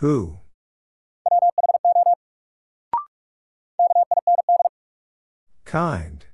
Who? 0.00 0.40
Kind. 5.64 6.26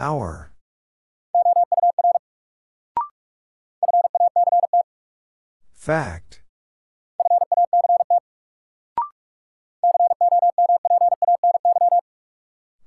Hour. 0.00 0.50
Fact. 5.72 6.42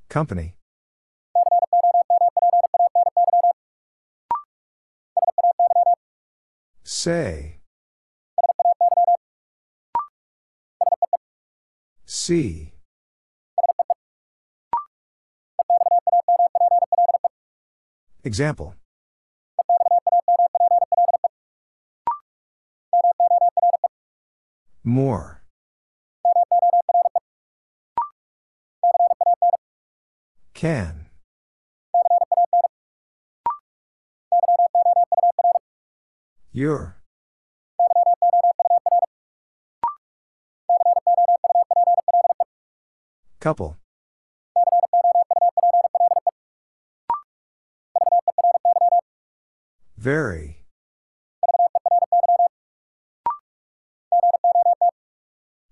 Company. 0.09 0.55
Say. 7.03 7.57
See. 12.05 12.71
Example. 18.23 18.75
More. 24.85 25.43
Can. 30.53 31.02
Your. 36.55 36.97
Couple. 43.39 43.77
Very. 49.97 50.57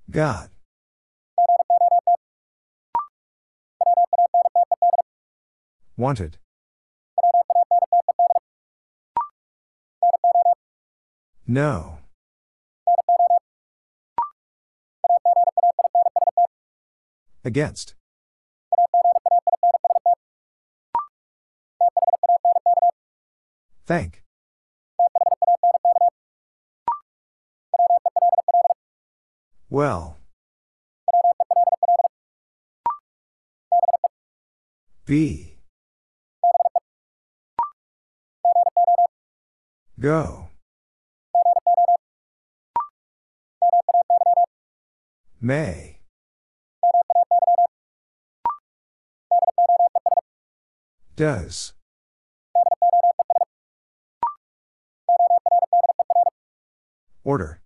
God. 0.10 0.50
Wanted. 5.96 6.38
No. 11.48 11.98
Against. 17.44 17.96
Thank. 23.86 24.22
Well. 29.70 30.18
Be. 35.06 35.58
Go. 40.00 40.51
May. 45.44 45.98
Does. 51.16 51.74
Order. 57.24 57.60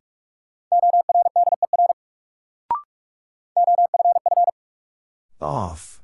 Off. 5.41 6.01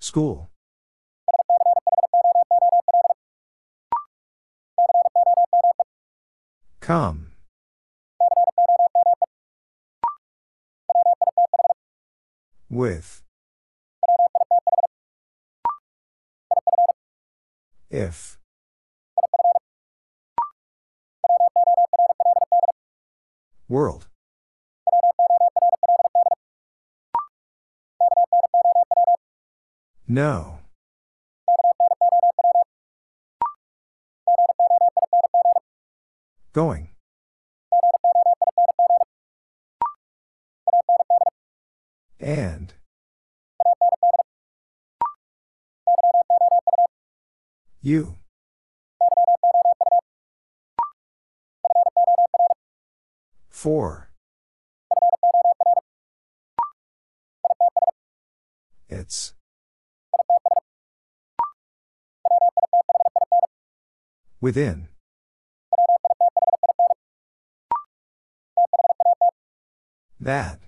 School. 0.00 0.50
Come. 6.84 7.28
With. 12.68 13.22
If. 17.88 18.38
World. 23.66 24.08
No. 30.06 30.63
Going. 36.54 36.90
And. 42.20 42.72
You. 47.82 48.18
Four. 53.50 54.10
It's. 58.88 59.34
Within. 64.40 64.93
That. 70.24 70.58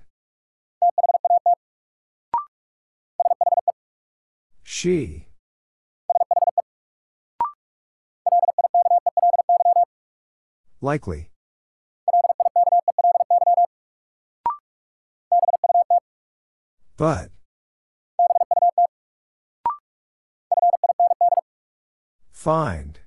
She. 4.62 5.28
Likely. 10.82 11.30
But. 16.98 17.30
Find. 22.30 22.98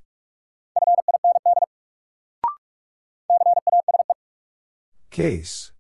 Case. 5.12 5.72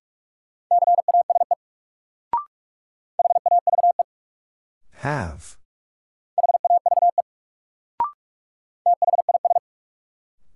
Have. 4.99 5.57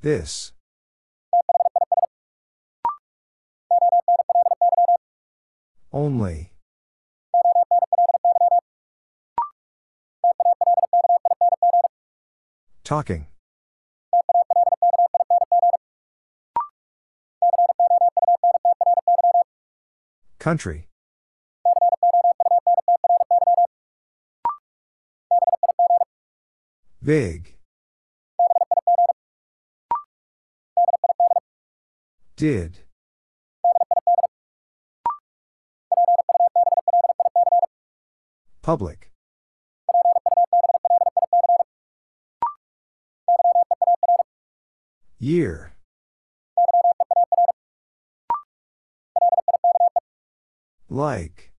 This. 0.04 0.52
Only. 5.94 6.52
Talking. 12.84 13.28
Country. 20.38 20.90
Big. 27.02 27.56
Did. 32.36 32.80
Public. 38.62 39.12
Year. 45.20 45.74
Like. 50.90 51.52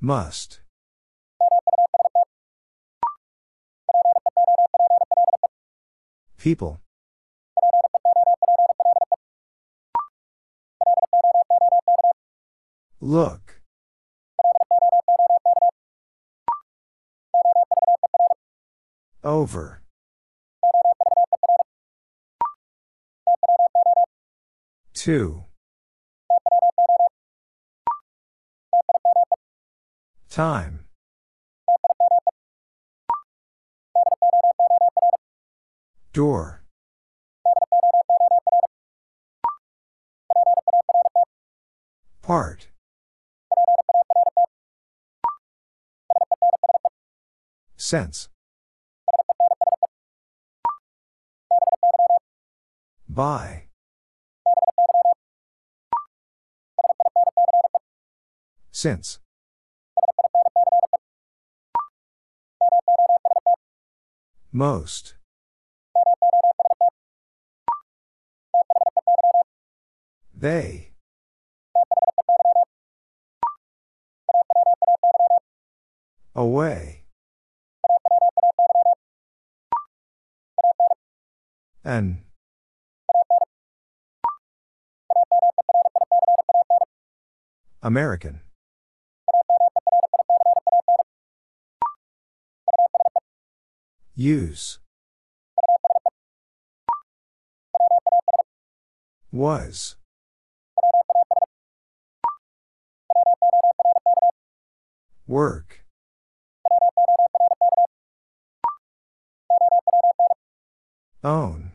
Must. 0.00 0.61
People. 6.42 6.80
Look. 13.00 13.62
Over. 19.22 19.82
Two. 24.94 25.44
Time. 30.28 30.86
Door. 36.12 36.62
Part. 42.20 42.68
Sense. 47.76 48.28
By. 53.08 53.68
Since. 58.70 59.18
Most. 64.52 65.14
They. 70.42 70.90
Away. 76.34 77.04
An. 81.84 82.24
American. 87.80 88.40
Use. 94.16 94.80
Was. 99.30 99.94
Work. 105.26 105.84
Own. 111.24 111.70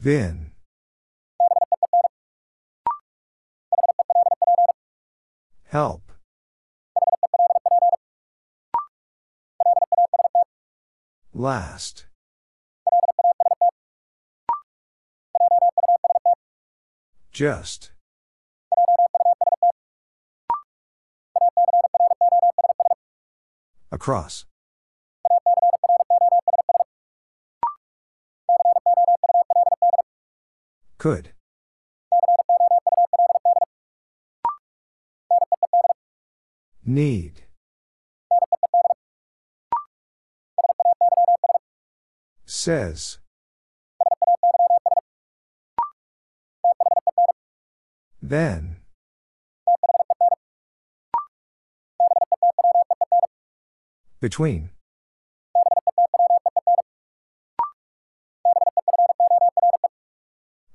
Vin. 0.00 0.50
Help. 5.66 6.02
Last. 11.32 12.06
Just. 17.30 17.91
Across. 24.02 24.46
Could. 30.98 31.30
Need. 36.84 37.44
Says. 42.44 43.18
Then. 48.20 48.81
Between. 54.22 54.70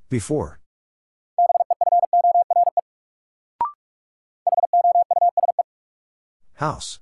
Before. 0.09 0.59
House. 6.55 6.99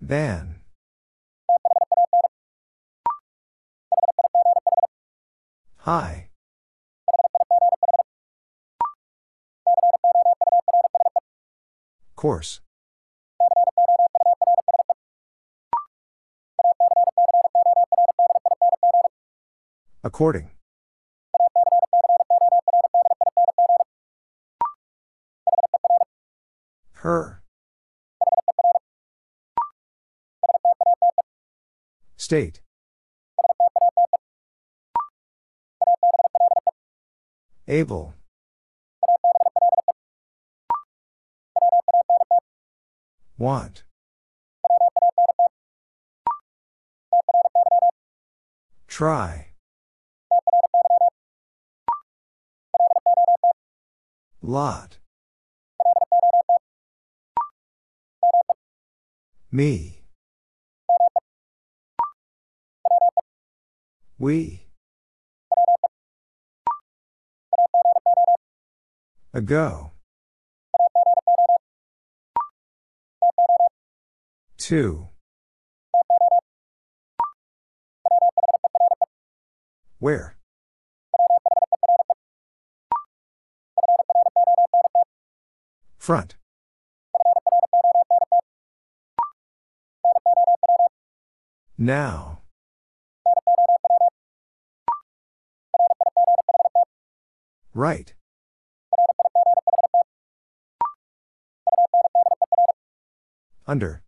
Van. 0.00 0.56
Hi. 5.76 6.31
Course. 12.22 12.60
According. 20.04 20.50
Her. 26.92 27.42
State. 32.16 32.60
Able. 37.66 38.14
Want. 43.42 43.82
Try. 48.86 49.48
Lot. 54.40 54.98
Me. 59.50 60.02
We. 64.20 64.66
Ago. 69.34 69.91
Two. 74.62 75.08
Where? 79.98 80.36
Front. 85.98 86.36
Now. 91.76 92.42
Right. 97.74 98.14
Under. 103.66 104.02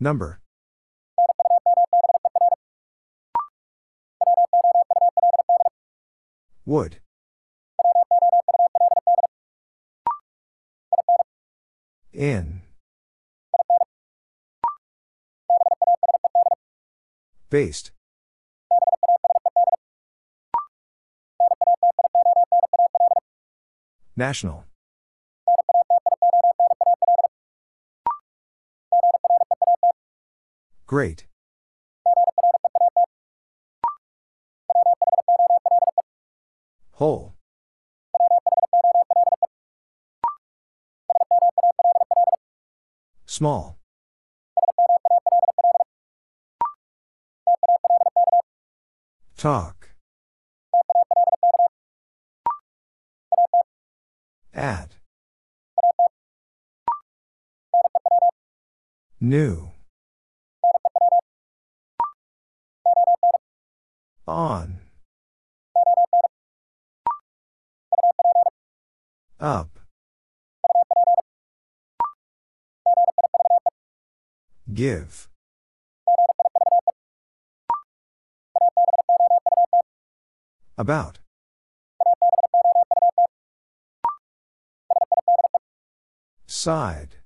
Number. 0.00 0.40
Would. 6.64 6.98
In. 12.12 12.62
Based. 17.50 17.90
National. 24.16 24.67
Great. 30.88 31.26
Whole. 36.92 37.34
Small. 43.26 43.78
Talk. 49.36 49.90
At. 54.54 54.96
New. 59.20 59.67
Give. 74.88 75.28
About. 80.78 81.18
Side. 86.46 87.16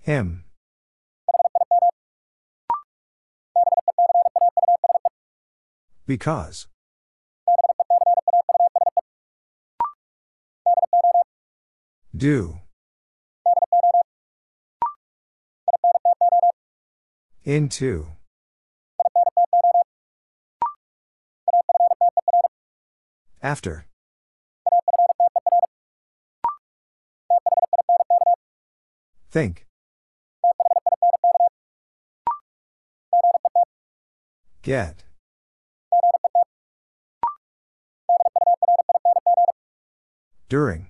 Him. 0.00 0.42
Because. 6.04 6.66
Do. 12.16 12.58
Into. 17.48 18.06
After. 23.42 23.86
Think. 29.30 29.64
Get. 34.60 35.04
During. 40.50 40.87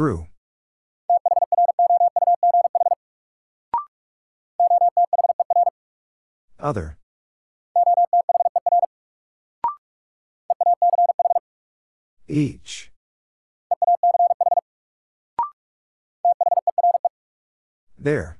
Through. 0.00 0.24
Other. 6.58 6.96
Each. 12.26 12.90
There. 17.98 18.38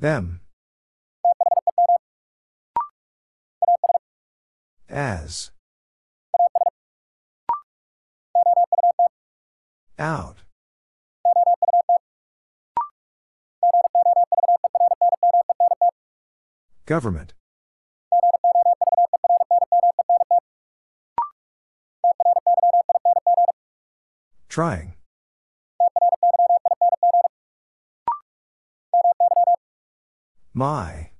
Them. 0.00 0.40
Out. 9.98 10.38
Government. 16.84 17.32
Trying. 24.48 24.94
My. 30.52 31.10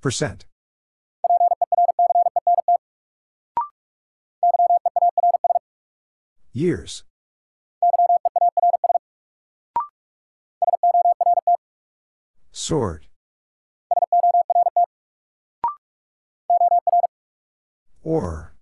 Percent. 0.00 0.46
Years. 6.56 7.04
Sort. 12.50 13.08
Or. 18.02 18.54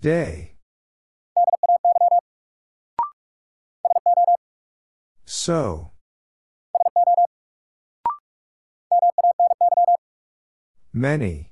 Day. 0.00 0.54
So. 5.26 5.90
Many. 10.94 11.49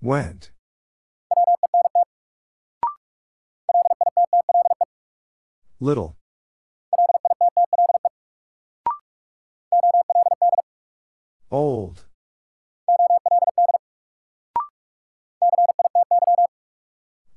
Went. 0.00 0.52
Little. 5.80 6.16
Old. 11.50 12.04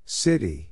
City. 0.05 0.69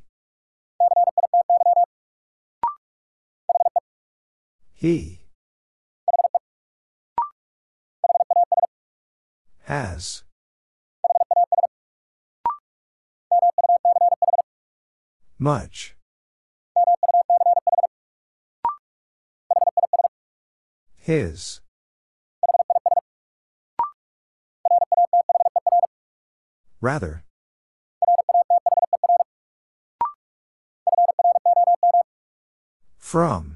He. 4.76 5.22
Has. 9.64 10.24
Much. 15.42 15.96
His. 20.98 21.62
Rather. 26.82 27.24
From. 32.98 33.56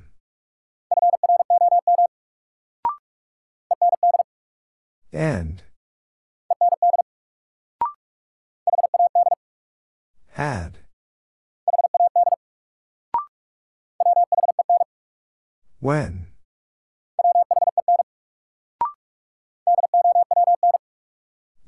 End. 5.11 5.63
Had. 10.31 10.82
When. 15.83 16.27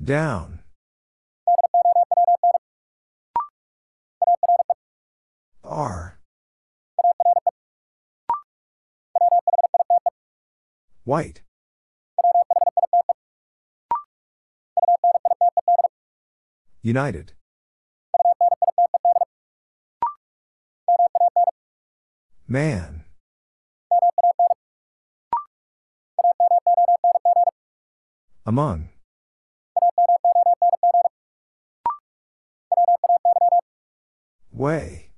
Down. 0.02 0.60
Are. 5.62 6.18
White. 11.04 11.42
United. 16.80 17.34
Man. 22.48 23.05
Among. 28.48 28.90
Way. 34.52 35.10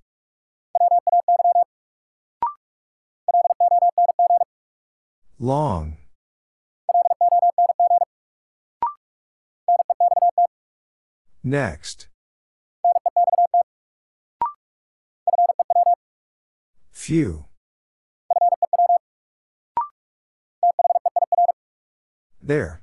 Long. 5.38 5.98
Next. 11.44 12.08
Few. 16.90 17.44
There. 22.42 22.82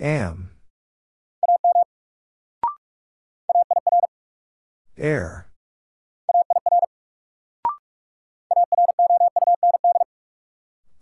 Am. 0.00 0.48
Air. 4.96 5.50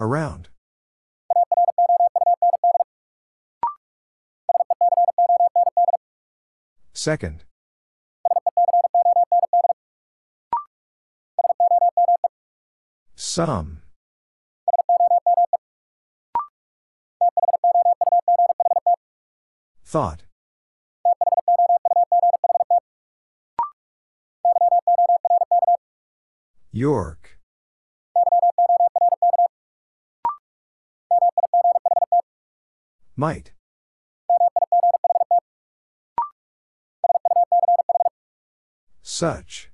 Around. 0.00 0.48
Second. 6.92 7.44
Some. 13.14 13.82
Thought. 19.88 20.24
York. 26.70 27.38
Might. 33.16 33.52
Such. 39.00 39.70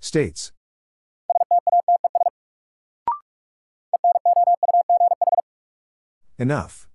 States. 0.00 0.52
Enough. 6.38 6.86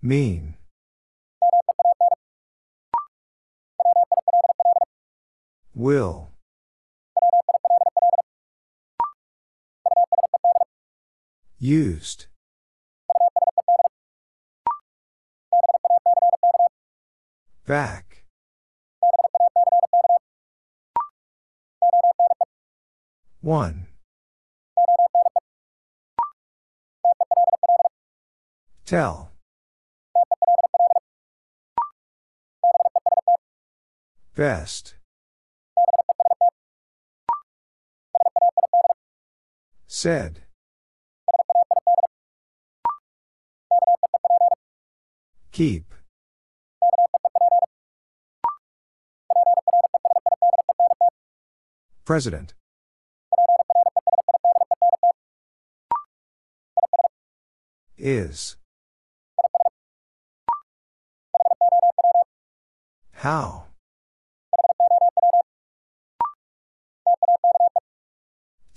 Mean. 0.00 0.54
Will. 5.74 6.30
Used. 11.58 12.26
Back. 17.66 18.13
One. 23.44 23.88
Tell. 28.86 29.32
Best. 34.34 34.94
Said. 39.86 40.40
Keep. 45.52 45.92
President. 52.06 52.54
Is. 58.06 58.56
How? 63.12 63.68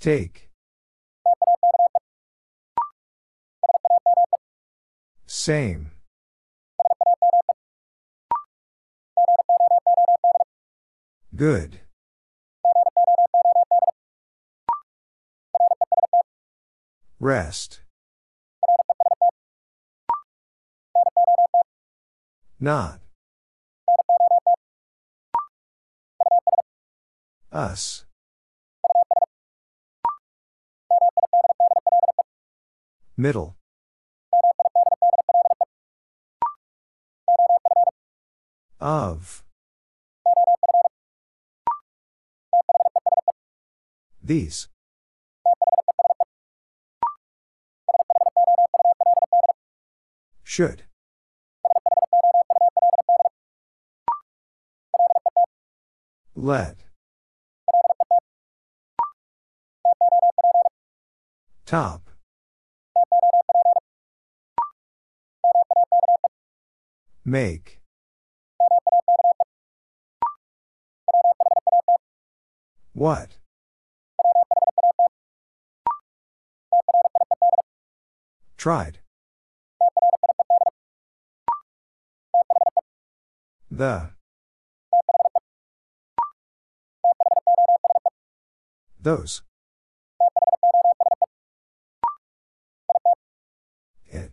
Take. 0.00 0.48
Same. 5.26 5.90
Good. 11.36 11.80
Rest. 17.20 17.80
Not. 22.60 23.00
Us. 27.52 28.04
Middle. 33.16 33.56
Of. 38.80 39.44
These. 44.22 44.68
Should. 50.42 50.87
Let. 56.40 56.84
Top. 61.66 62.10
Make. 67.24 67.80
What? 72.92 73.38
Tried. 78.56 79.00
The. 83.72 84.17
Those. 89.08 89.40
It. 94.04 94.32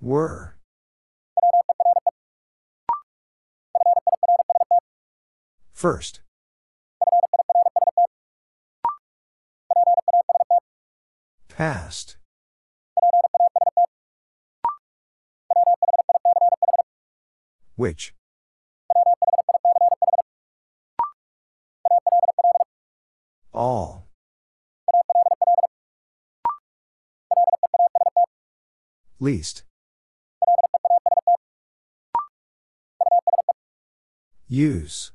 Were. 0.00 0.56
First. 5.74 6.22
Past. 11.50 12.16
Which? 17.76 18.14
All. 23.52 24.06
Least. 29.18 29.64
Use. 34.48 35.12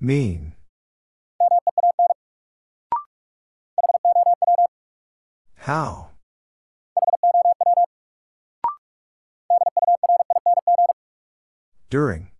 Mean. 0.00 0.52
How? 5.56 6.10
During. 11.88 12.30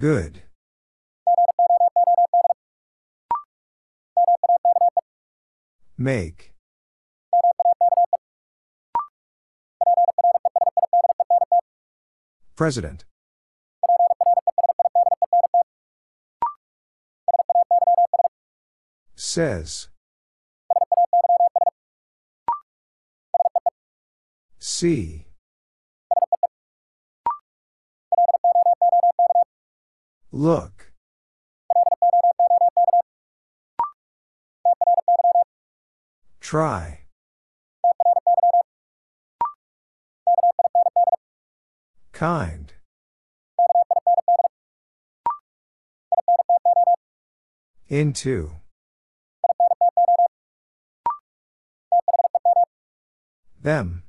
Good. 0.00 0.44
Make. 5.98 6.54
President. 12.56 13.04
Says. 19.14 19.88
See. 24.58 25.26
Look. 30.32 30.92
Try. 36.40 37.00
Kind. 42.12 42.74
Into. 47.88 48.52
Them. 53.60 54.04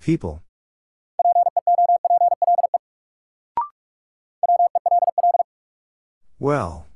People. 0.00 0.45
Well. 6.38 6.86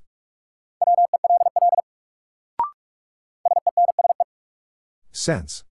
Sense. 5.13 5.65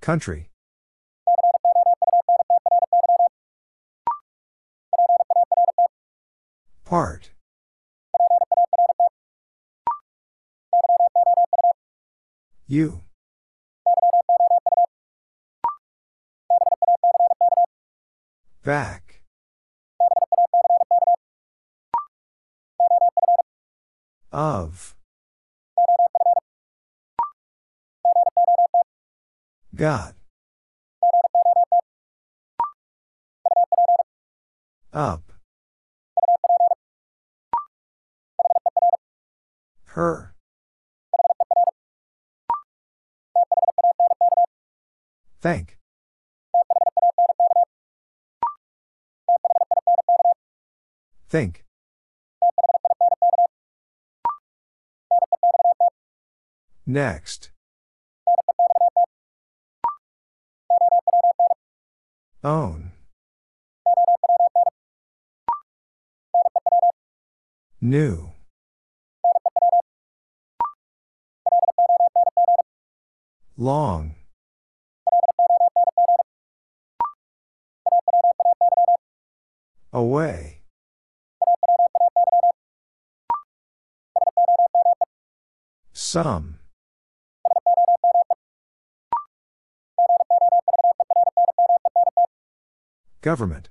Country. 0.00 0.48
Part. 6.84 7.30
You. 12.66 13.02
Back. 18.68 19.22
Of. 24.30 24.94
God. 29.74 30.16
Up. 34.92 35.32
Her. 39.86 40.34
Thank. 45.40 45.77
Think. 51.28 51.64
Next. 56.86 57.50
Own. 62.42 62.92
New. 67.80 68.32
Long. 73.58 74.14
Away. 79.92 80.57
Some. 86.10 86.58
Government. 93.20 93.68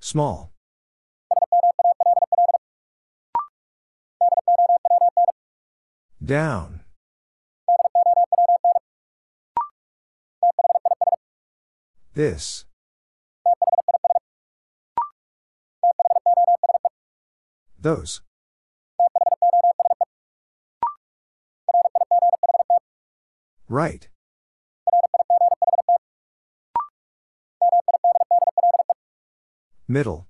Small. 0.00 0.54
Down. 6.24 6.80
This. 12.14 12.64
Those. 17.82 18.20
Right. 23.68 24.08
Middle. 29.88 30.28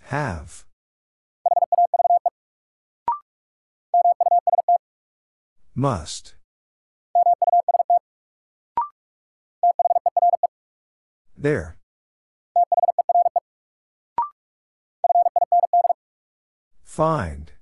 Have. 0.00 0.64
Must. 5.76 6.34
There. 11.38 11.79
Find. 16.90 17.52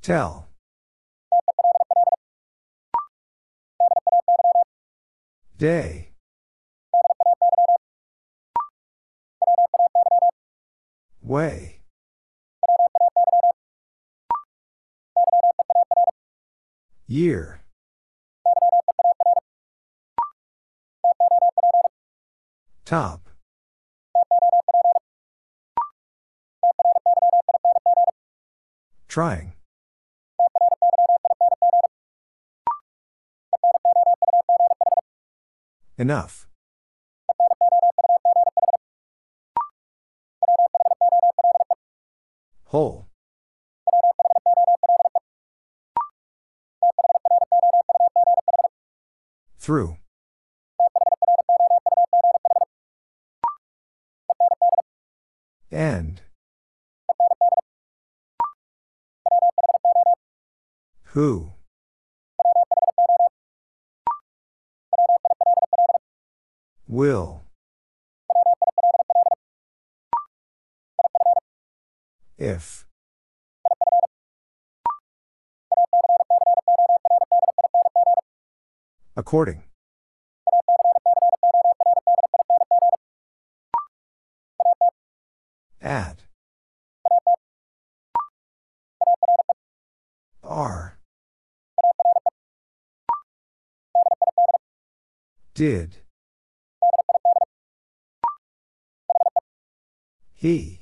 Tell. 0.00 0.48
Day. 5.58 6.12
Way. 11.20 11.80
Year. 17.08 17.60
Top. 22.84 23.31
Trying. 29.12 29.52
Enough. 35.98 36.48
Whole. 42.64 43.08
Through. 49.58 49.98
End. 55.70 56.22
Who? 61.12 61.52
Will. 66.88 67.42
If. 72.38 72.86
According. 79.14 79.64
At. 85.82 86.21
Did. 95.62 95.98
He. 100.34 100.80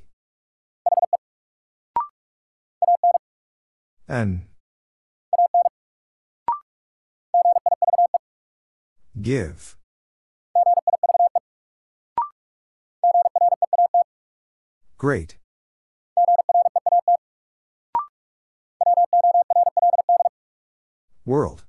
An. 4.09 4.47
Give. 9.21 9.77
Great. 14.97 15.37
World. 21.27 21.65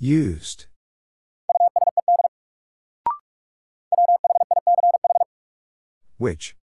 Used. 0.00 0.66
Which? 6.18 6.56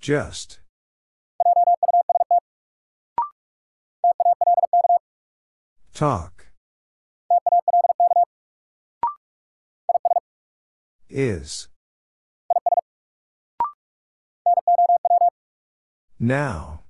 Just. 0.00 0.60
Talk. 5.92 6.46
Is. 11.08 11.68
Now. 16.20 16.83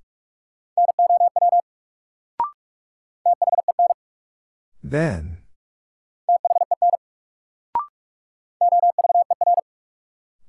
Then. 4.87 5.39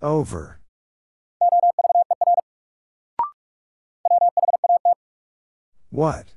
Over. 0.01 0.59
What? 5.89 6.33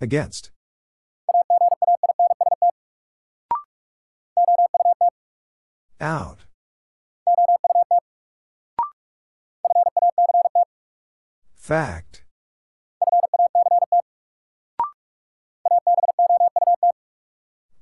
Against. 0.00 0.50
Out. 6.00 6.35
Fact. 11.66 12.22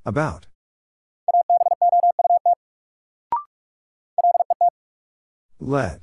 About. 0.07 0.47
Let. 5.61 6.01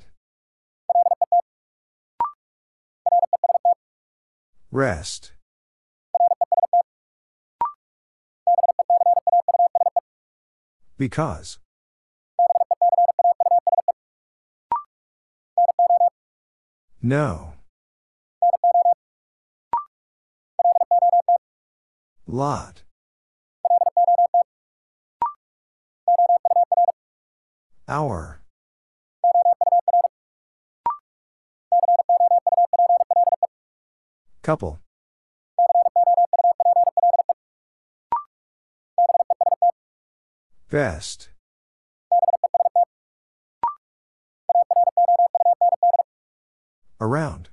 Rest. 4.69 5.31
Because. 10.99 11.57
No. 17.01 17.53
Lot. 22.31 22.83
Hour. 27.89 28.41
Couple. 34.43 34.79
Best. 40.69 41.27
Around. 47.01 47.50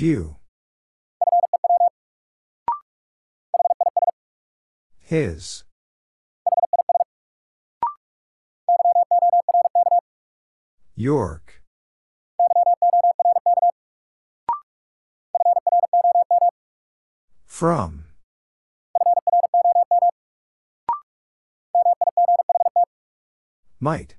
Few. 0.00 0.36
His. 4.98 5.64
York. 10.96 11.60
From. 17.44 18.06
Might. 23.78 24.14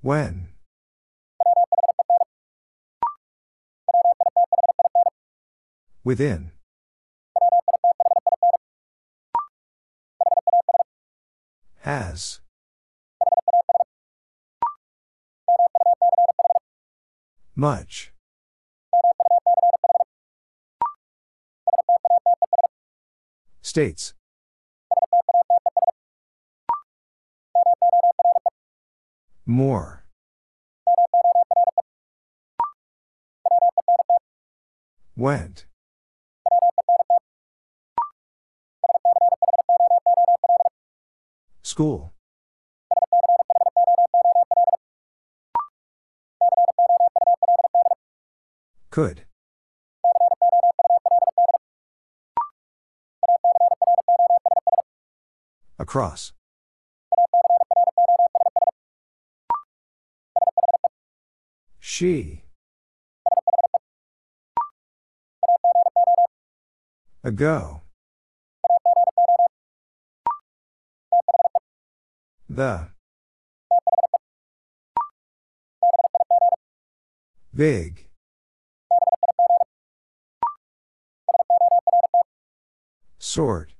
When. 0.00 0.43
Within. 6.04 6.50
Has. 11.80 12.40
Much. 17.56 18.12
States. 23.62 24.12
More. 29.46 30.04
Went. 35.16 35.64
School. 41.74 42.12
Could. 48.90 49.24
Across. 55.80 56.32
She. 61.80 62.44
Ago. 67.24 67.83
The. 72.54 72.86
Big. 77.52 78.06
Sort. 83.18 83.72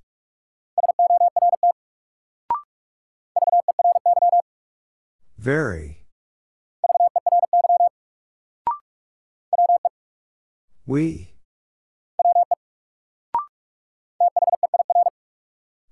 Very. 5.39 6.05
We. 10.85 11.35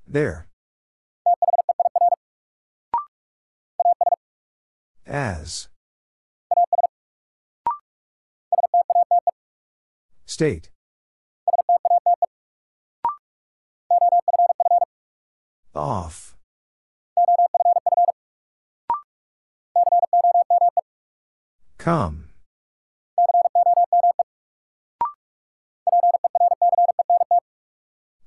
There. 0.09 0.49
State. 10.33 10.71
Off. 15.75 16.35
Come. 21.77 22.31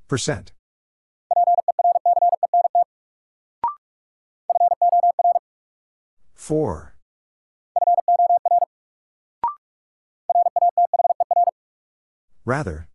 Percent. 0.08 0.52
Four. 6.36 6.95
Rather. 12.46 12.88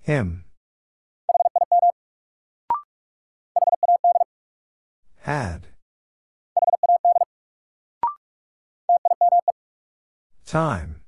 Him. 0.00 0.44
Had. 5.22 5.66
Time. 10.46 11.02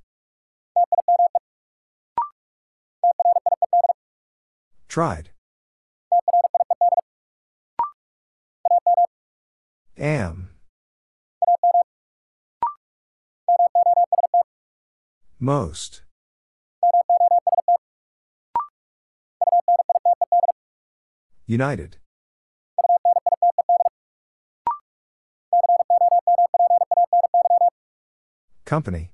Tried. 4.89 5.31
Am. 9.97 10.50
Most. 15.43 16.03
United. 21.47 21.97
Company. 28.67 29.13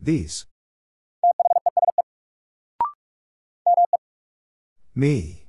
These. 0.00 0.46
Me. 4.94 5.47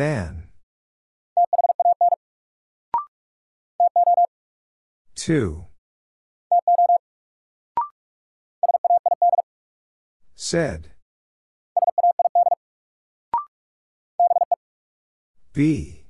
Then. 0.00 0.44
Two. 5.14 5.66
Said. 10.34 10.92
B. 15.52 16.06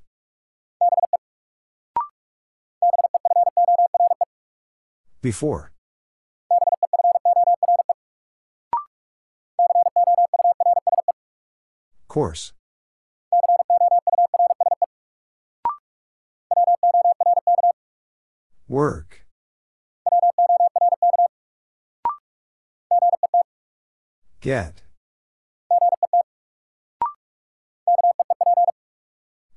Before. 5.20 5.72
Course. 12.06 12.52
Work. 18.70 19.26
Get. 24.40 24.82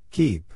Keep. 0.10 0.52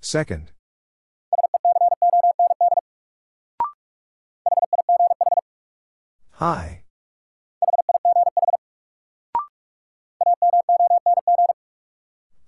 Second. 0.00 0.52
Hi. 6.30 6.79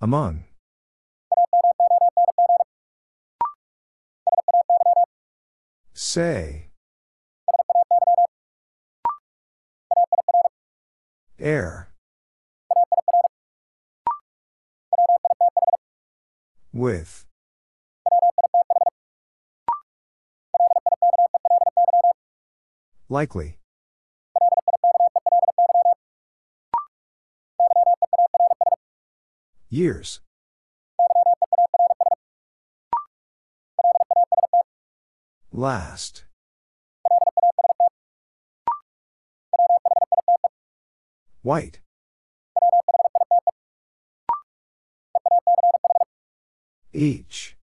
Among. 0.03 0.43
Say. 5.93 6.67
Air. 11.39 11.93
With. 16.73 17.25
Likely. 23.07 23.55
Years. 29.73 30.19
Last. 35.51 36.25
White. 41.41 41.79
Each. 46.93 47.57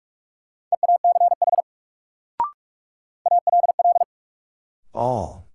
All. 4.96 5.48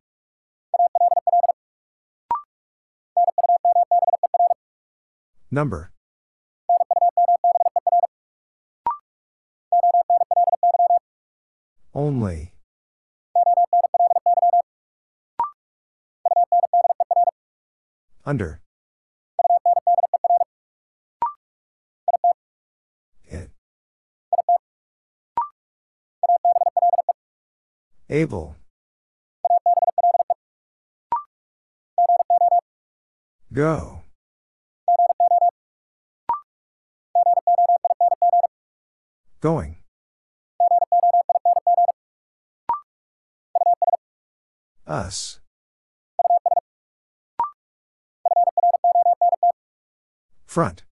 Number. 5.51 5.91
Only. 11.95 12.53
Under. 18.27 18.61
It. 23.27 23.51
Able. 28.09 28.57
Go. 33.53 34.01
Going. 39.41 39.84
Us. 44.87 45.41
Front. 50.45 50.85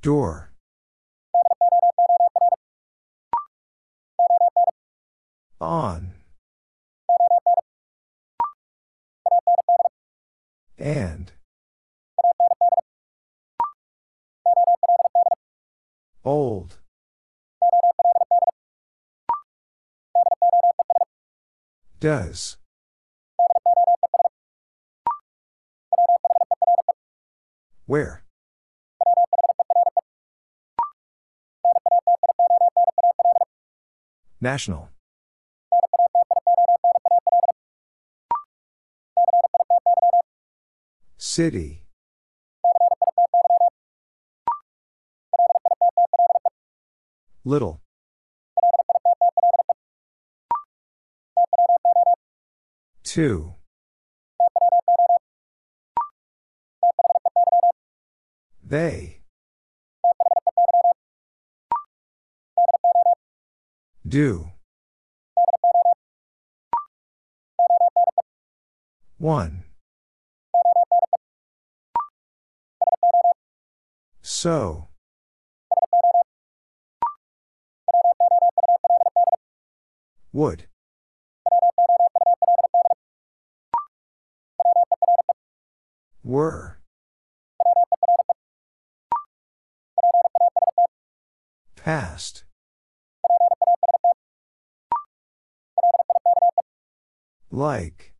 Door. 0.00 0.52
On. 5.60 6.12
And. 10.78 11.32
Old. 16.24 16.78
Does. 21.98 22.58
Where? 27.86 28.22
National. 34.40 34.90
City. 41.16 41.82
Little. 47.44 47.80
Two. 53.06 53.54
They. 58.64 59.20
Do. 64.04 64.50
One. 69.18 69.62
So. 74.20 74.88
Would. 80.32 80.66
Were. 86.26 86.80
Past. 91.76 92.42
Like. 97.52 98.12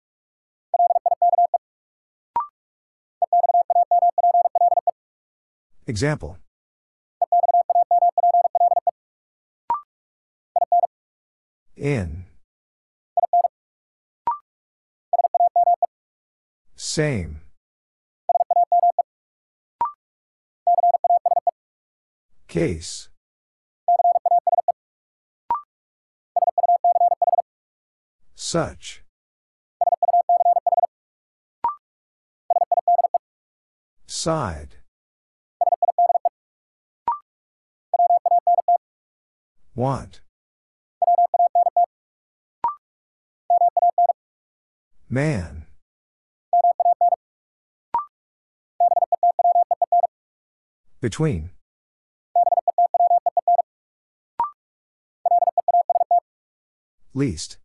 Example. 5.88 6.38
In. 11.76 12.26
Same. 16.76 17.40
Case. 22.56 23.10
Such. 28.34 29.04
Side. 34.06 34.76
Want. 39.74 40.22
Man. 45.10 45.66
Between. 51.02 51.50
Least. 57.16 57.56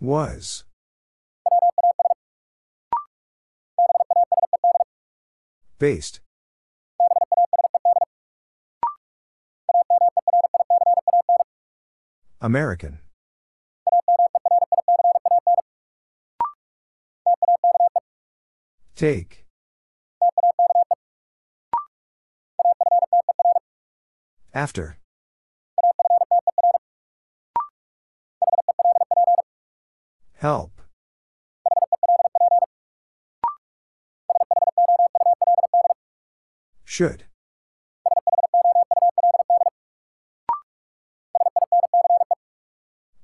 Was. 0.00 0.64
Based. 5.78 6.20
American. 12.40 13.00
Take. 18.96 19.43
After. 24.54 24.98
Help. 30.34 30.80
Should. 36.84 37.24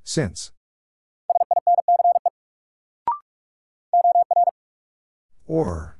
Since. 0.03 0.51
Or. 5.47 6.00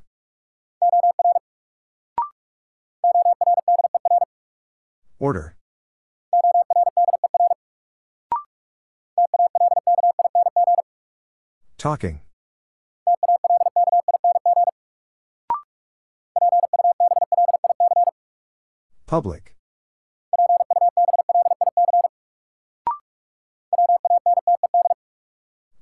Order. 5.31 5.55
Talking. 11.77 12.19
Public. 19.07 19.55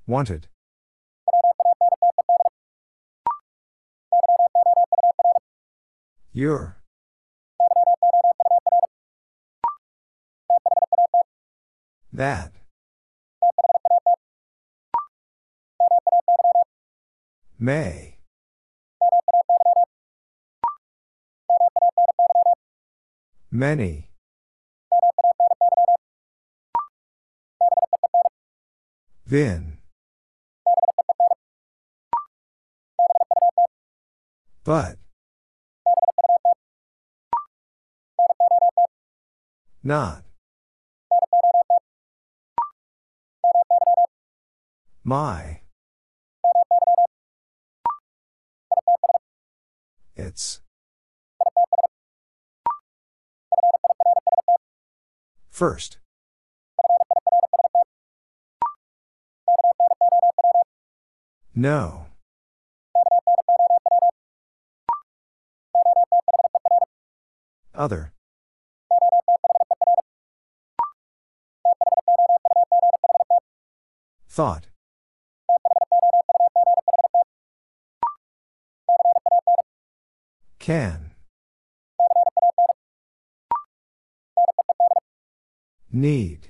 Wanted. 0.05 0.47
Your. 6.31 6.78
That. 12.19 12.51
May. 17.57 18.17
Many. 23.49 24.09
Vin. 29.25 29.77
But. 34.65 34.97
Not. 39.81 40.28
My. 45.09 45.61
It's. 50.15 50.61
First. 55.49 55.97
No. 61.55 62.05
Other. 67.73 68.13
Thought. 74.27 74.67
Can. 80.69 81.15
Need. 85.91 86.49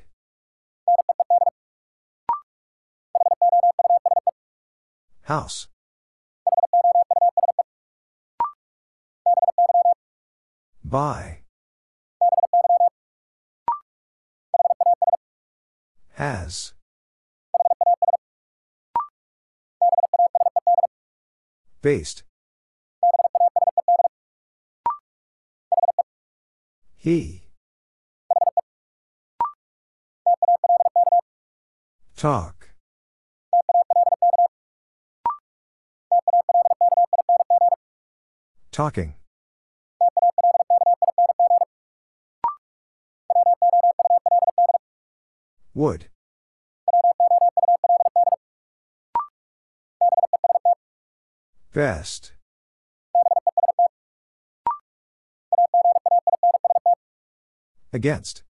House. 5.22 5.70
Buy. 10.84 11.44
Has. 16.16 16.74
Based. 21.82 22.24
He. 27.02 27.44
Talk. 32.18 32.72
Talking. 38.74 39.14
Would. 45.74 46.10
Best. 51.74 52.34
Against. 57.92 58.44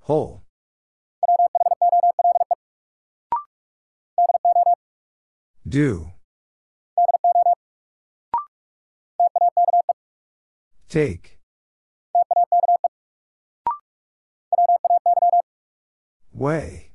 Whole. 0.00 0.42
Do. 5.68 6.12
Take. 10.88 11.38
Way. 16.32 16.92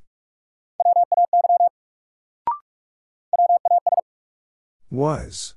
Was. 4.90 5.54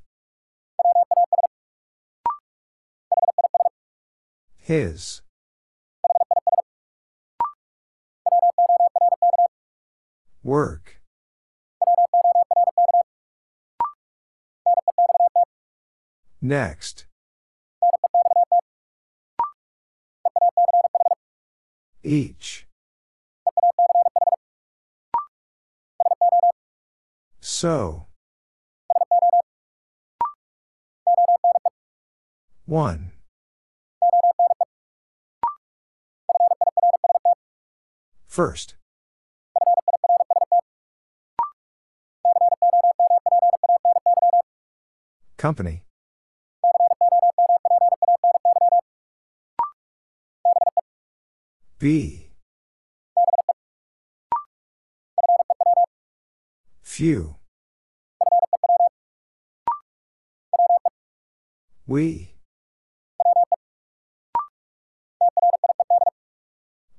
His. 4.67 5.21
Work. 10.43 10.99
Next. 16.41 17.05
Each. 22.03 22.67
So. 27.39 28.07
One. 32.65 33.16
First. 38.37 38.75
Company. 45.37 45.81
B. 51.79 52.29
Few. 56.83 57.37
We. 61.87 62.35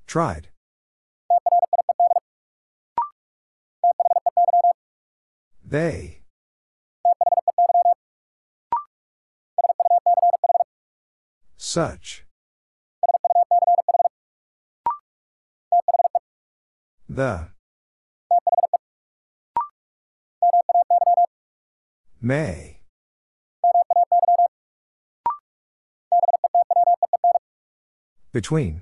Tried. 0.08 0.48
They. 5.70 6.22
Such. 11.58 12.24
The. 17.06 17.48
May. 22.22 22.80
Between. 28.32 28.80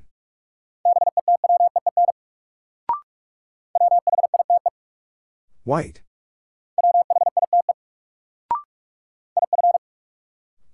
White. 5.64 6.02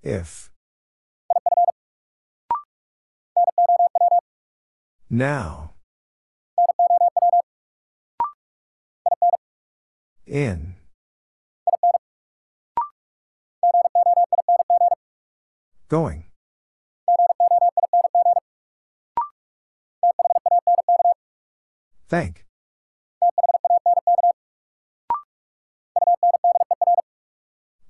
If. 0.03 0.51
Now. 5.09 5.75
In. 10.27 10.75
Going. 15.87 16.25
Thank. 22.09 22.45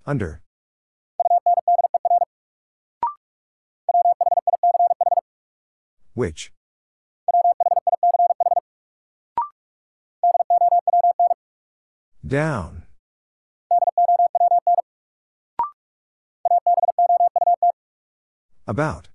Under. 0.06 0.43
Which? 6.14 6.52
Down. 12.26 12.84
About. 18.66 19.10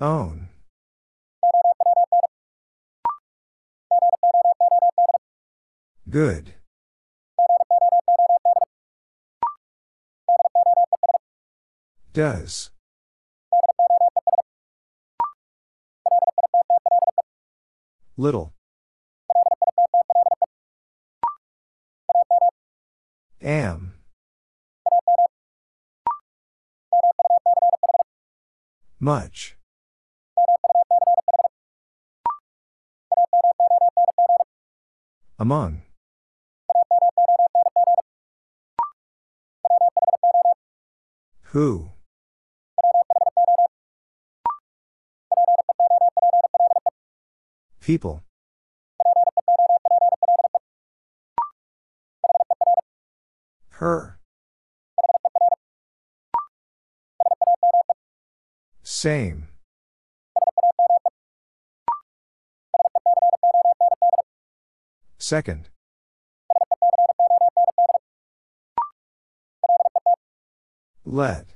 Own. 0.00 0.48
Good. 6.08 6.54
Does. 12.12 12.70
Little. 18.16 18.52
Am. 23.40 23.94
Much. 28.98 29.56
Among. 35.38 35.82
Who? 41.52 41.90
People. 47.90 48.22
Her. 53.70 54.20
Same. 58.84 59.48
Second. 65.18 65.68
Let. 71.04 71.46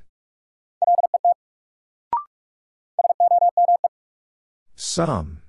Some. 4.74 5.43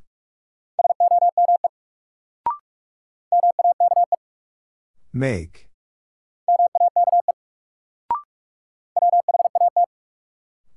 Make. 5.18 5.70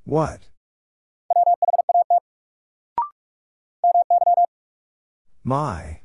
What? 0.05 0.43
My. 5.43 6.03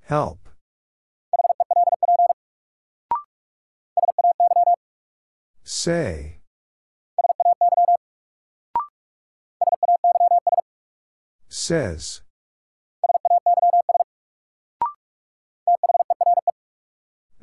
Help. 0.00 0.48
Say. 5.62 6.40
Says. 11.50 12.22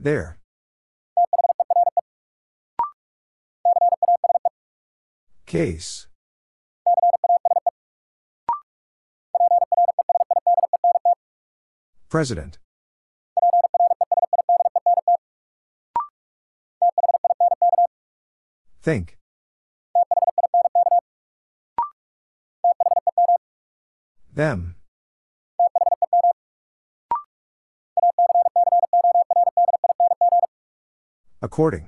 There. 0.04 0.38
Case. 5.45 6.08
President. 12.10 12.58
Think. 18.82 19.18
Them. 24.34 24.76
According. 31.54 31.88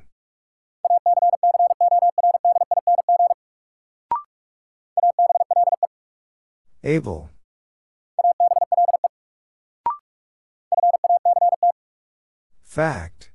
Able. 6.83 7.31
Fact. 12.63 13.31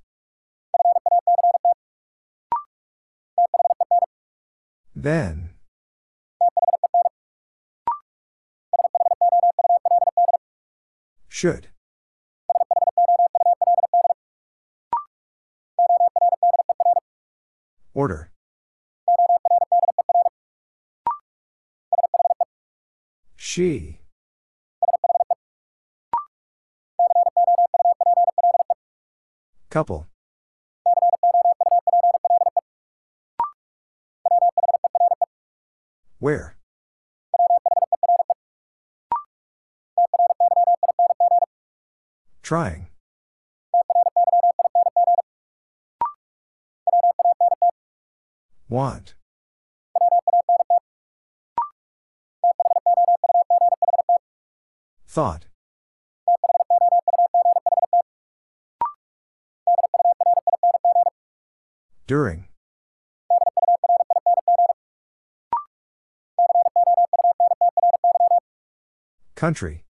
Then. 4.95 5.51
Should. 11.27 11.71
She. 23.61 23.99
Couple. 29.69 30.07
Where? 36.21 36.57
Trying. 42.41 42.89
Want. 48.71 49.15
Thought. 55.13 55.47
During. 62.07 62.47
Country. 69.35 69.83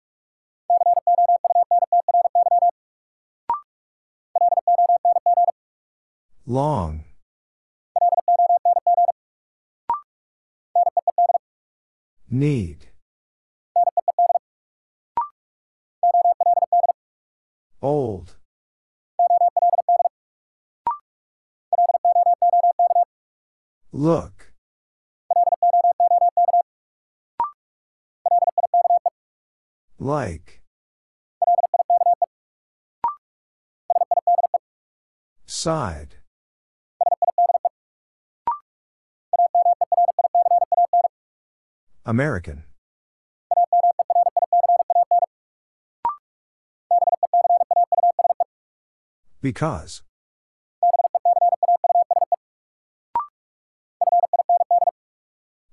Long. 6.47 7.03
Need. 12.31 12.88
Side. 35.69 36.15
American. 42.07 42.65
Because. 49.43 50.01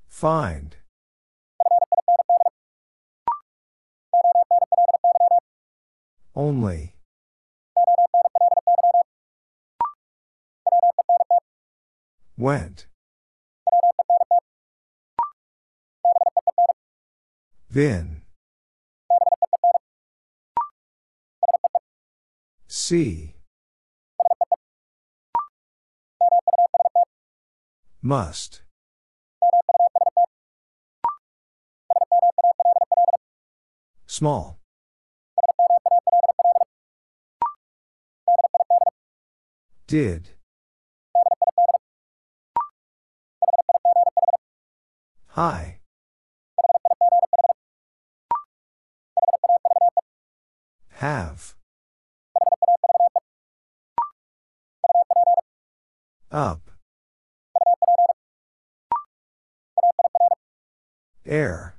Find. 0.09 0.75
Only. 6.35 6.94
Went. 12.45 12.85
Been. 17.73 18.21
See. 22.67 23.33
Must. 28.03 28.61
Small. 34.05 34.59
Did. 39.87 40.34
Hi. 45.36 45.79
Have. 50.91 51.55
Up. 56.31 56.71
Air. 61.25 61.75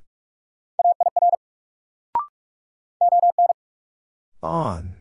On. 4.43 4.97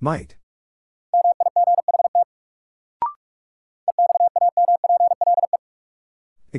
Might. 0.00 0.33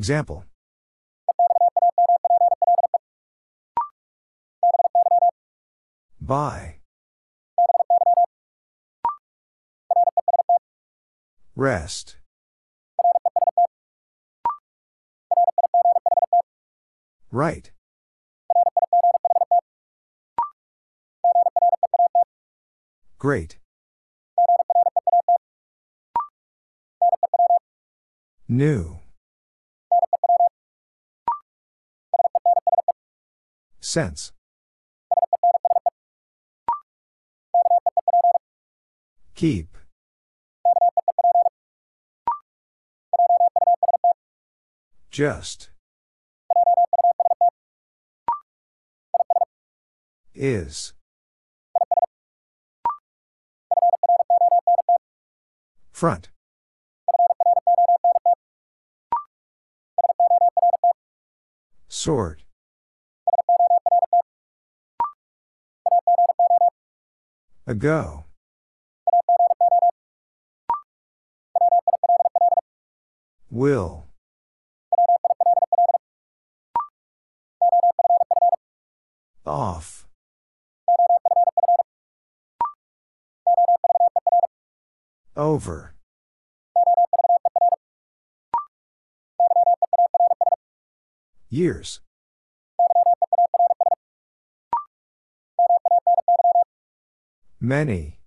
Example. 0.05 0.45
By. 6.21 6.75
Rest. 11.55 12.17
Right. 17.31 17.71
Great. 23.17 23.57
New. 28.47 28.94
Sense. 33.86 34.31
Keep. 39.36 39.77
Just. 45.11 45.69
Is. 50.33 50.93
Front. 55.91 56.29
Sort. 61.88 62.44
Ago. 67.68 68.26
Will. 73.49 74.05
Off. 79.47 80.05
Over. 85.36 85.95
Years. 91.49 92.01
Many. 97.66 98.20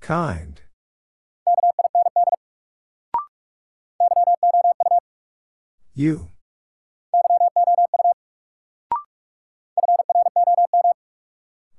Kind. 0.00 0.62
You. 5.94 6.30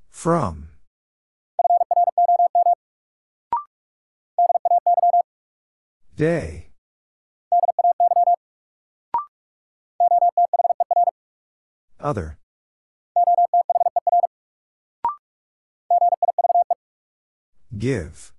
From. 0.09 0.69
Day. 6.15 6.70
Other. 12.01 12.37
Give. 17.77 18.33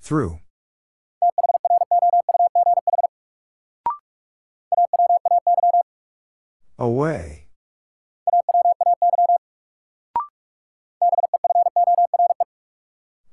Through. 0.00 0.38
Away. 6.78 7.48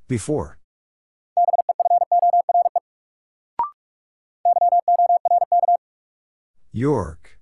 Before. 0.07 0.57
York. 6.75 7.37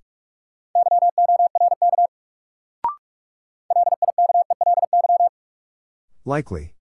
Likely. 6.26 6.74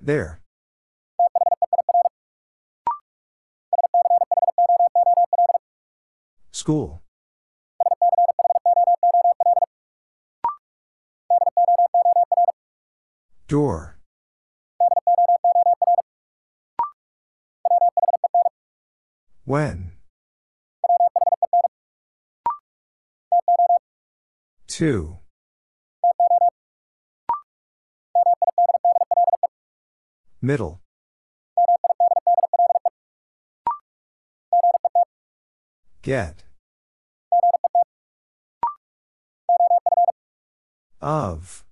There. 0.00 0.40
School. 6.52 7.02
Door. 13.48 13.97
When? 19.48 19.92
Two. 24.66 25.20
Middle. 30.42 30.82
Get. 36.02 36.44
Of. 41.00 41.64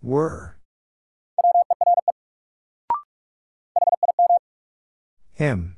Were. 0.00 0.61
Him. 5.42 5.76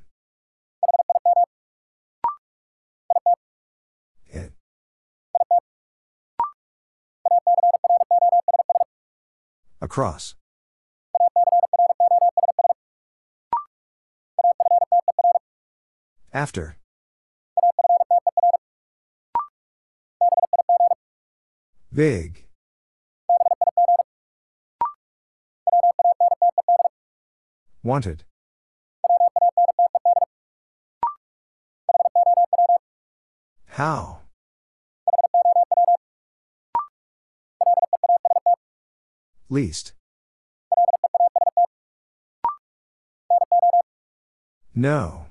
It. 4.26 4.52
Across. 9.80 10.34
After. 16.34 16.76
Big. 21.90 22.44
Wanted. 27.82 28.24
How? 33.74 34.20
Least. 39.48 39.94
No. 44.76 45.26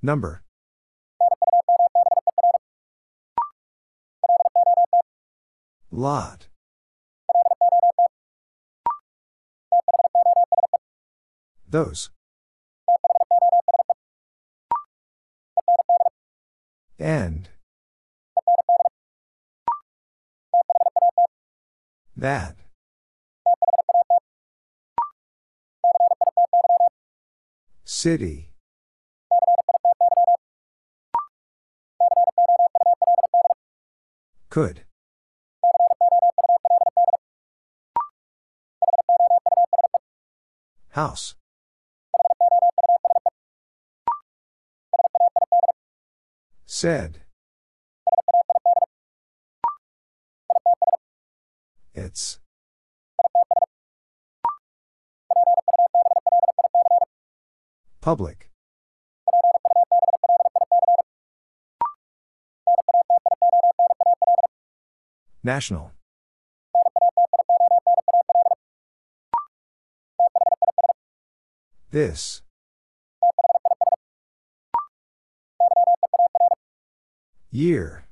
Number. 0.00 0.42
Lot. 5.90 6.46
Those. 11.68 12.10
End. 17.00 17.48
That. 22.14 22.56
City. 27.84 28.50
Could. 34.50 34.82
House. 40.90 41.34
Said. 46.80 47.18
It's. 51.92 52.38
Public. 58.00 58.48
National. 65.44 65.92
This. 71.90 72.40
Year. 77.52 78.04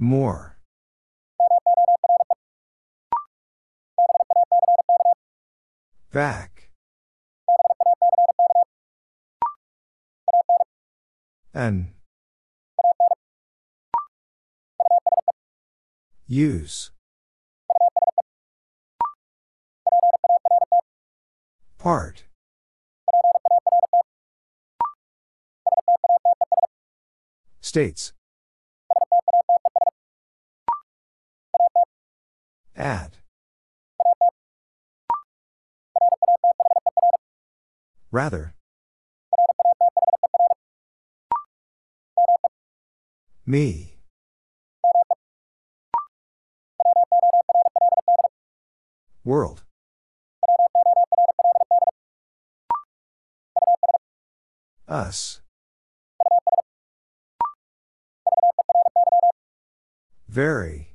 More. 0.00 0.58
Back. 6.12 6.70
An. 11.54 11.94
Use. 16.26 16.90
Part. 21.78 22.24
States. 27.70 28.12
At. 32.74 33.18
Rather. 38.10 38.54
Me. 43.46 43.94
World. 49.22 49.62
Us. 54.88 55.40
Very. 60.30 60.94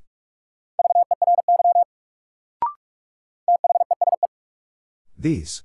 These. 5.17 5.63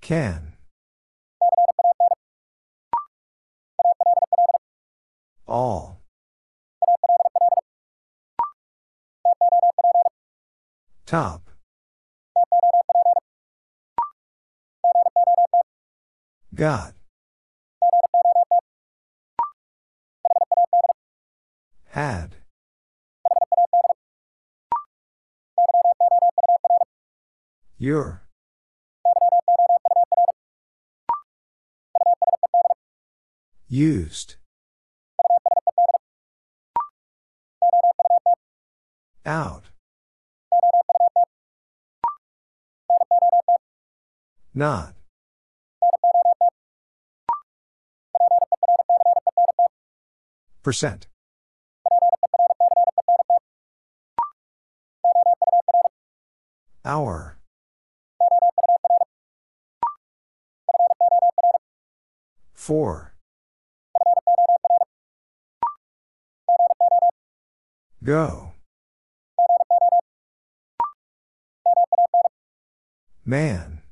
Can. 0.00 0.54
All. 5.46 6.02
Top. 11.06 11.50
Got. 16.52 16.94
Had. 21.92 22.36
Your. 27.76 28.22
Used. 33.68 34.36
Out. 39.26 39.64
Not. 44.54 44.94
Percent. 50.62 51.06
Hour. 56.84 57.38
Four. 62.54 63.14
Go. 68.02 68.52
Man. 73.24 73.82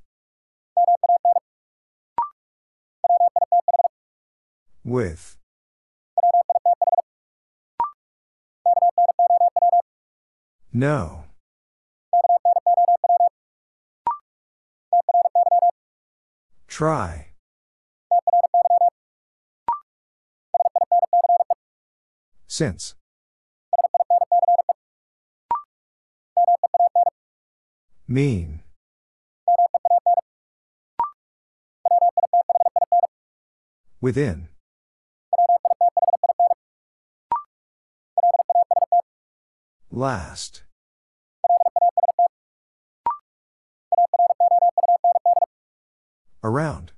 With. 4.85 5.37
No. 10.73 11.30
Try. 16.81 17.27
Since. 22.47 22.95
Mean. 28.09 28.63
Within. 34.01 34.49
Last. 39.91 40.63
Around. 46.43 46.93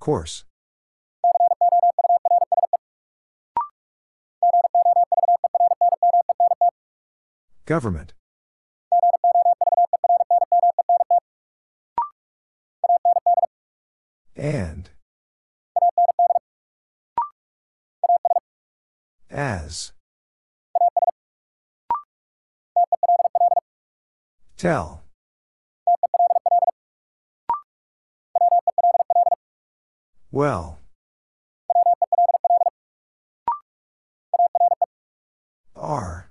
Course. 0.00 0.44
Government. 7.66 8.14
And. 14.34 14.90
As. 19.30 19.92
Tell. 24.58 25.04
Well. 30.32 30.80
Are. 35.76 36.30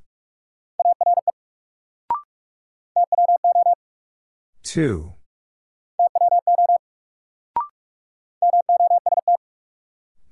Two. 4.61 5.13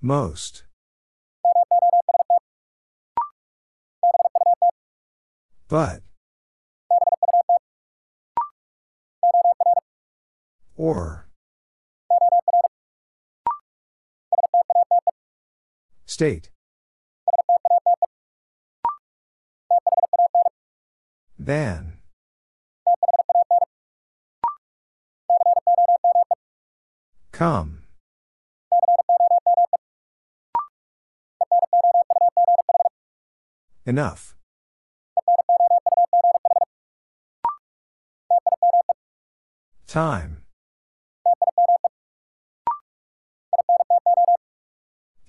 Most. 0.02 0.66
But. 5.70 6.05
Or. 10.78 11.28
State. 16.06 16.50
Than. 21.40 22.00
Come. 27.32 27.84
Enough. 33.86 34.36
Time. 39.88 40.45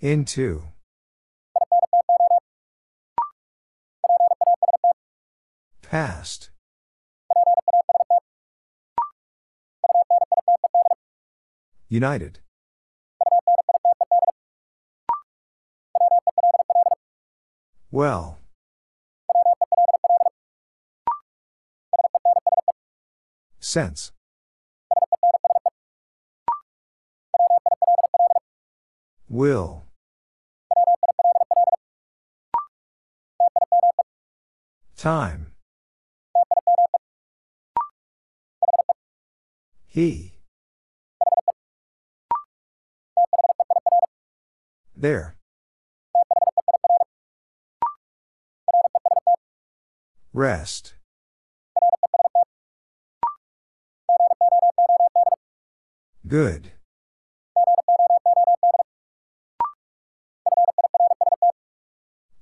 Into. 0.01 0.63
Past. 5.81 6.51
United. 11.89 12.41
Well. 17.91 18.39
Sense. 23.61 24.13
Will. 29.31 29.86
Time. 34.97 35.53
He. 39.87 40.33
There. 44.97 45.37
Rest. 50.33 50.95
Good. 56.27 56.73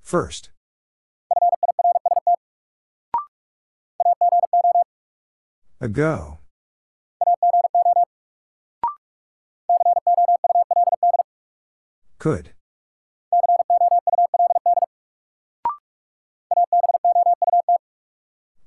First. 0.03 0.54
Ago. 5.85 6.39
Could. 12.19 12.55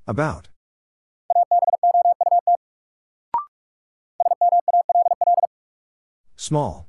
About. 0.06 0.48
Small. 6.36 6.88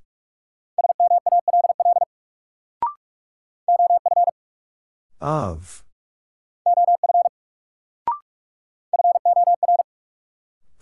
Of. 5.19 5.83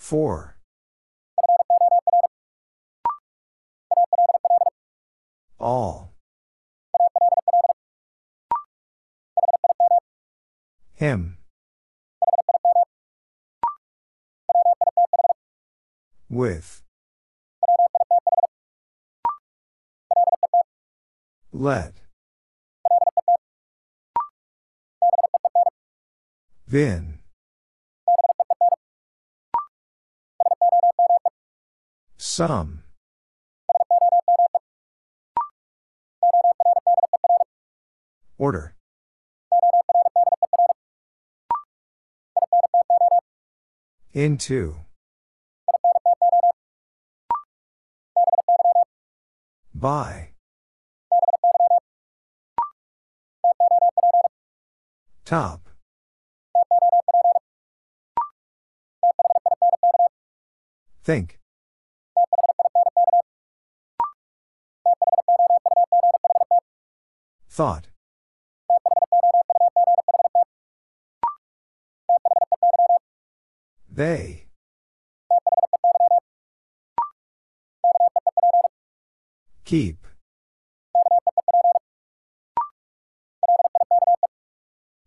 For. 0.08 0.56
All. 5.60 6.14
Him. 10.94 11.40
With. 16.30 16.84
Let. 21.52 21.96
Vin. 26.66 27.17
Some. 32.38 32.84
Order. 38.38 38.76
Into. 44.14 44.76
By. 49.74 50.30
Top. 55.26 55.70
Think. 61.04 61.40
Thought. 67.58 67.88
They. 73.92 74.46
Keep. 79.66 80.06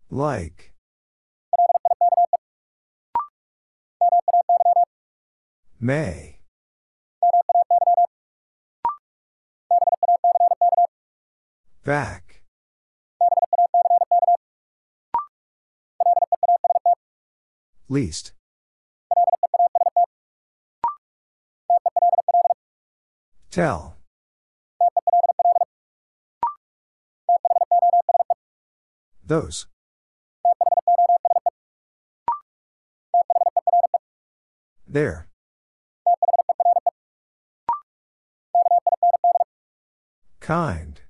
Like. 0.09 0.73
May. 5.79 6.39
Back. 11.85 12.30
Least. 17.91 18.31
Tell. 23.49 23.97
Those. 29.25 29.65
There. 34.87 35.27
Kind. 40.39 41.01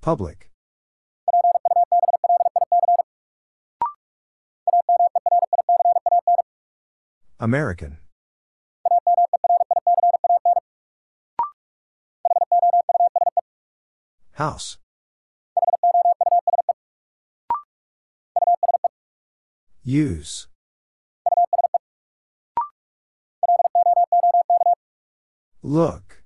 Public. 0.00 0.51
American. 7.42 7.98
House. 14.34 14.78
Use. 19.82 20.46
Look. 25.64 26.22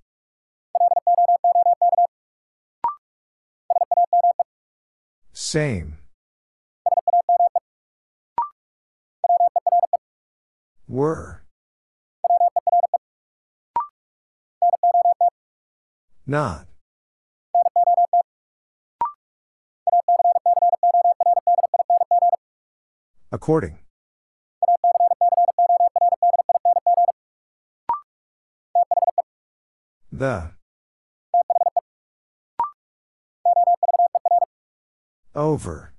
Same. 5.32 5.96
Were. 10.96 11.42
Not. 16.26 16.68
According. 23.30 23.78
The. 30.10 30.52
Over. 35.34 35.92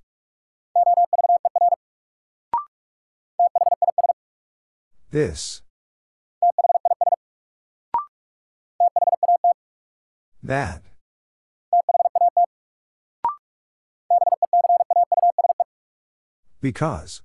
This. 5.10 5.62
That. 10.44 10.82
Because. 16.62 17.22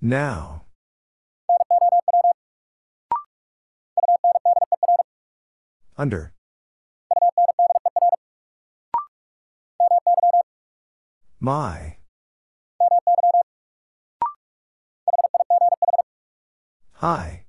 Now. 0.00 0.62
Under. 5.96 6.32
My. 11.40 11.93
Hi. 17.04 17.44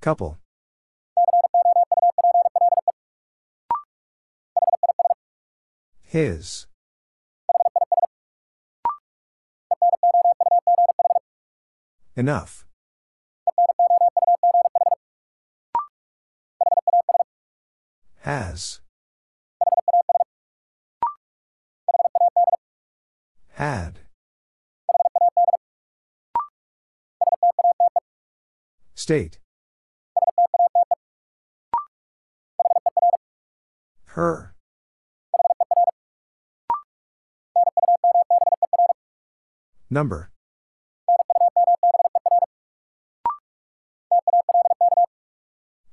Couple. 0.00 0.38
His. 6.00 6.66
Enough. 12.16 12.64
Has. 18.20 18.80
Had. 23.62 24.00
State. 28.96 29.38
Her. 34.06 34.56
Number. 39.88 40.32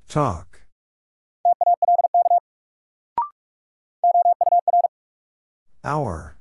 Talk. 0.08 0.62
Hour. 5.84 6.39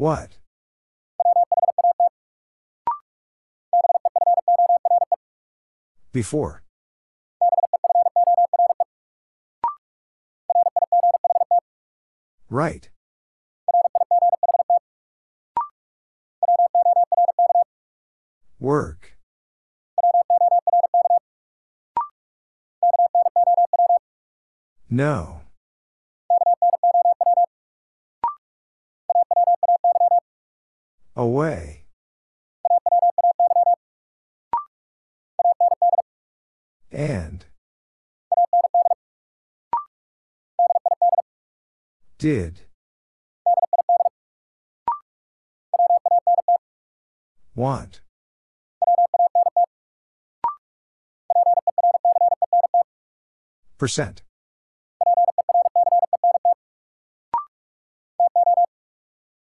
What? 0.00 0.38
Before. 6.10 6.62
Right. 12.48 12.88
Work. 18.58 19.18
No. 24.88 25.42
Away. 31.20 31.84
And. 36.90 37.44
Did. 42.16 42.60
Want. 47.54 48.00
Percent. 53.76 54.22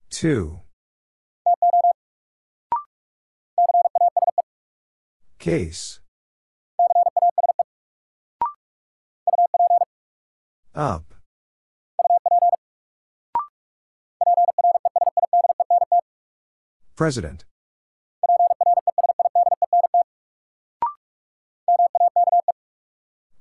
Two. 0.09 0.61
Case. 5.45 5.99
Up. 10.73 11.13
President. 16.95 17.45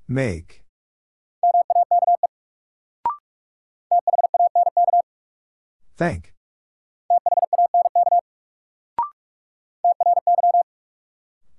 Make. 0.06 0.62
Thank. 5.96 6.33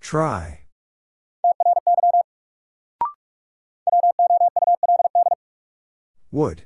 Try. 0.05 0.59
Would. 6.29 6.65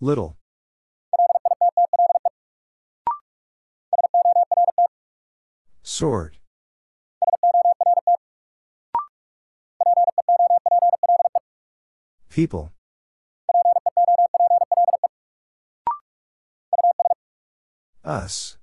Little. 0.00 0.38
Sort. 5.82 6.38
People. 12.30 12.72
Us. 18.06 18.56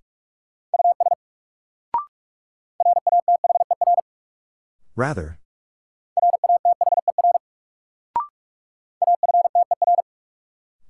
Rather. 4.95 5.37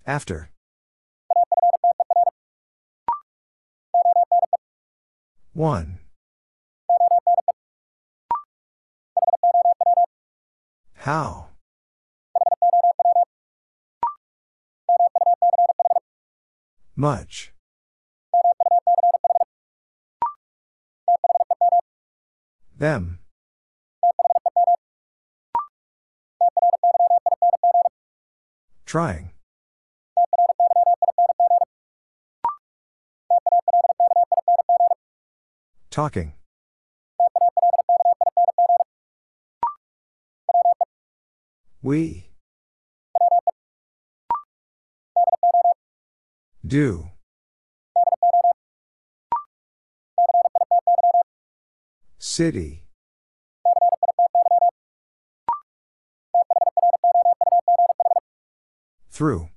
After. 0.06 0.50
One. 5.54 5.98
How? 10.94 11.48
Much. 16.96 17.52
Them. 22.84 23.20
Trying. 28.86 29.32
Talking. 35.92 36.34
We. 41.82 42.28
Do. 46.68 47.13
City. 52.26 52.86
Through. 59.12 59.50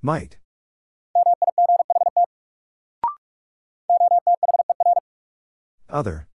Might. 0.00 0.38
Other. 5.90 6.28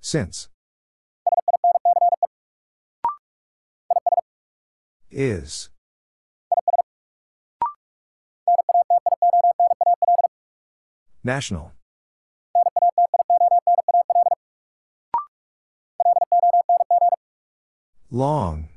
Since. 0.00 0.48
Is. 5.18 5.70
National. 11.24 11.72
Long. 18.10 18.68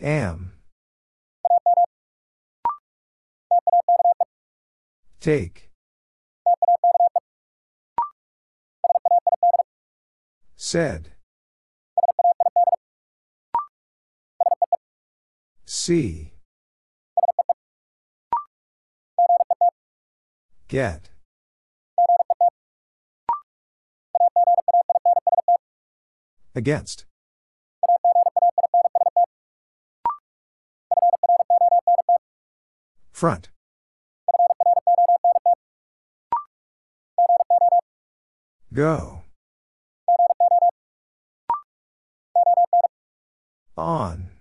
Am. 0.00 0.52
Take. 5.20 5.68
Said. 10.56 11.13
See. 15.86 16.32
Get. 20.66 21.10
Against. 26.54 27.04
Front. 33.12 33.50
Go. 38.72 39.20
On. 43.76 44.33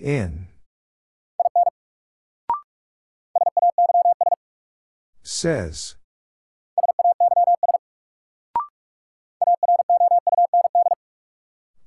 In. 0.00 0.46
Says. 5.22 5.96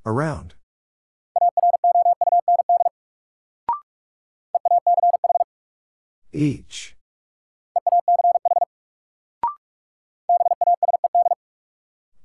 Around. 0.05 0.53
Each. 6.31 6.95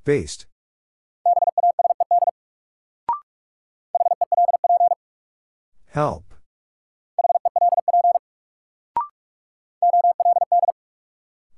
Based. 0.04 0.46
Help. 5.98 6.32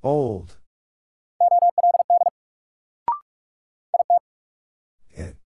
Old. 0.02 0.56
It. 5.10 5.36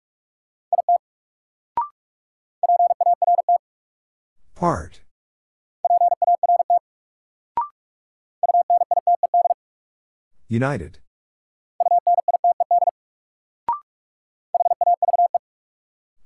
Part. 4.55 5.01
United. 10.47 11.01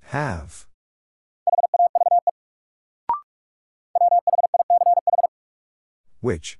Have. 0.03 0.67
Which? 6.21 6.59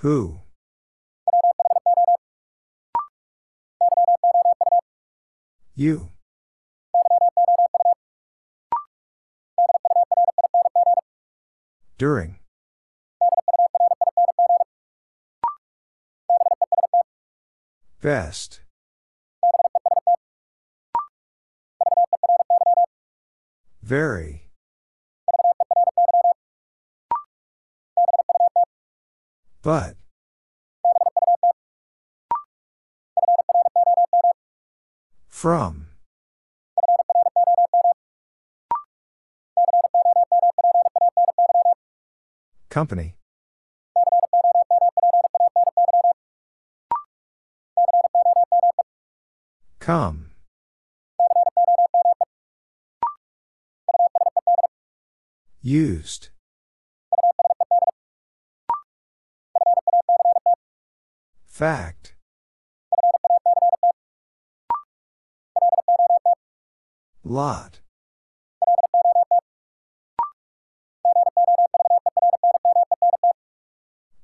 Who? 0.00 0.40
You. 5.74 6.10
During. 11.96 12.40
Best. 18.00 18.60
Very. 23.92 24.48
But. 29.60 29.96
From. 35.28 35.88
Company. 42.70 43.16
Come. 49.80 50.31
Used. 55.64 56.30
Fact. 61.46 62.14
Lot. 67.22 67.78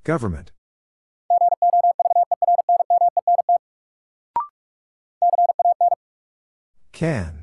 Government. 0.02 0.50
Can. 6.90 7.37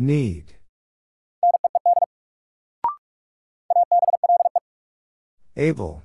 Need. 0.00 0.54
Able. 5.58 6.02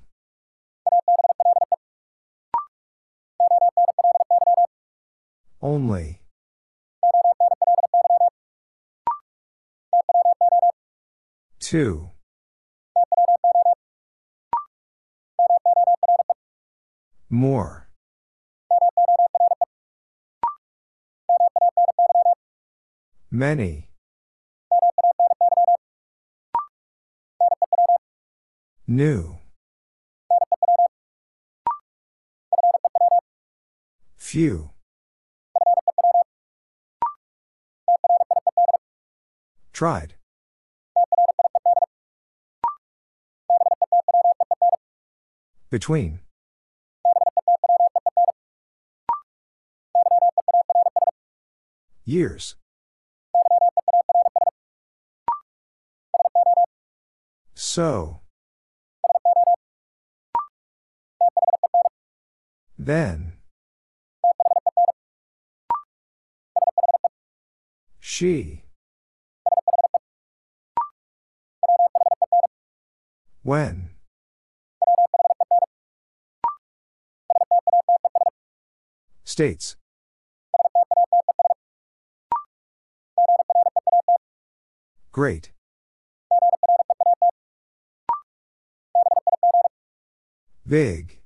Only. 5.62 6.20
Two. 11.62 12.10
More. 17.30 17.85
Many. 23.36 23.90
New. 28.88 29.40
Few. 34.16 34.70
Tried. 39.74 40.14
Between. 45.70 46.20
Years. 52.06 52.56
So. 57.76 58.22
Then. 62.80 63.34
She. 68.00 68.64
When. 73.44 73.90
States. 79.26 79.76
Great. 85.12 85.52
Big. 90.68 91.20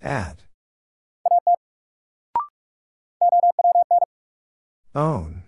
At. 0.00 0.44
Own. 4.94 5.42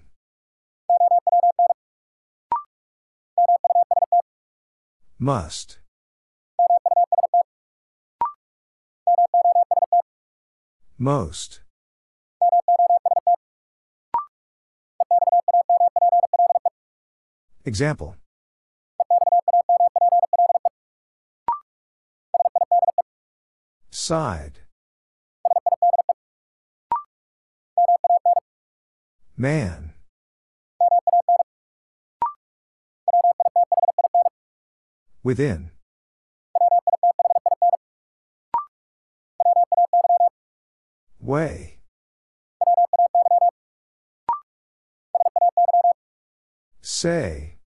Must. 5.18 5.78
Most. 10.98 11.60
Example. 17.64 18.16
Side. 24.06 24.60
Man. 29.36 29.94
Within. 35.24 35.72
Way. 41.18 41.80
Say. 46.80 47.58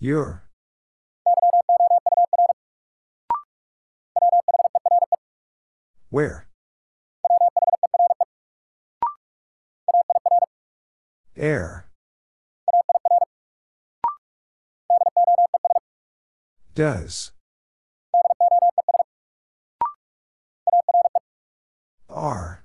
Your. 0.00 0.45
Where? 6.10 6.46
Air. 11.36 11.86
Does. 16.74 17.32
Are. 22.08 22.64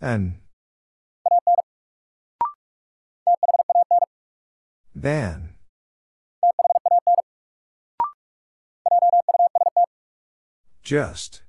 An. 0.00 0.40
Than. 4.94 5.49
Just. 10.90 11.42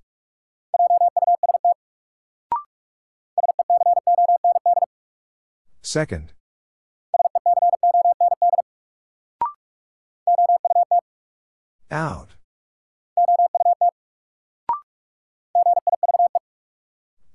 Second. 5.82 6.34
Out. 11.90 12.36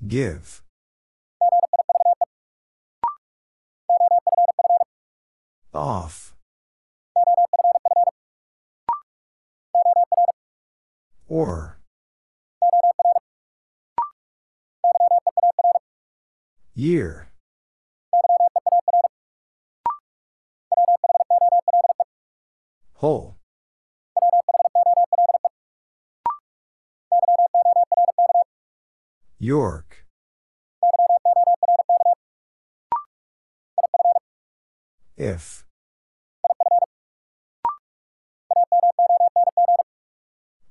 Give. 0.06 0.62
Off. 5.74 6.36
Or. 11.28 11.75
Year. 16.78 17.28
Whole. 22.96 23.38
York. 29.38 30.04
If. 35.16 35.64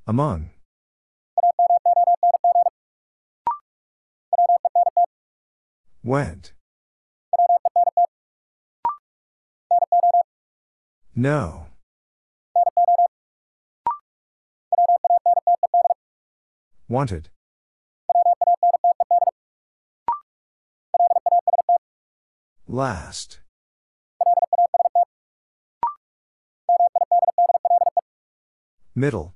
Among. 0.06 0.52
Went. 6.06 6.54
No. 11.16 11.66
Wanted. 16.88 17.30
Last. 22.68 23.40
Middle. 28.94 29.34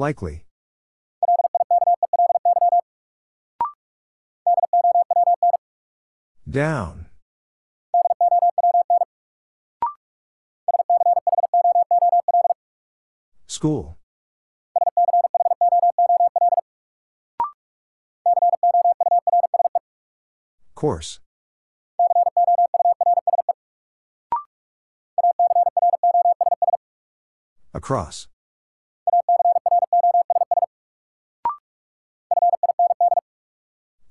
Likely. 0.00 0.46
Down. 6.50 7.04
School. 13.46 13.98
Course. 20.74 21.20
Across. 27.74 28.28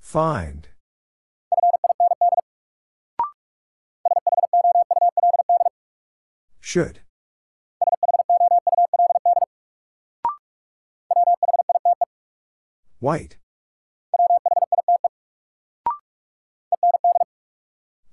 Find. 0.10 0.68
Should. 6.60 7.02
White. 13.00 13.38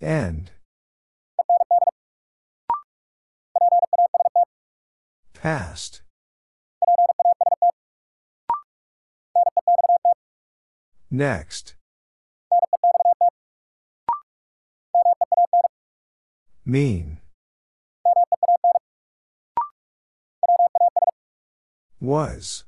End. 0.02 0.50
Past. 5.32 6.02
Next. 11.10 11.74
Mean. 16.68 17.18
Was. 22.00 22.64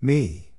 Me. 0.00 0.52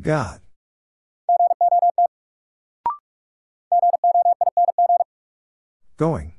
God. 0.00 0.40
Going. 5.98 6.32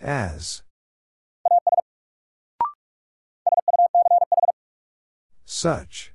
As. 0.00 0.62
Such. 5.60 6.12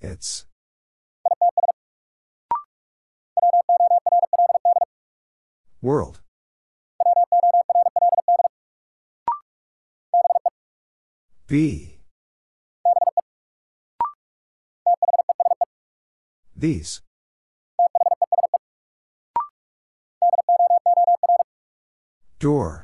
It's. 0.00 0.46
World. 5.82 6.20
Be. 11.48 11.98
These. 16.54 17.02
Door. 22.38 22.83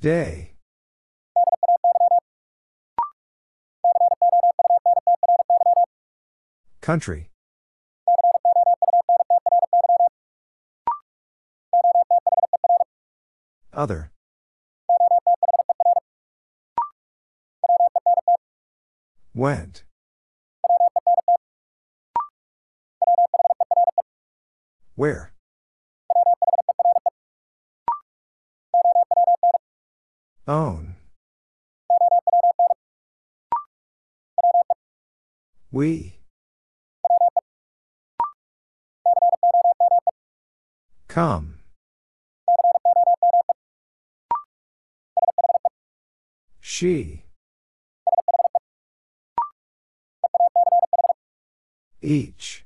Day. 0.00 0.54
Country. 6.80 7.28
Other. 13.74 14.10
Went. 19.34 19.84
Where? 24.94 25.29
Own. 30.50 30.96
We. 35.70 36.16
Come. 41.06 41.60
She. 46.60 47.22
Each. 52.02 52.64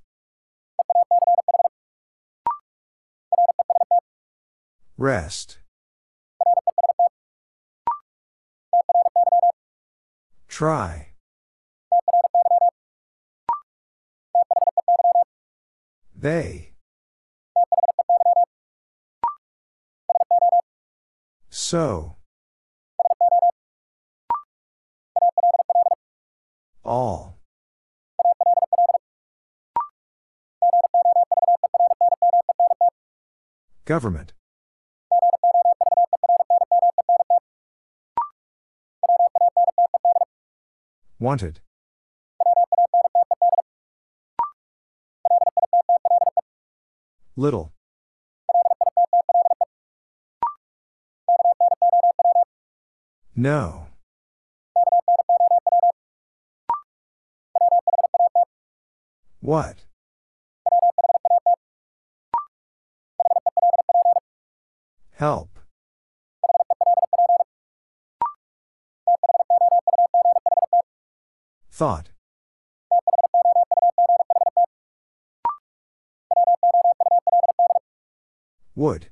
Rest. 4.97 5.59
Try. 10.55 11.09
They. 16.17 16.75
So. 21.51 22.15
All. 26.85 27.41
Government. 33.85 34.33
Wanted. 41.25 41.61
Little. 47.35 47.73
No. 53.35 53.87
What? 59.41 59.77
Help. 65.13 65.64
Thought. 71.75 72.11
Would. 78.77 79.09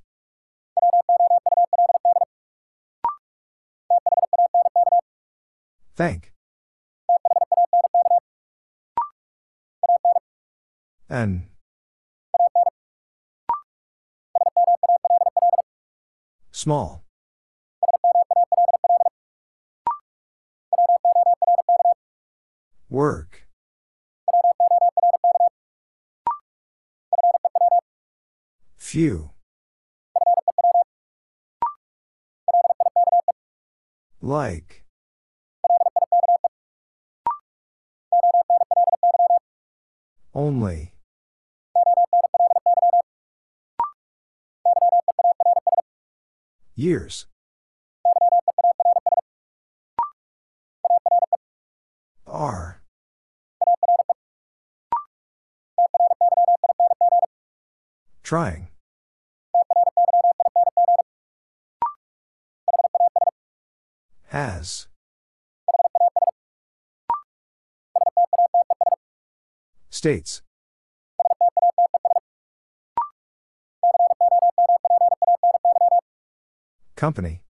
Thank. 5.96 6.32
An. 11.10 11.48
Small. 16.52 17.01
Work. 22.92 23.48
Few. 28.76 29.30
Like. 34.20 34.84
Only. 40.34 40.92
Years. 46.74 47.24
Trying. 58.32 58.68
Has. 64.28 64.86
States. 69.90 70.40
Company. 76.96 77.42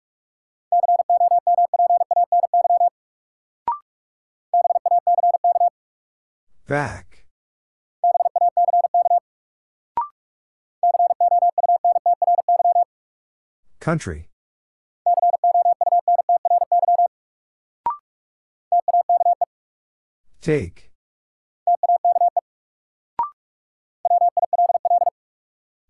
Back. 6.66 7.11
Country. 13.82 14.28
Take. 20.40 20.92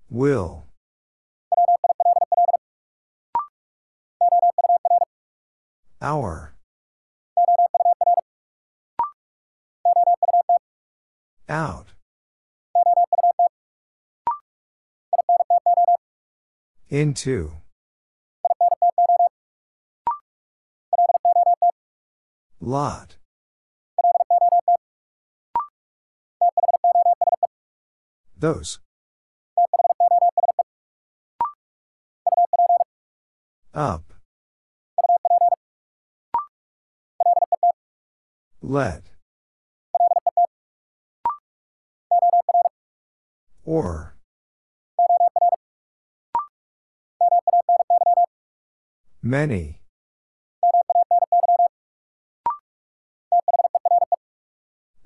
Will. 0.08 0.64
Hour. 6.00 6.54
Out. 11.46 11.88
Into. 16.88 17.61
Lot. 22.64 23.16
Those. 28.38 28.78
Up. 33.74 34.14
Let. 38.62 39.02
Or. 43.64 44.14
Many. 49.20 49.81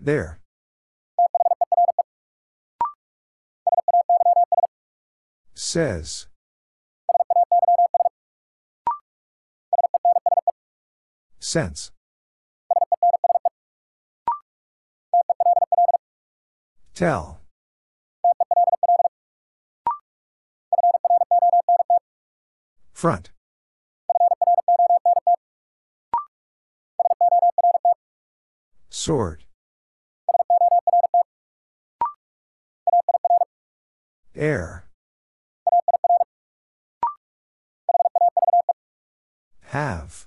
There. 0.07 0.39
Says. 5.53 6.29
Sense. 11.41 11.91
Tell. 16.95 17.41
Front. 22.93 23.33
Sort. 28.89 29.46
Air. 34.37 34.85
Have. 39.63 40.27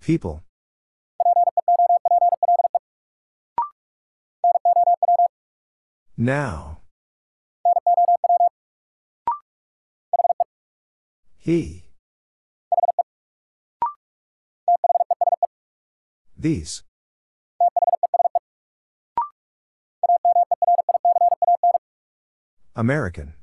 People. 0.00 0.42
Now. 6.16 6.78
He. 11.38 11.84
These. 16.36 16.82
American. 22.74 23.34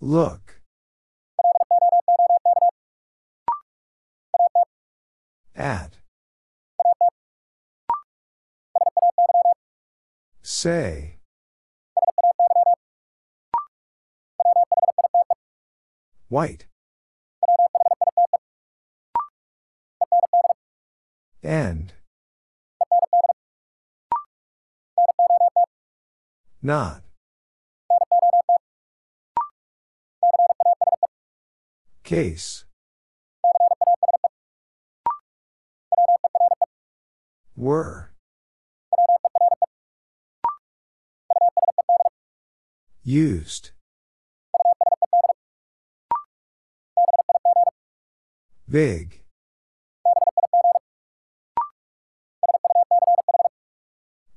Look. 0.00 0.60
At. 5.54 5.98
Say. 10.42 11.18
White. 16.28 16.66
End. 21.42 21.92
Not. 26.64 27.02
Case. 32.04 32.64
Were. 37.56 38.10
Used. 43.02 43.72
Big. 48.68 49.22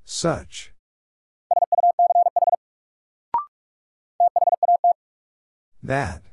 Such. 0.03 0.74
That. 5.85 6.23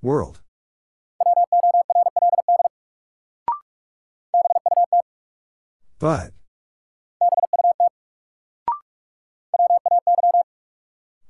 World. 0.00 0.40
But. 5.98 6.32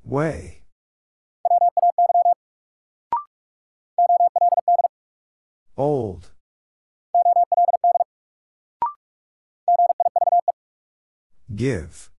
Way. 0.05 0.63
Old. 5.77 6.31
Give. 11.53 12.12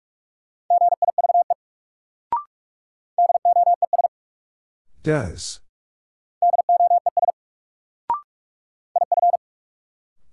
Does. 5.03 5.59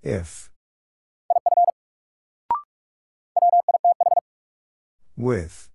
If. 0.01 0.49
With. 5.17 5.69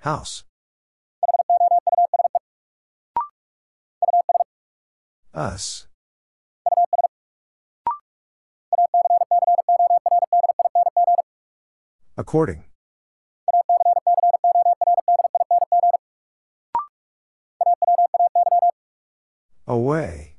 House. 0.00 0.44
Us. 5.32 5.86
According. 12.18 12.64
Away. 19.74 20.36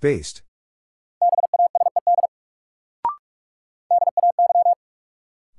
Based. 0.00 0.40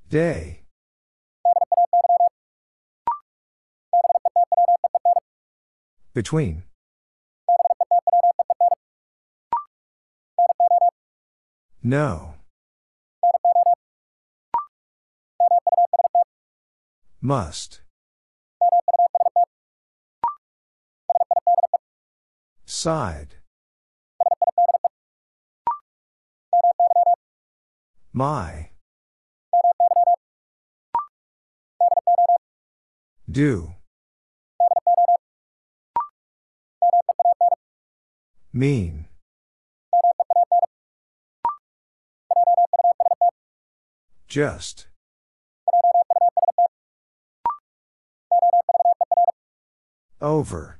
Day. 0.10 0.64
Between. 6.15 6.64
No. 11.84 12.34
Must. 17.22 17.85
Side. 22.86 23.38
My. 28.14 28.70
Do. 33.28 33.74
Mean. 38.53 39.07
Just. 44.28 44.86
Over. 50.22 50.78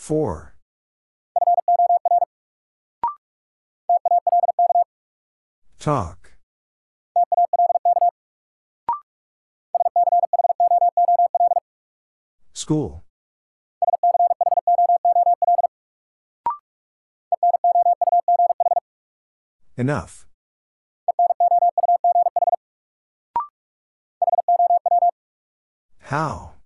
Four. 0.00 0.54
Talk. 5.78 6.32
School. 12.54 13.04
Enough. 19.76 20.26
How? 25.98 26.59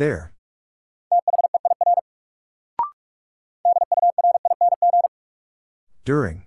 There. 0.00 0.32
During. 6.06 6.44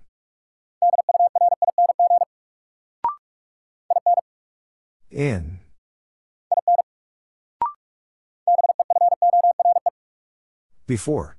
In. 5.12 5.60
Before. 10.88 11.36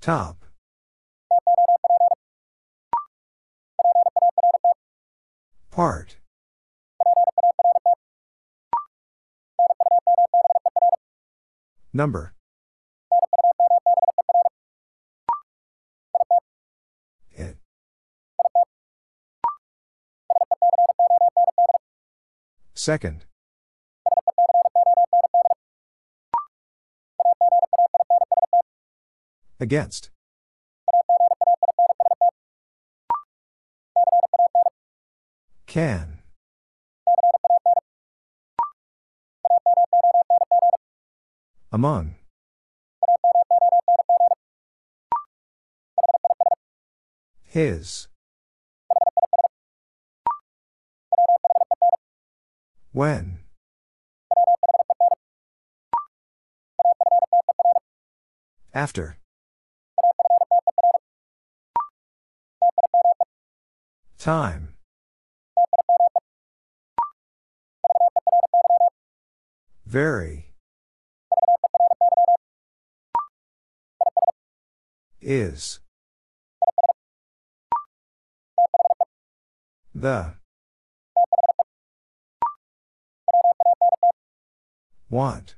Top. 0.00 0.44
Part. 5.70 6.16
Number. 11.92 12.34
It. 17.32 17.56
Second. 22.74 23.24
Against. 29.58 30.10
Can. 35.66 36.19
Among. 41.72 42.16
His. 47.44 48.08
When. 52.92 53.38
After. 58.74 59.16
Time. 64.18 64.74
Very. 69.86 70.49
Is. 75.32 75.78
The. 79.94 80.34
Want. 85.08 85.54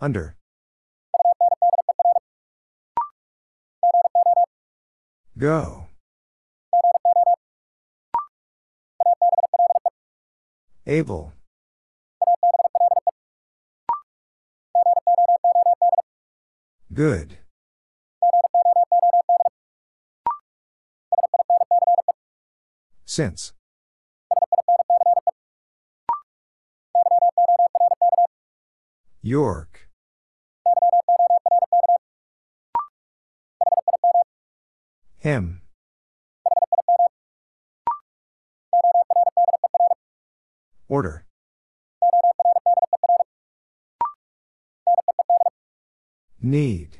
Under. 0.00 0.36
Go. 5.36 5.86
Able. 10.86 11.32
Good. 16.96 17.36
Since. 23.04 23.52
York. 29.20 29.90
Him. 35.18 35.60
Order. 40.88 41.26
Need. 46.46 46.98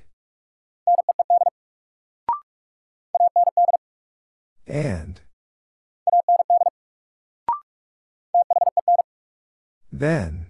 And. 4.67 5.21
Then. 9.93 10.47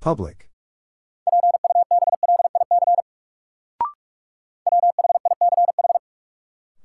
Public. 0.00 0.50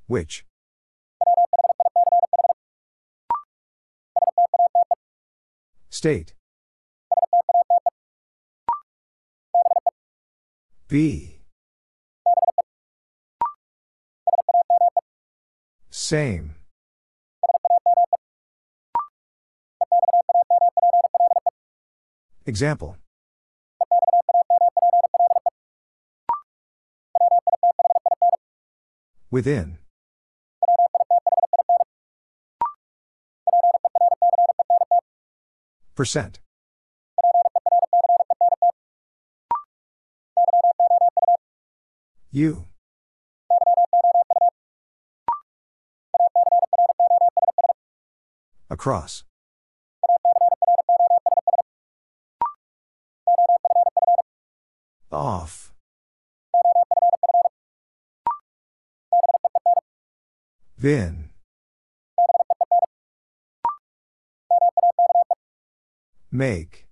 Which? 0.05 0.45
State. 6.01 6.33
B. 10.87 11.41
Same. 15.91 16.55
Example. 22.47 22.97
Within. 29.29 29.80
Percent. 36.01 36.39
You. 42.31 42.65
Across. 48.71 49.25
Off. 55.11 55.71
Vin. 60.79 61.30
Make. 66.41 66.87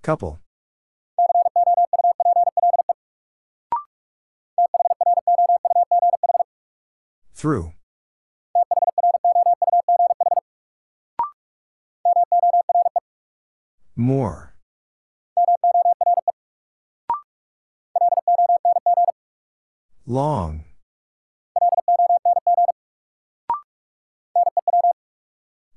Couple. 0.00 0.38
Through. 7.34 7.72
More. 13.96 14.54
Long. 20.06 20.67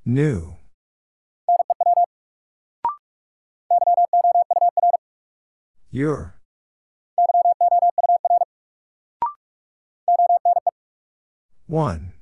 New. 0.04 0.56
Your. 5.92 6.36
One. 11.68 12.14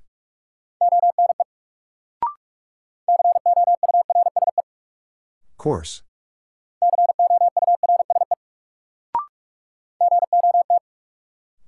Course. 5.58 6.04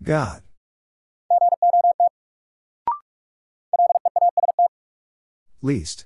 God. 0.03 0.43
Least. 5.61 6.05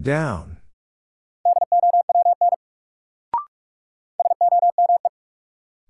Down. 0.00 0.58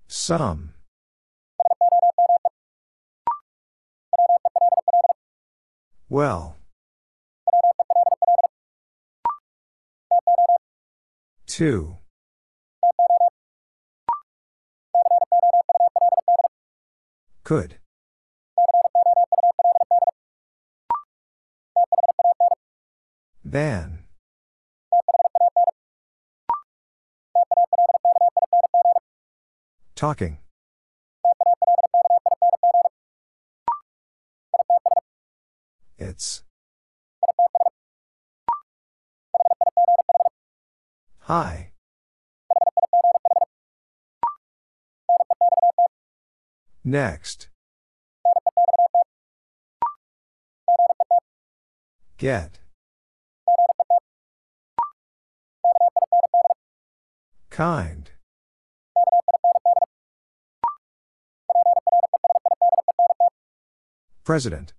Some. 0.07 0.73
Well. 6.09 6.57
Two. 11.45 11.97
Could. 17.43 17.77
Than. 23.49 23.99
Talking. 29.95 30.39
It's. 35.97 36.43
Hi. 41.19 41.71
Next. 46.83 47.47
Get. 52.17 52.59
Kind. 57.57 58.11
President. 64.23 64.75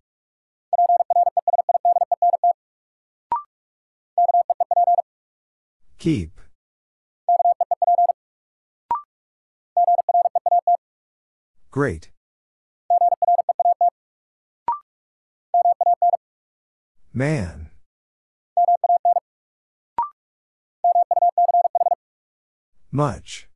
Keep. 5.99 6.41
Great. 11.73 12.11
Man. 17.13 17.68
Much. 22.99 23.47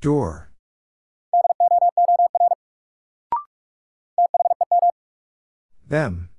Door. 0.00 0.50
Them. 5.86 6.30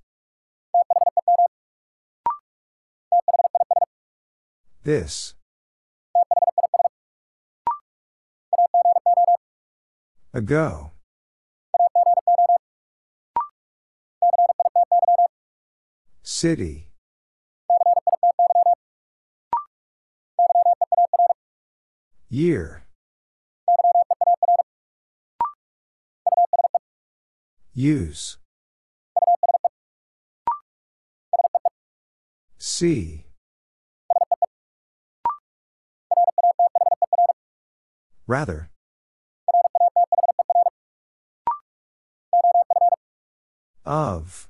This. 4.84 5.34
Ago. 10.34 10.91
City. 16.22 16.89
Year. 22.31 22.84
Use. 27.73 28.38
See. 32.60 33.26
Rather. 38.27 38.69
Of. 43.85 44.47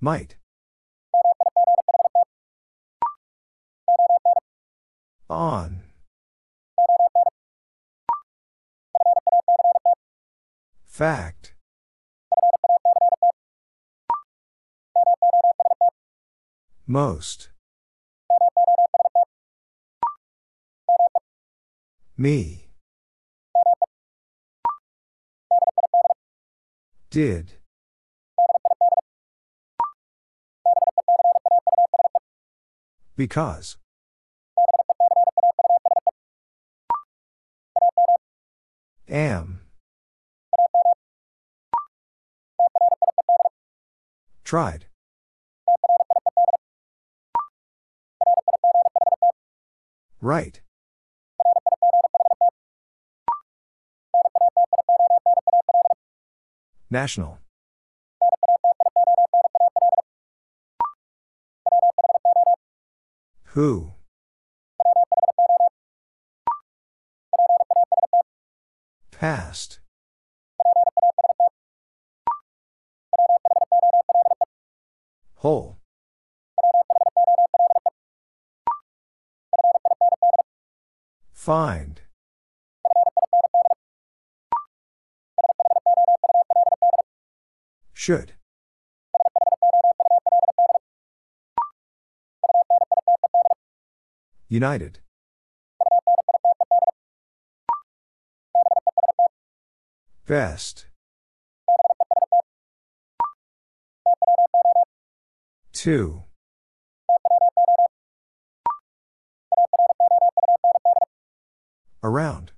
Might. 0.00 0.36
On. 5.28 5.82
Fact. 10.86 11.54
Most. 16.86 17.50
Me. 22.16 22.68
Did. 27.10 27.54
Because. 33.16 33.76
Am. 39.08 39.60
Tried. 44.42 44.86
Right. 50.20 50.60
National. 56.90 57.38
Who? 63.54 63.95
Past. 69.26 69.80
Whole. 75.38 75.78
Find. 81.32 82.02
Should. 87.92 88.34
United. 94.48 95.00
Best. 100.26 100.86
Two. 105.72 106.24
Around. 112.02 112.50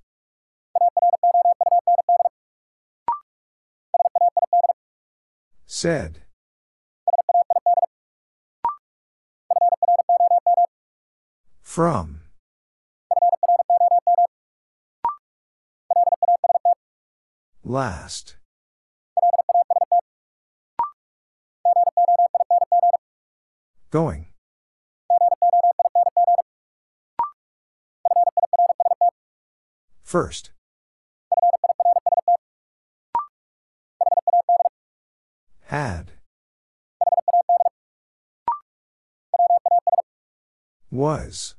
Said. 5.67 6.23
From. 11.61 12.18
Last. 17.69 18.37
Going. 23.91 24.29
First. 30.03 30.53
Had. 35.67 36.13
Was. 40.91 41.55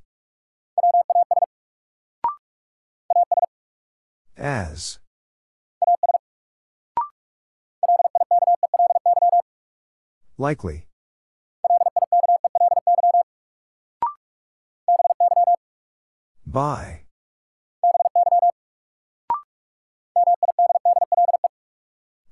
Likely. 10.40 10.88
By. 16.48 17.02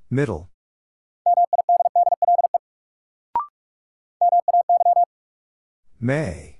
Middle. 0.10 0.50
May. 6.00 6.60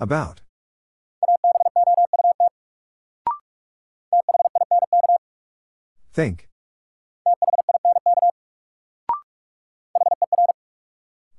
About. 0.00 0.43
Think. 6.14 6.48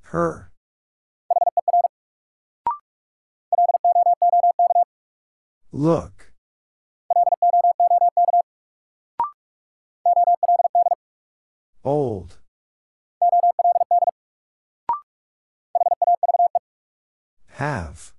Her. 0.02 0.52
Look. 5.72 6.34
Old. 11.86 12.40
Have. 17.48 18.15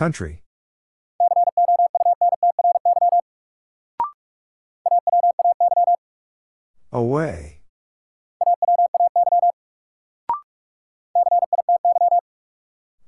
Country. 0.00 0.40
Away. 6.90 7.60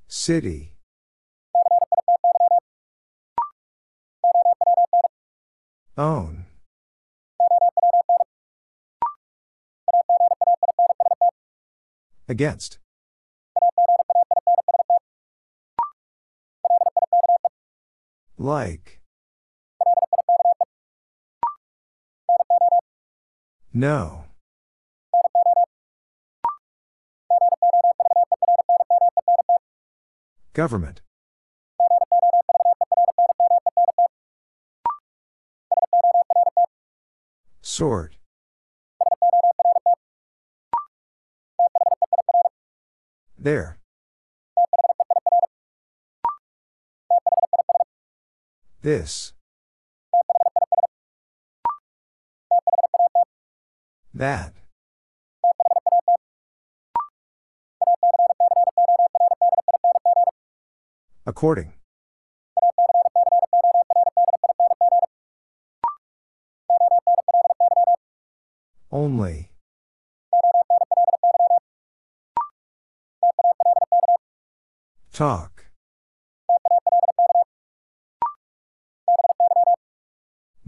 City. 0.06 0.74
Own. 5.96 6.44
Against. 12.28 12.81
Like. 18.42 19.00
No. 23.72 24.24
Government. 30.54 31.02
Sort. 37.60 38.16
There. 43.38 43.78
This. 48.82 49.32
That. 54.12 54.54
According. 61.24 61.72
Only. 68.90 69.50
Talk. 75.12 75.51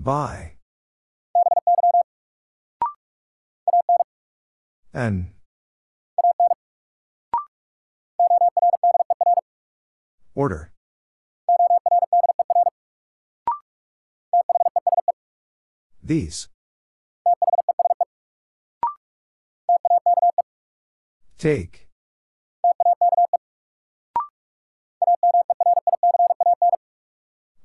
By. 0.05 0.57
An. 4.93 5.33
Order. 10.35 10.73
These. 16.03 16.49
Take. 21.39 21.89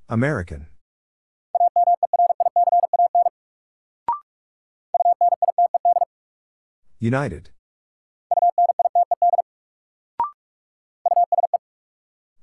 American. 0.07 0.67
United. 6.99 7.51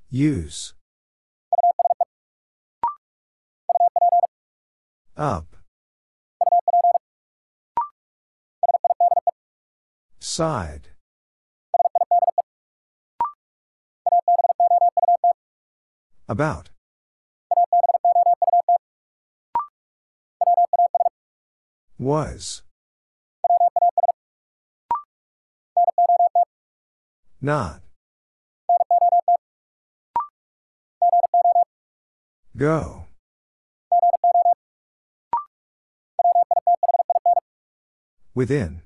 Use. 0.08 0.72
Up. 5.14 5.56
Side. 10.18 10.88
About. 16.28 16.70
Was. 21.98 22.62
Not. 27.46 27.80
Go. 32.56 33.04
Within. 38.34 38.82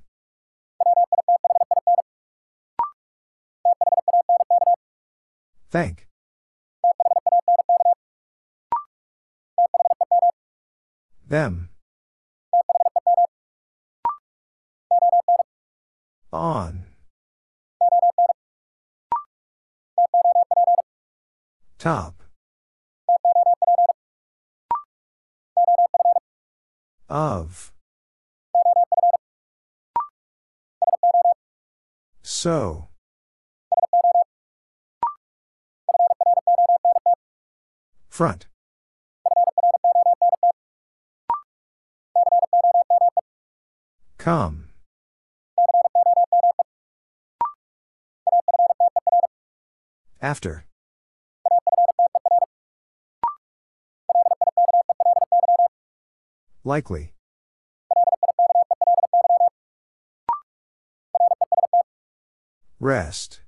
Thank. 5.71 6.07
Them. 11.27 11.71
On. 16.31 16.85
Top. 21.81 22.23
Of. 27.09 27.73
So. 32.23 32.89
Front. 38.11 38.47
Come. 44.19 44.69
After. 50.21 50.67
Likely. 56.71 57.13
Rest. 62.79 63.41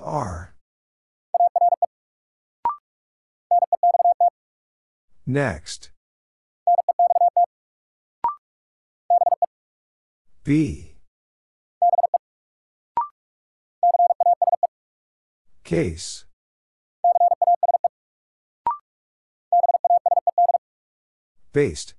R. 0.00 0.54
Next. 5.26 5.90
B. 10.44 10.94
Case. 15.62 16.24
Based. 21.52 21.92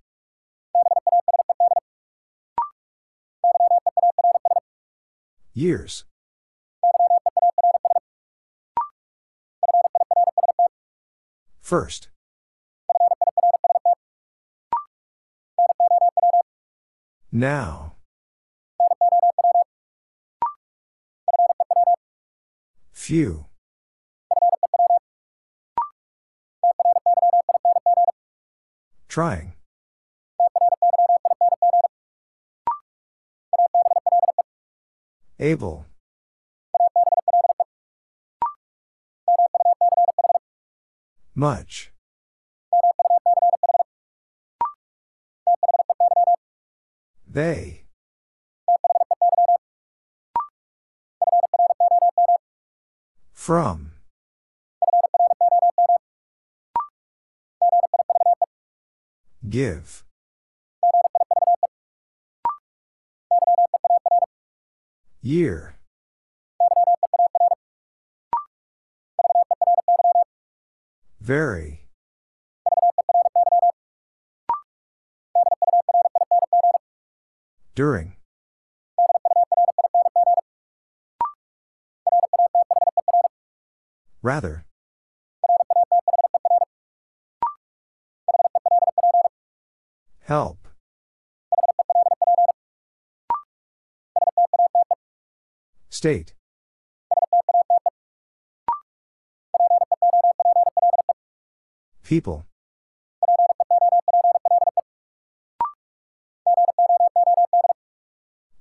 Years. 5.54 6.06
First. 11.62 12.10
Now. 17.32 17.94
Few. 22.92 23.46
Trying. 29.14 29.54
Able. 35.40 35.86
Much. 41.36 41.92
They. 47.28 47.84
From. 53.32 53.93
Give. 59.54 60.04
Year. 65.22 65.76
Very. 71.22 71.86
During. 77.76 78.16
Rather. 84.24 84.66
Help. 90.26 90.70
State. 95.90 96.34
People. 102.04 102.46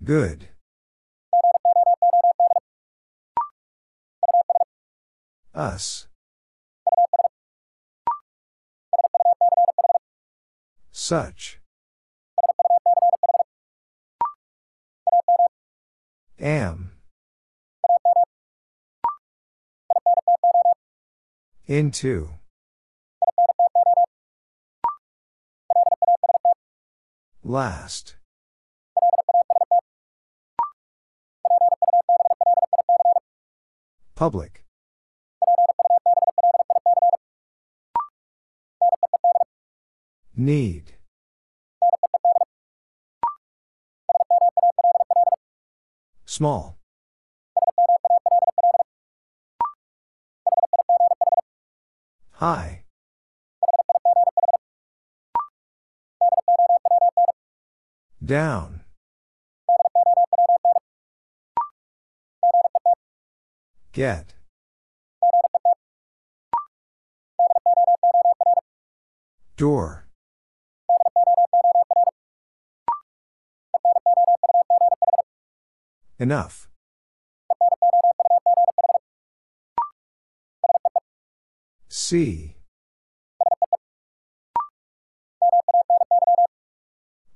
Good. 0.03 0.49
Us. 5.55 6.09
Such. 11.05 11.59
Am. 16.39 16.93
Into. 21.67 22.31
Last. 27.43 28.15
Public. 34.15 34.63
Need. 40.37 40.92
Small. 46.43 46.77
High. 52.33 52.83
Down. 58.25 58.81
Get. 63.93 64.35
Door. 69.57 70.02
Enough. 76.19 76.69
See. 81.89 82.57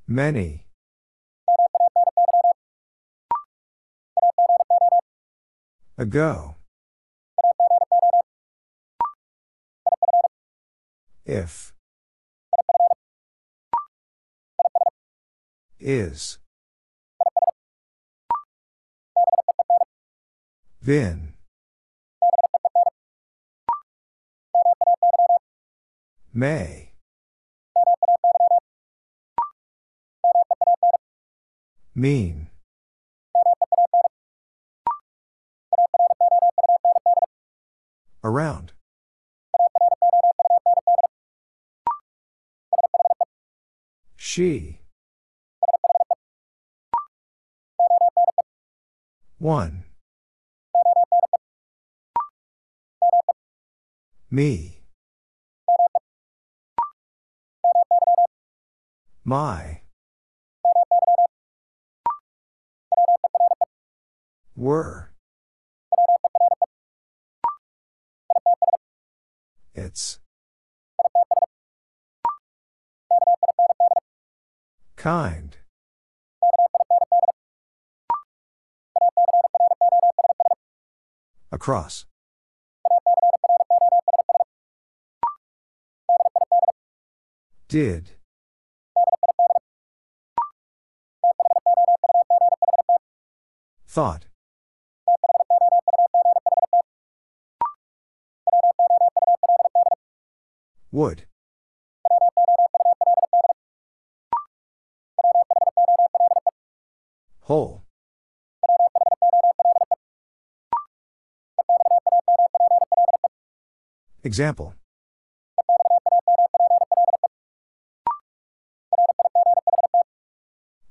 Many. 0.06 0.66
Ago. 5.98 6.56
If. 11.24 11.72
Is. 15.80 16.38
Been. 20.86 21.32
May. 26.32 26.92
Mean. 31.92 32.50
Around. 38.22 38.72
She. 44.16 44.78
One. 49.38 49.85
Me. 54.28 54.82
My. 59.24 59.82
Were. 64.56 65.12
It's. 69.74 70.18
Kind. 74.96 75.58
Across. 81.52 82.06
Did. 87.76 88.12
Thought. 93.86 94.24
Would. 100.90 101.26
Whole. 107.40 107.82
Example. 114.24 114.72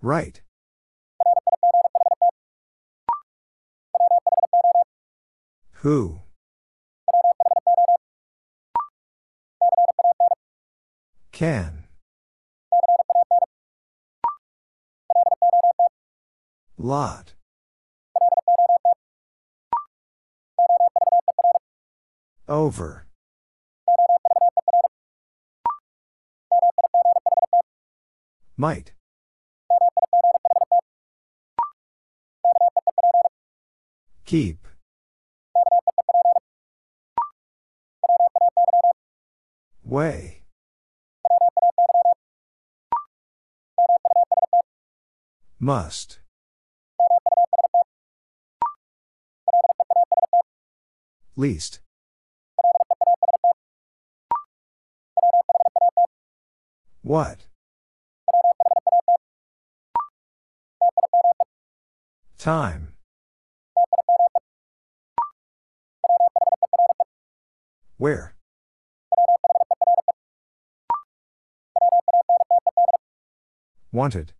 Right. 0.05 0.39
Who? 5.81 6.19
Can. 11.31 11.85
Lot. 16.77 17.33
Over. 22.47 23.07
Might. 28.55 28.93
Keep. 34.25 34.67
Way. 39.83 40.41
Must. 45.59 46.19
Least. 51.35 51.81
What? 57.03 57.45
Time. 62.39 62.94
Where? 67.97 68.35
Wanted. 73.93 74.33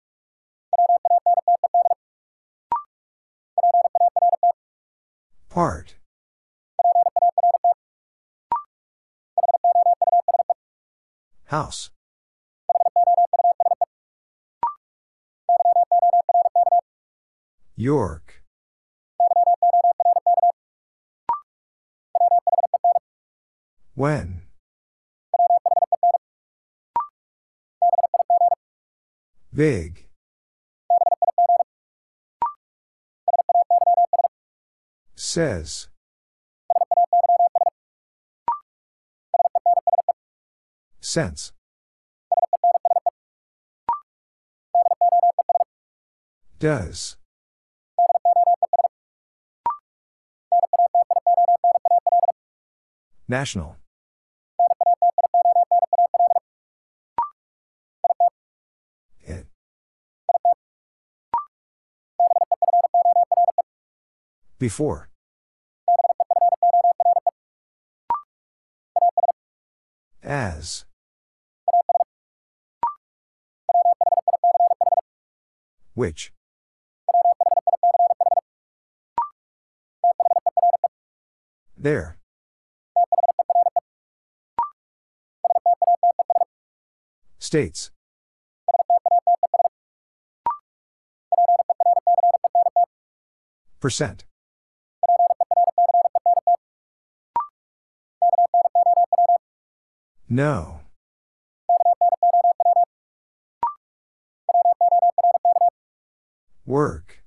Part. 5.49 5.95
House. 11.45 11.91
York. 17.77 18.24
When? 23.95 24.41
Big. 29.53 30.05
Says. 35.15 35.87
Sense. 40.99 41.53
Does. 46.59 47.15
National. 53.29 53.77
Before. 64.65 65.09
As. 70.23 70.85
Which? 75.93 76.33
There. 81.77 82.17
States. 87.37 87.91
Percent. 93.79 94.25
No. 100.27 100.79
Work. 106.65 107.23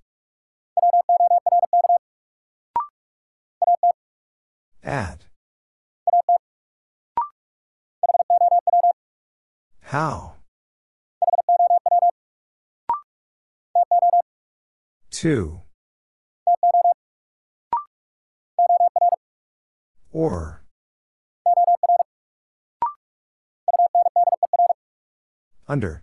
At. 4.82 5.26
How? 9.82 10.34
Two. 15.10 15.60
Or. 20.12 20.57
Under. 25.68 26.02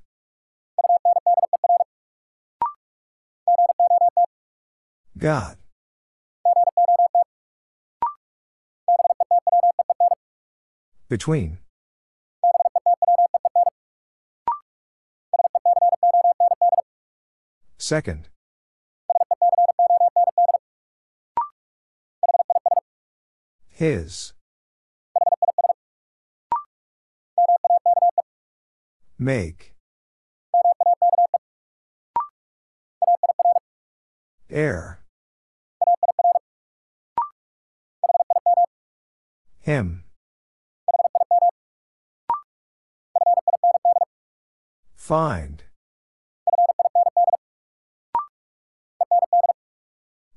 God. 5.18 5.58
Between. 11.10 11.58
Second. 17.80 18.30
His. 23.70 24.34
Make. 29.18 29.74
Air. 34.50 35.00
Him. 39.62 40.04
Find. 44.96 45.64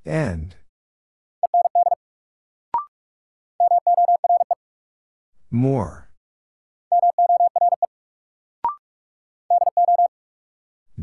End. 0.07 0.57
More. 5.51 6.08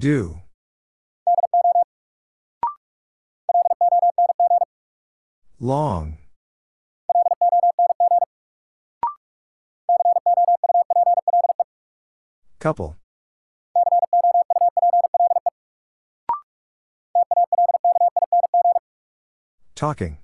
Do. 0.06 0.40
Long. 5.60 6.20
Couple. 12.60 12.98
Talking. 19.74 20.20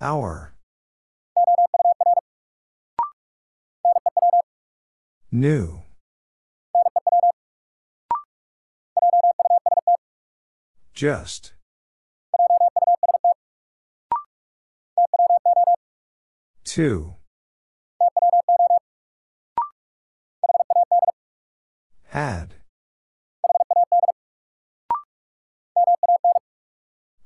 Hour. 0.00 0.51
New. 5.34 5.80
Just. 10.92 11.54
Two. 16.64 17.14
Had. 22.08 22.56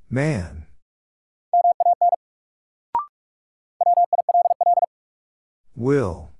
Man. 0.08 0.66
Will. 5.74 6.35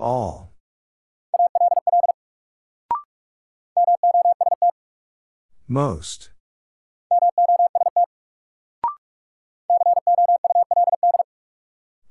All. 0.00 0.54
Most. 5.68 6.30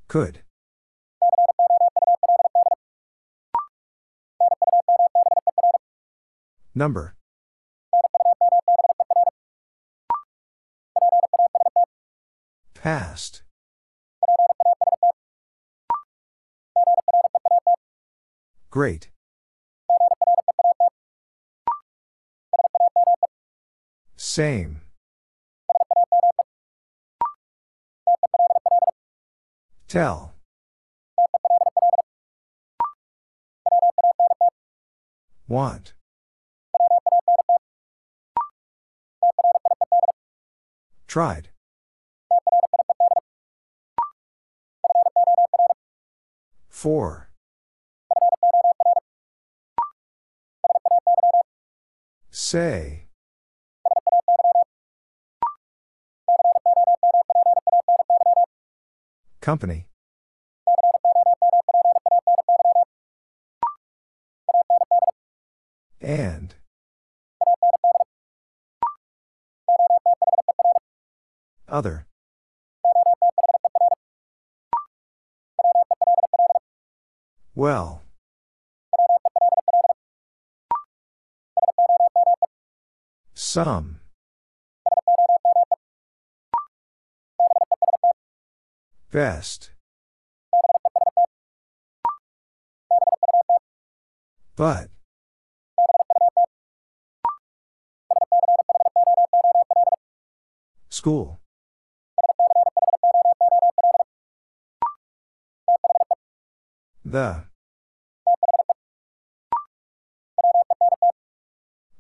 Could. 0.08 0.44
Number. 6.76 7.16
Past. 12.76 13.42
Great. 18.70 19.10
Same. 24.16 24.82
Tell. 29.88 30.34
Want. 35.48 35.94
Tried. 41.08 41.50
Four. 46.70 47.29
Say. 52.50 53.06
Company. 59.40 59.86
And. 66.02 66.56
Other. 71.68 72.08
Well. 77.54 78.02
Some. 83.52 84.00
Best. 89.12 89.72
But. 94.56 94.90
School. 100.92 101.40
The. 107.04 107.46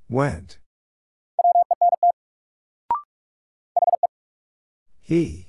Went. 0.07 0.59
He. 5.09 5.47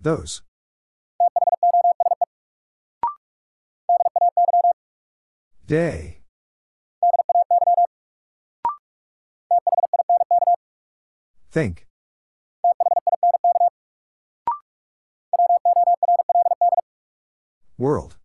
Those. 0.00 0.42
Day. 5.64 6.18
Think. 11.52 11.86
World. 17.78 18.16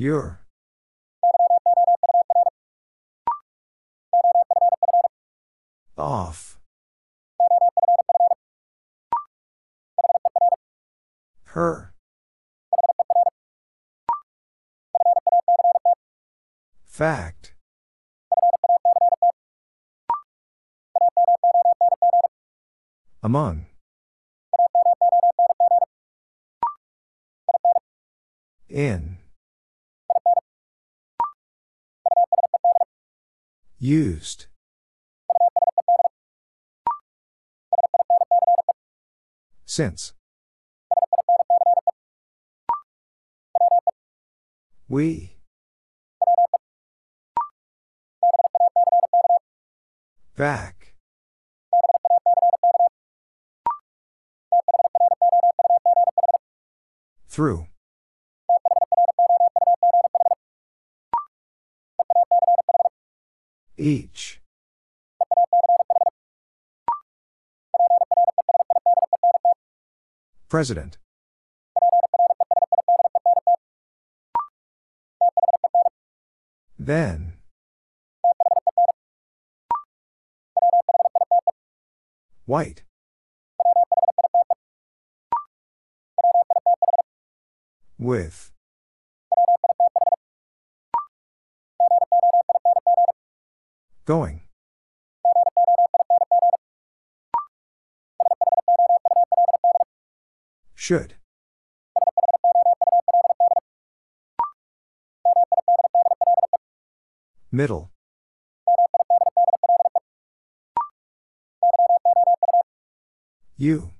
Your. 0.00 0.46
Off. 5.96 6.60
Her. 11.46 11.92
Fact. 16.86 17.54
Among. 23.24 23.66
In. 28.68 29.18
Used. 33.80 34.46
Since. 39.64 40.14
We. 44.88 45.36
Back. 50.36 50.94
Through. 57.28 57.66
Each. 63.80 64.40
President. 70.48 70.98
Then. 76.76 77.34
White. 82.46 82.82
With. 87.96 88.50
Going. 94.08 94.40
Should. 100.74 101.16
Middle. 107.52 107.90
You. 113.58 113.90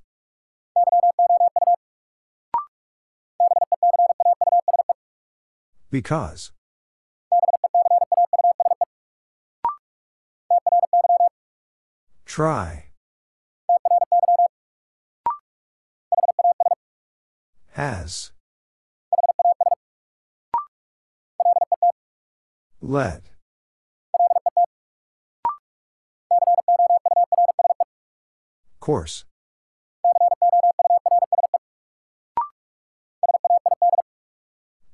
Because. 5.90 6.52
Try. 12.38 12.84
Has. 17.72 18.30
Let. 22.80 23.22
Course. 28.78 29.24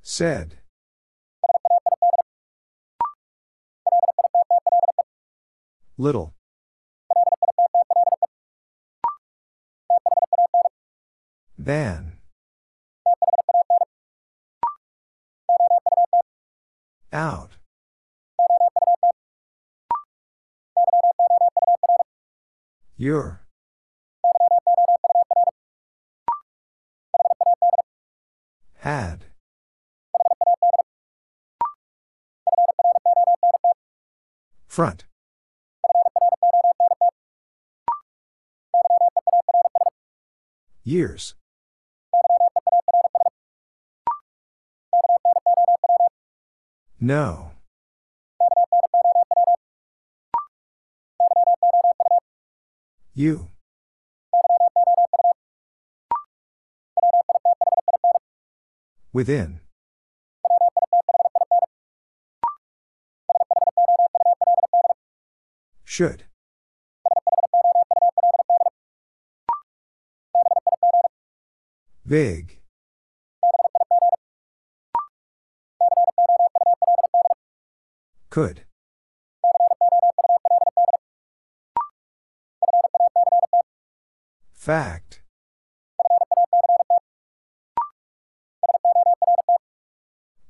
Said. 0.01 0.55
Little. 5.99 6.34
Than. 11.65 12.17
Out. 17.11 17.53
Your. 22.97 23.41
Had. 28.75 29.25
Front. 34.67 35.05
Years. 40.83 41.33
No. 47.05 47.51
You. 53.13 53.49
Within. 59.13 59.59
Should. 65.83 66.23
Big. 72.07 72.64
Could. 78.35 78.65
Fact. 84.53 85.21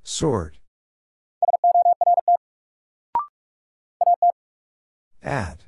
Sort. 0.01 0.57
At. 5.21 5.65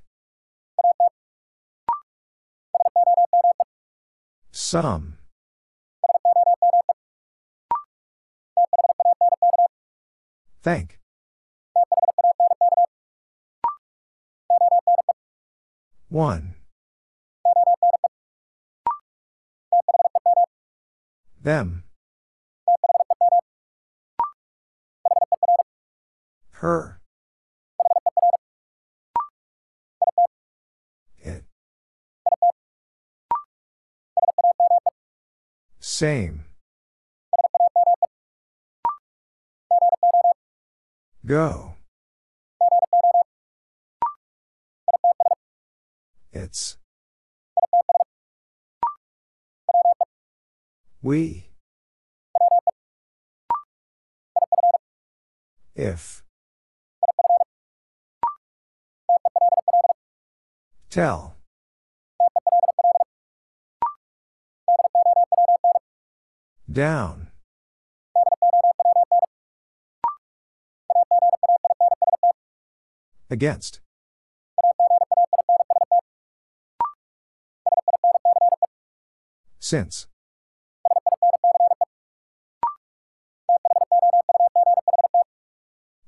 Some. 4.52 5.20
Thank. 10.64 10.98
One. 16.18 16.56
Them. 21.44 21.84
Her. 26.54 27.00
It. 31.20 31.44
Same. 35.80 36.46
Go. 41.24 41.77
We. 51.08 51.48
If. 55.74 56.22
Tell. 60.90 61.38
Down. 66.70 67.30
Against. 73.30 73.80
Since. 79.60 80.08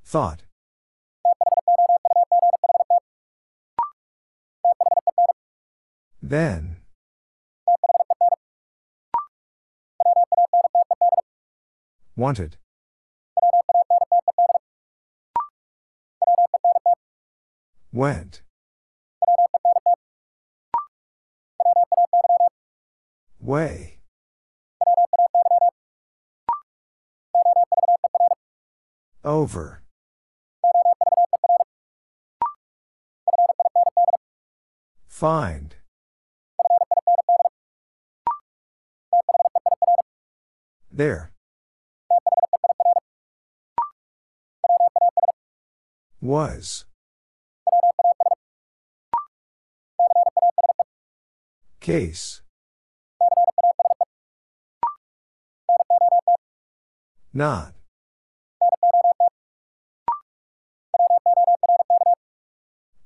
Thought. 0.09 0.41
Then. 6.19 6.77
Wanted. 12.15 12.57
Went. 17.93 18.41
Way. 23.39 23.99
Over. 29.23 29.83
Find. 35.19 35.75
There. 40.89 41.33
Was. 46.21 46.85
Case. 51.81 52.41
Not. 57.33 57.73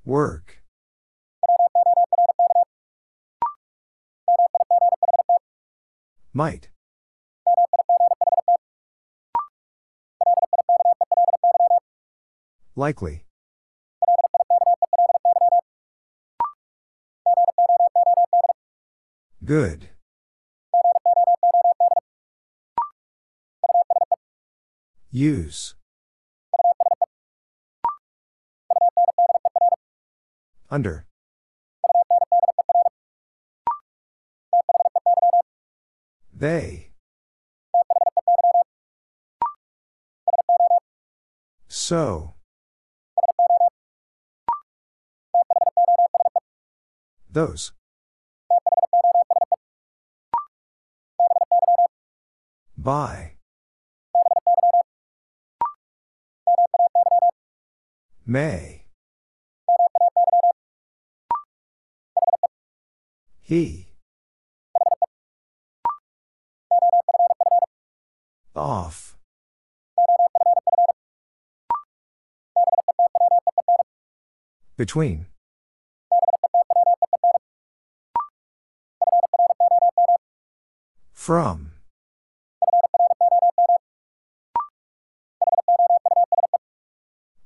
Work. 0.05 0.62
Might. 6.35 6.69
Likely. 12.75 13.25
Good. 19.45 19.89
Use. 25.11 25.75
Under. 30.71 31.05
They. 36.43 36.89
So. 41.69 42.33
Those. 47.31 47.71
By. 52.77 53.35
May. 58.25 58.83
He. 63.39 63.93
Off. 68.55 69.17
Between. 74.83 75.27
From. 81.13 81.71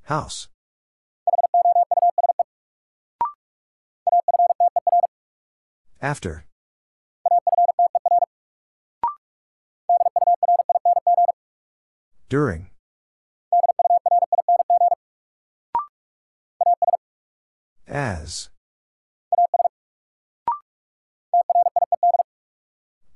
House. 0.05 0.47
After. 6.01 6.45
During. 12.30 12.72
As. 17.98 18.49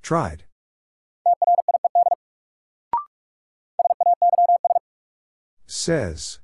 Tried. 0.01 0.45
Says. 5.67 6.39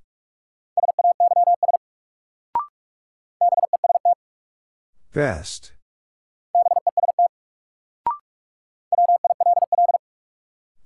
Best. 5.11 5.71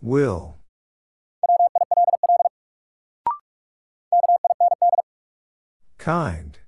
Will. 0.02 0.56
Kind. 5.98 6.61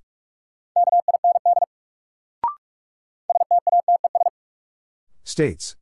States. 5.34 5.76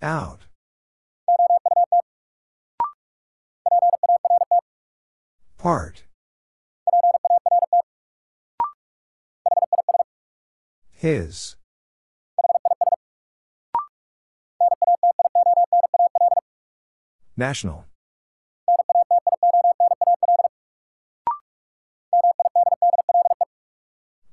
Out. 0.00 0.42
Part. 5.58 6.04
His. 10.92 11.56
National. 17.36 17.86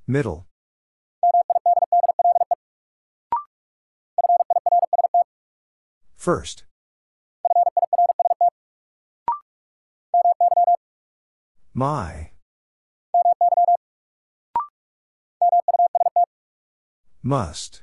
Middle. 0.06 0.46
First. 6.16 6.64
My. 11.72 12.30
Must. 17.22 17.82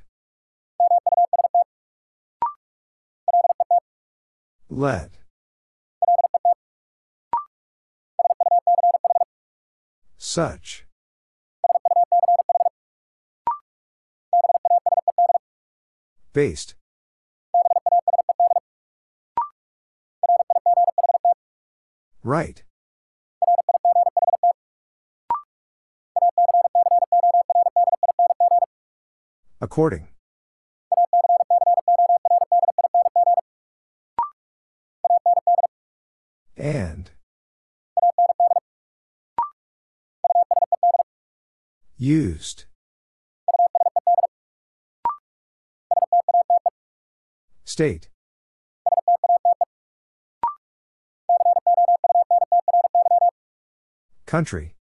Let. 4.69 5.11
Such. 10.17 10.88
Based. 16.39 16.73
Right. 22.23 22.63
According. 29.59 30.07
And. 36.55 37.11
Used. 41.97 42.68
State. 47.79 48.09
Country. 54.25 54.75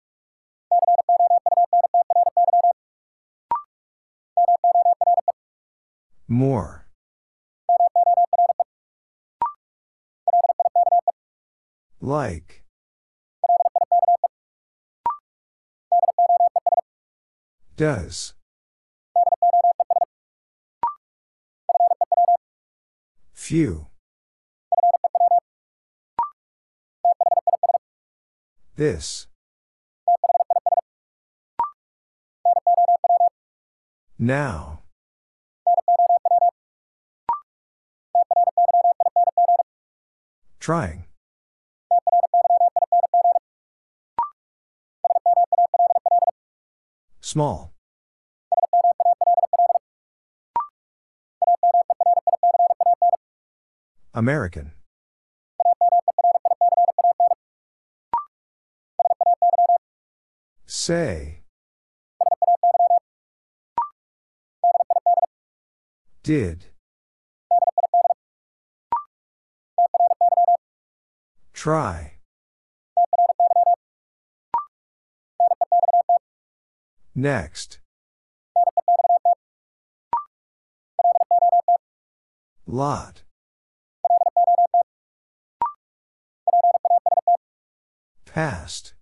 More. 6.27 6.89
Like. 12.01 12.65
Does. 17.77 18.35
Few. 23.49 23.87
This. 28.77 29.27
Now. 34.19 34.83
Trying. 40.61 41.07
Small. 47.23 47.73
American. 54.19 54.73
Say. 60.67 61.43
Did. 66.25 66.65
Try. 71.53 72.15
Next. 77.15 77.79
Lot. 82.67 83.23
Past. 88.39 88.95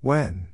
When. 0.00 0.48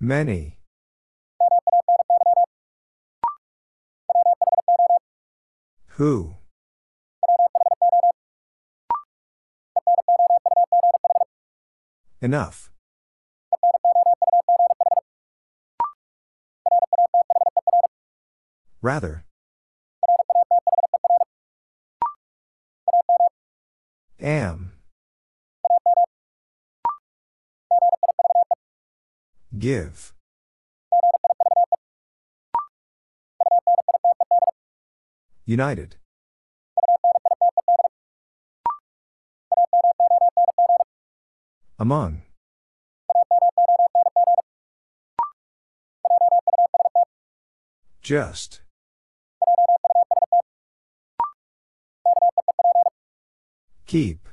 Many. 0.00 0.58
Who? 5.98 6.34
Enough. 12.20 12.71
Rather. 18.82 19.24
Am. 24.20 24.72
Give. 29.56 30.12
United. 35.44 35.96
Among. 41.78 42.22
Just. 48.02 48.62
Keep. 53.92 54.26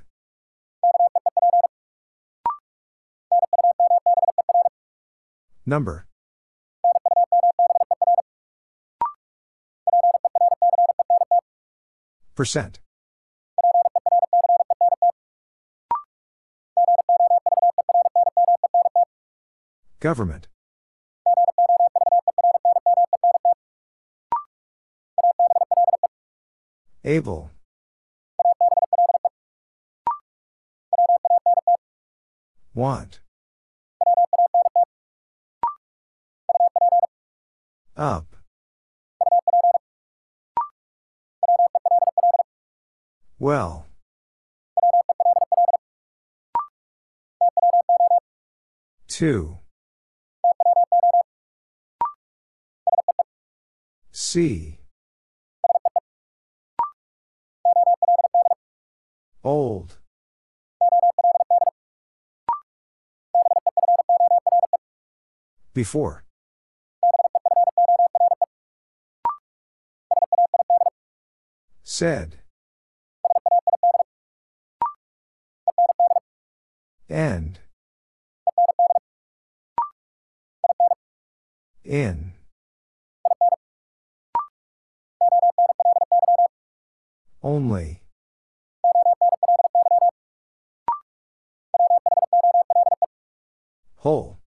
Number. 5.65 6.05
Percent. 12.35 12.79
Government. 19.99 20.47
Able. 27.03 27.51
Want. 32.79 33.19
Up. 37.97 38.37
Well. 43.37 43.85
Two. 49.09 49.57
See. 54.13 54.79
Old. 59.43 59.98
Before. 65.73 66.23
Said. 71.83 72.39
End. 77.09 77.59
In. 81.83 82.33
Only. 87.41 88.03
Whole. 93.97 94.38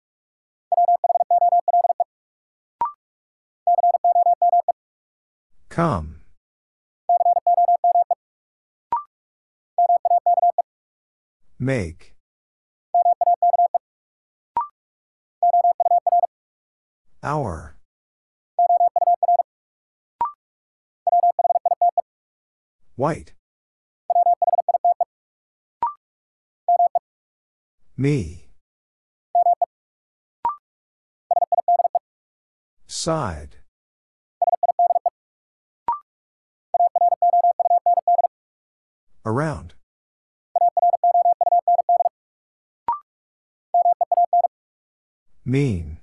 Come. 5.72 6.16
Make. 11.58 12.14
Hour. 17.22 17.76
White. 22.96 23.32
Me. 27.96 28.44
Side. 32.86 33.61
Around. 39.24 39.74
Mean. 45.44 45.98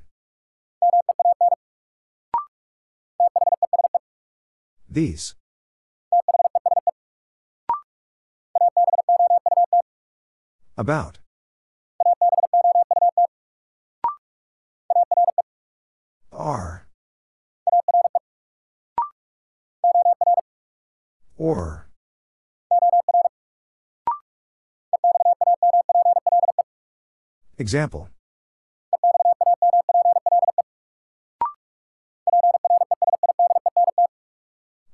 These. 4.89 5.35
About. 10.77 11.19
Example. 27.59 28.07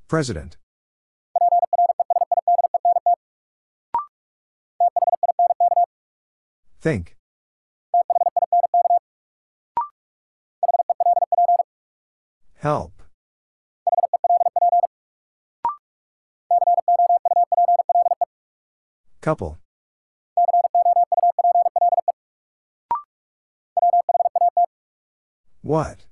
President. 0.08 0.58
Think. 6.82 7.16
Help. 12.56 13.04
Couple. 19.22 19.60
What? 25.66 26.06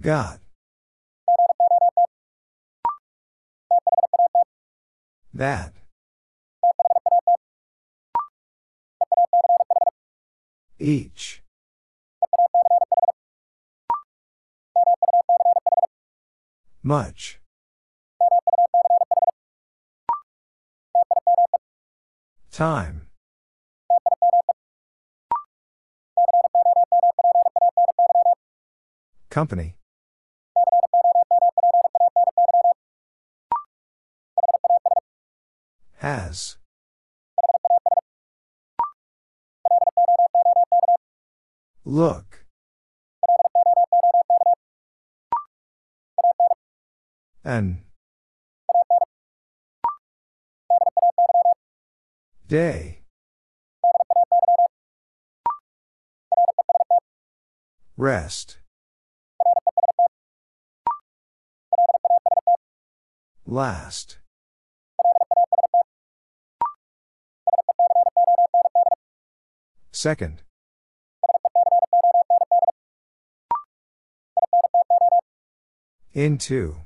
God. 0.00 0.38
That. 5.32 5.72
Each. 10.78 11.42
Much. 16.84 17.40
Time. 22.52 23.03
Company. 29.34 29.74
Has. 35.96 36.56
Look. 41.84 42.44
An. 47.44 47.82
Day. 52.46 53.02
Rest. 57.96 58.58
Last. 63.54 64.18
Second. 69.92 70.42
Into. 76.12 76.78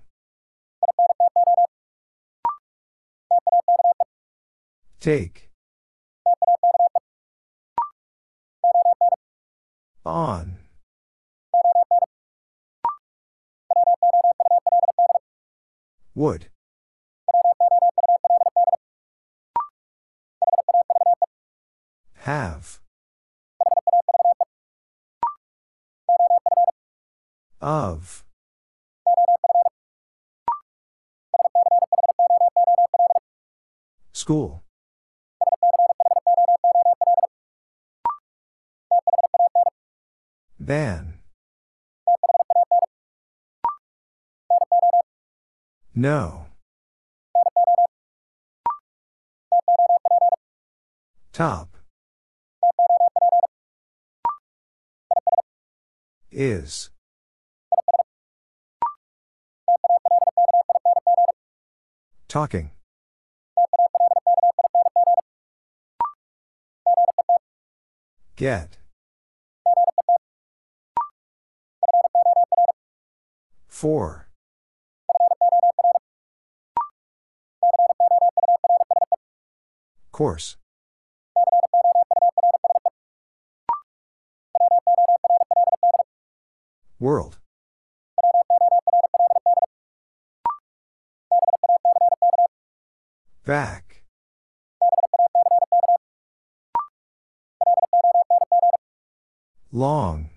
Take. 5.01 5.49
On. 10.05 10.59
Would. 16.15 16.49
Have. 22.29 22.81
Of. 27.61 28.23
School. 34.29 34.63
Than. 40.61 41.21
No. 45.95 46.45
Top. 51.33 51.79
Is. 56.31 56.91
Talking. 62.29 62.73
Get. 68.39 68.79
Four. 73.67 74.29
Course. 80.13 80.57
World. 87.01 87.39
Back. 93.45 93.88
Long. 99.79 100.31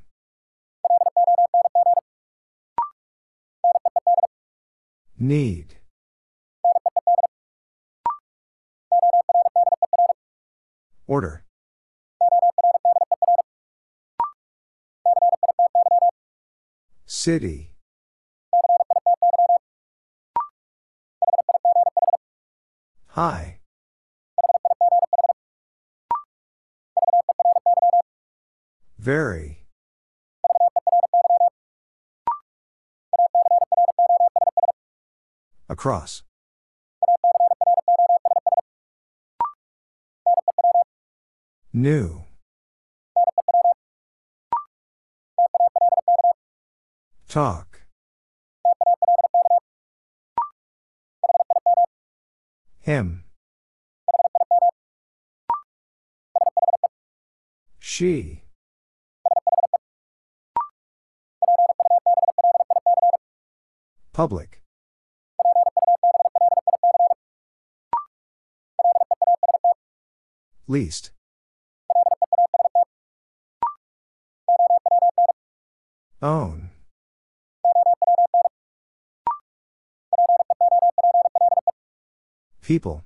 Need. 5.18 5.80
Order. 11.08 11.44
City. 17.08 17.72
Hi. 23.08 23.61
Very. 29.12 29.66
Across. 35.68 36.24
New. 41.74 42.24
Talk. 47.28 47.82
Him. 52.80 53.26
She. 57.80 58.44
Public. 64.22 64.62
Least. 70.68 71.10
Own. 76.22 76.70
People. 82.62 83.04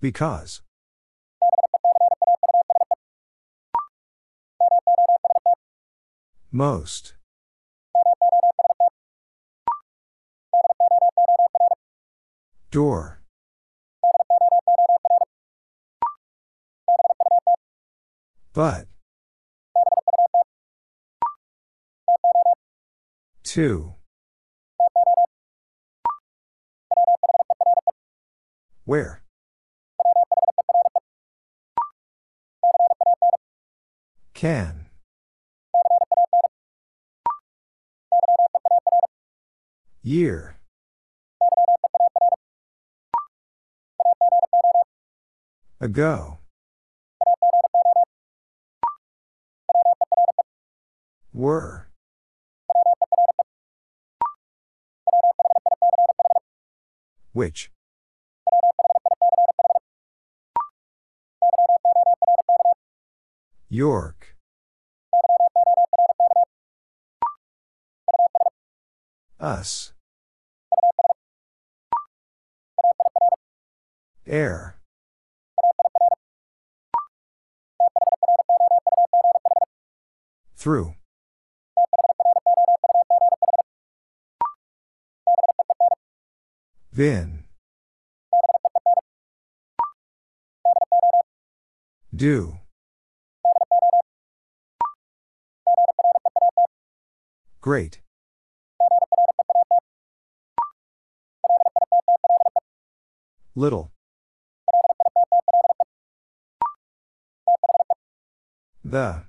Because. 0.00 0.65
Most. 6.56 7.12
Door. 12.70 13.20
But. 18.54 18.86
Two. 23.44 23.92
Where? 28.86 29.22
Can. 34.32 34.85
Year. 40.06 40.54
Ago. 45.80 46.38
Were. 51.34 51.88
Which? 57.32 57.72
York. 63.68 64.36
Us. 69.40 69.95
Air. 74.26 74.76
Through. 80.56 80.94
Vin. 86.92 87.44
Do. 92.14 92.58
Great. 97.60 98.00
Little. 103.54 103.92
The. 108.88 109.24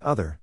Other. 0.00 0.38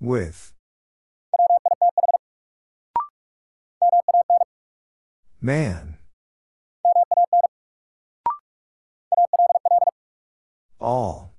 With. 0.00 0.52
Man. 5.40 5.98
All. 10.80 11.36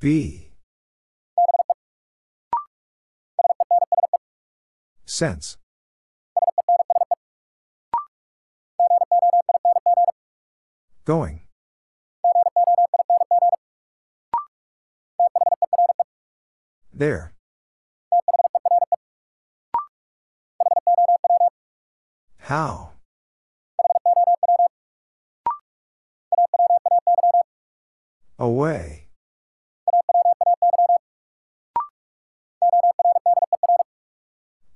Be. 0.00 0.45
Sense. 5.16 5.56
Going. 11.06 11.40
There. 16.92 17.32
How? 22.36 22.90
Away. 28.38 29.05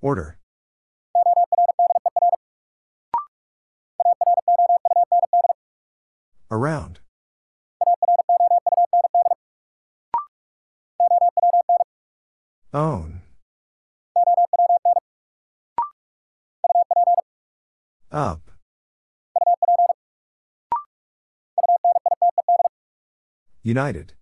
Order. 0.03 0.39
Around. 6.51 7.01
Own. 12.73 13.21
Up. 18.11 18.51
United. 23.63 24.15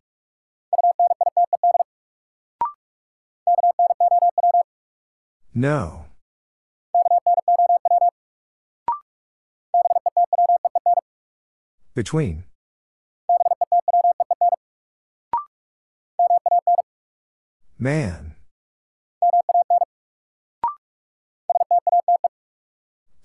No. 5.59 6.05
Between. 11.97 12.45
Man. 17.77 18.37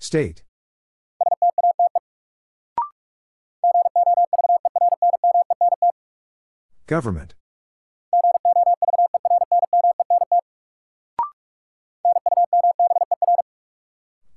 State. 0.00 0.42
Government. 6.88 7.36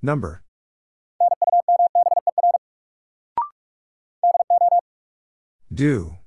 Number. 0.02 0.44
Do. 5.74 6.18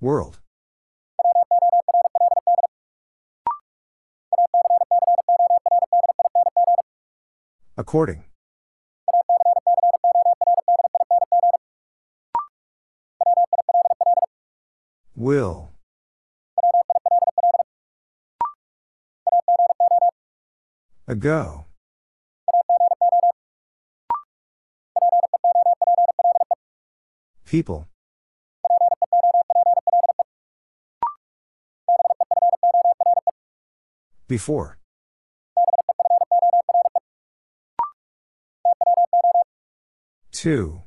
World. 0.00 0.38
According. 7.76 8.24
Will. 15.16 15.70
Ago. 21.08 21.64
People. 27.46 27.88
Before. 34.26 34.76
Two. 40.30 40.82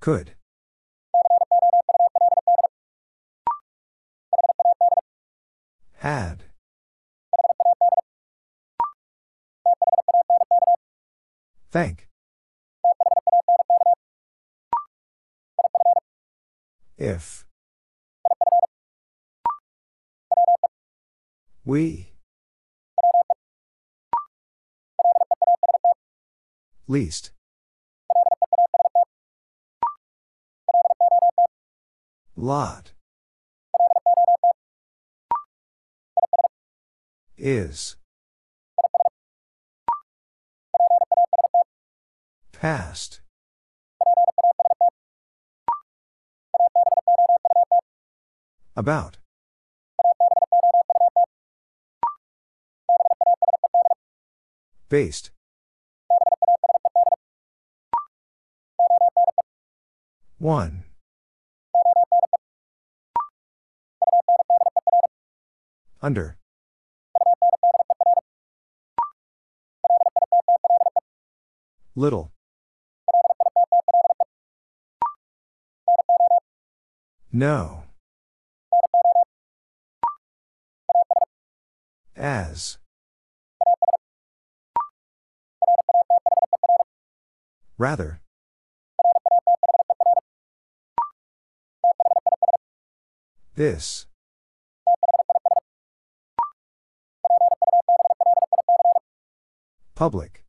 Could. 0.00 0.37
Had. 5.98 6.44
Thank. 11.72 12.08
If. 16.96 17.44
We. 21.64 22.12
Least. 26.86 27.32
Lot. 32.36 32.92
Is. 37.40 37.94
Past. 42.50 43.20
About. 48.74 49.18
Based. 54.88 55.30
One. 60.38 60.82
Under. 66.02 66.36
Little. 71.98 72.30
No. 77.32 77.82
As. 82.16 82.78
Rather. 87.76 88.20
This. 93.56 94.06
Public. 99.96 100.44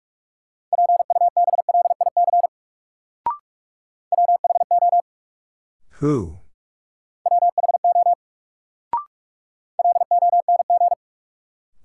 Who? 5.99 6.37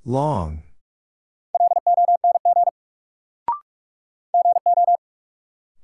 Long. 0.05 0.63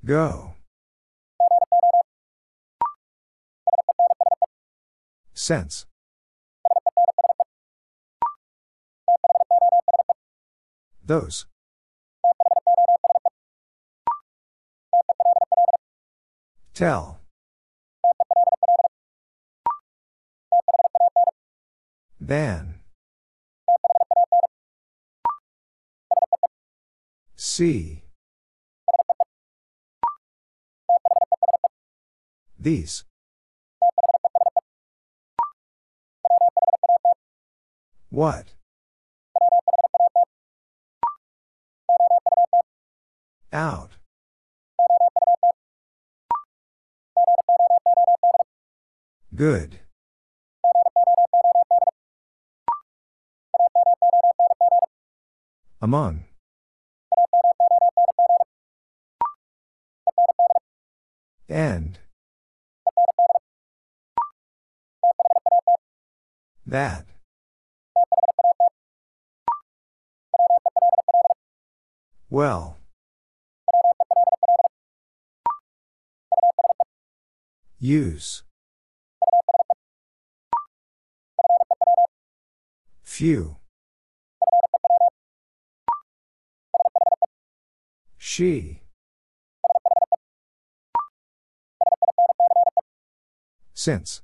Go. 0.04 0.54
Sense. 5.34 5.86
Those. 11.04 11.46
Tell. 16.74 17.19
Than. 22.30 22.76
See. 27.34 28.04
These. 32.56 33.02
What? 38.10 38.54
Out. 43.52 43.96
Good. 49.34 49.79
Among. 55.82 56.24
End. 61.48 61.98
That. 66.66 67.06
Well. 72.28 72.76
Use. 77.78 78.42
Few. 83.02 83.59
She. 88.32 88.78
Since. 93.74 94.22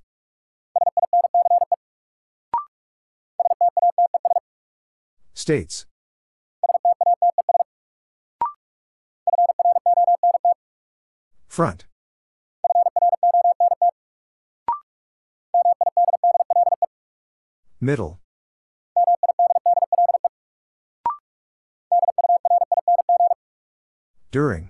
States. 5.35 5.87
Front. 11.49 11.87
Middle. 17.81 18.21
During. 24.37 24.69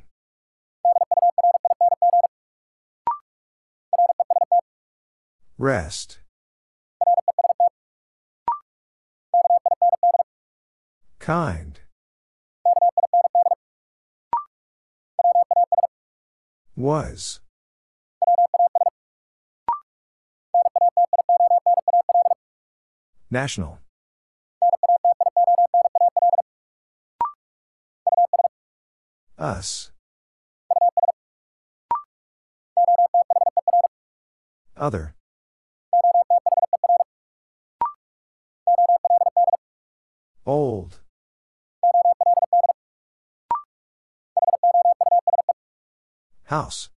Rest. 5.58 6.20
Kind. 11.18 11.80
Was. 16.76 17.40
National. 23.32 23.80
Us. 29.38 29.90
Other. 34.76 35.14
Old. 40.46 41.00
House. 46.44 46.88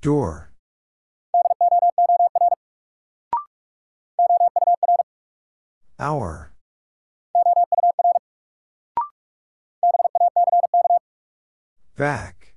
Door. 0.00 0.52
Hour. 5.98 6.51
Back. 11.96 12.54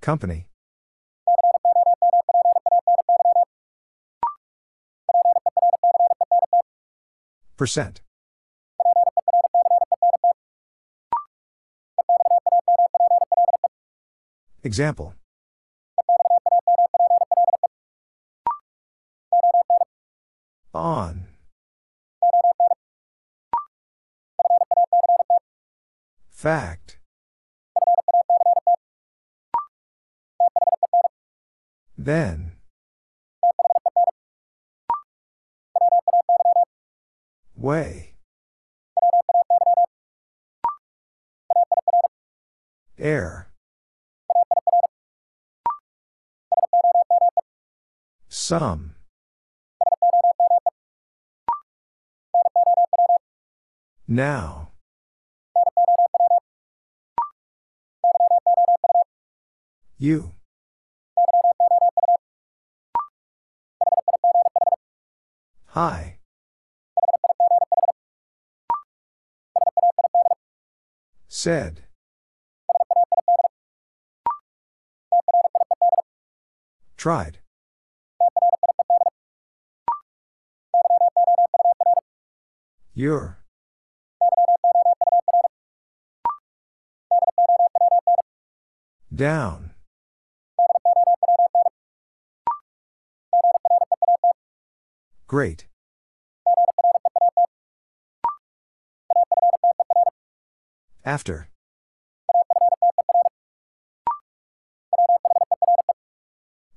Company. 0.00 0.46
Percent. 7.56 8.02
Example. 14.62 15.14
On. 20.74 21.37
Fact. 26.38 26.98
Then. 31.96 32.52
Way. 37.56 38.14
Air. 43.00 43.48
Some. 48.28 48.94
Now. 54.06 54.67
You. 60.00 60.34
Hi. 65.66 66.18
Said. 71.26 71.82
Tried. 76.96 77.38
Your. 82.94 83.38
Down. 89.14 89.74
Great. 95.28 95.66
After. 101.04 101.50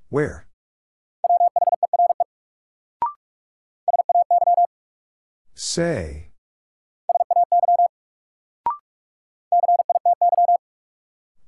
Where? 0.09 0.47
Say. 5.55 6.31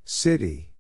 City. 0.05 0.71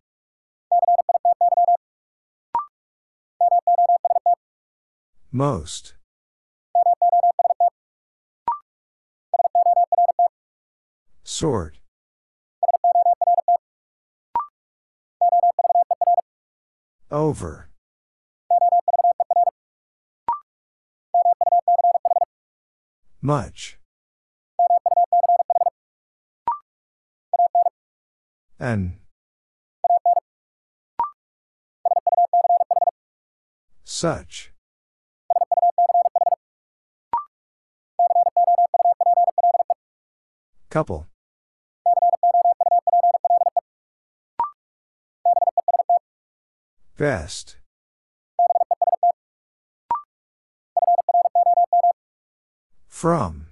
Most. 5.33 5.95
Sort. 11.33 11.79
Over. 17.09 17.71
Much. 23.19 23.79
An. 28.59 28.99
Such. 33.83 34.53
Couple. 40.69 41.07
Best. 47.03 47.57
From. 52.87 53.47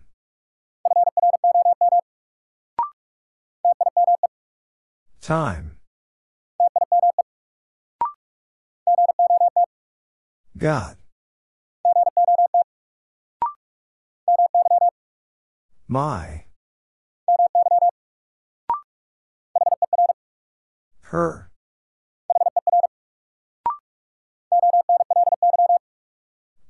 Time. 5.19 5.71
God. 10.57 10.95
My. 15.89 16.45
Her. 21.01 21.50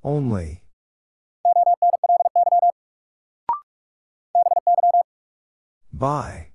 Only. 0.03 0.63
By. 5.93 6.47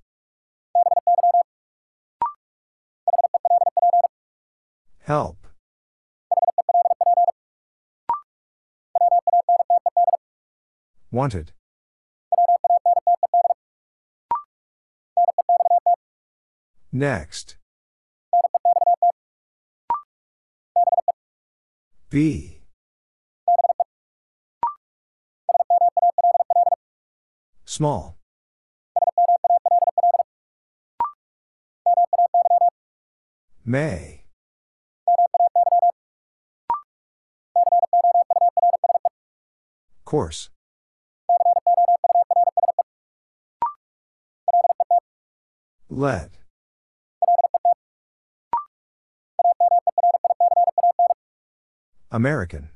Help. 4.99 5.47
Wanted. 11.13 11.53
Next. 16.91 17.57
B. 22.11 22.56
Small. 27.77 28.17
May. 33.67 34.25
Course. 40.07 40.49
Let. 45.91 46.31
American. 52.11 52.71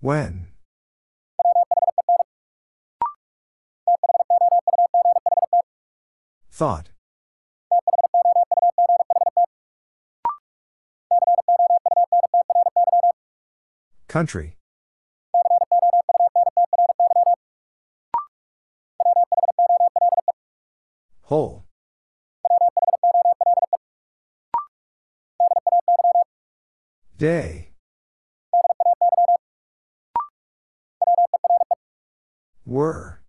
When? 0.00 0.46
Thought. 6.50 6.88
Country. 14.08 14.56
Whole. 21.24 21.64
Day. 27.18 27.69
Were. 32.70 33.20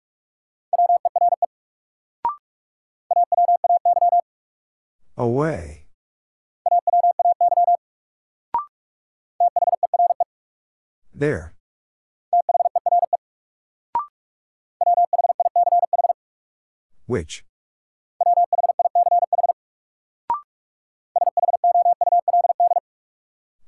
Away. 5.18 5.88
There. 11.16 11.56
Which? 17.08 17.44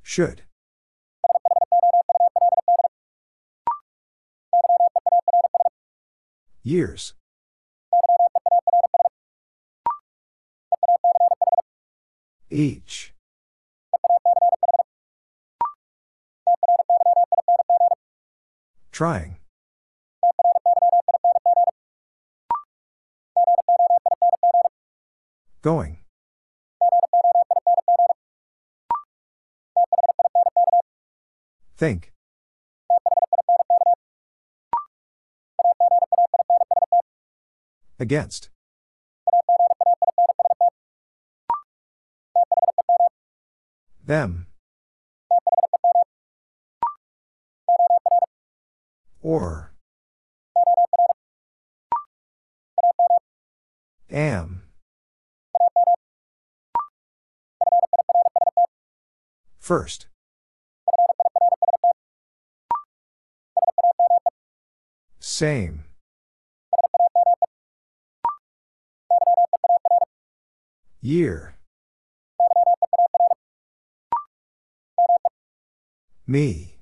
Should. 0.04 0.44
Years. 6.66 7.14
Each. 12.50 13.14
Trying. 18.92 19.36
Going. 25.62 25.98
Think. 31.76 32.13
Against. 38.04 38.50
Them. 44.06 44.48
Or. 49.22 49.72
Am. 54.12 54.64
First. 59.60 60.08
Same. 65.22 65.86
Year. 71.02 71.56
Me. 76.26 76.80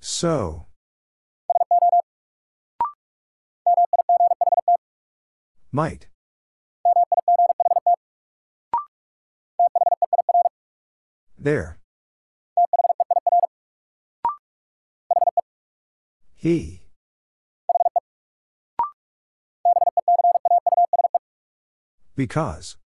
So. 0.00 0.66
Might. 5.70 6.08
There. 11.38 11.78
He. 16.34 16.81
Because. 22.14 22.76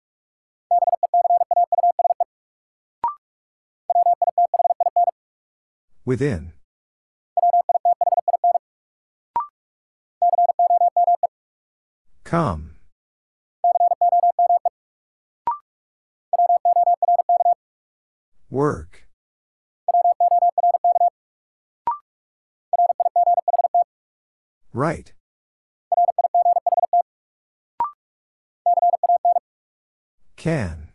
Within. 6.05 6.53
Come. 12.23 12.77
Work. 18.51 19.09
Right. 24.73 25.16
Can. 30.47 30.91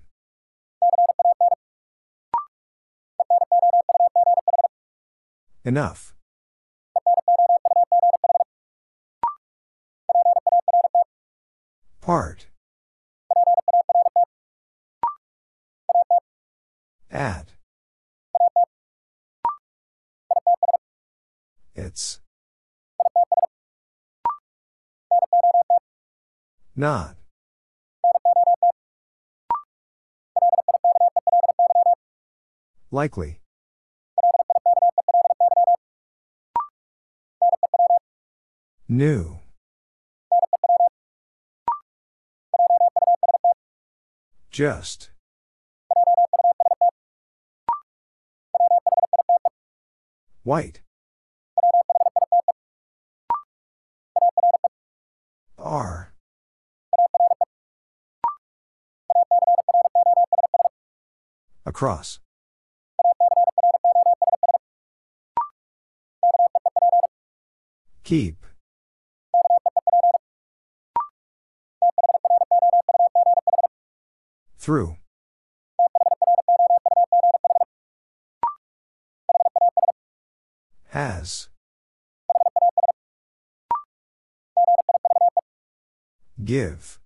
Enough. 5.66 6.14
Part. 12.00 12.48
At. 17.12 17.50
It's. 21.76 22.22
Not. 26.74 27.21
Likely. 32.94 33.40
New. 38.90 39.40
Just. 44.52 45.12
White. 50.44 50.82
R. 55.58 56.12
Across. 61.66 62.20
Keep. 68.12 68.46
Through. 74.58 74.98
Has. 80.90 81.48
Give. 86.44 87.00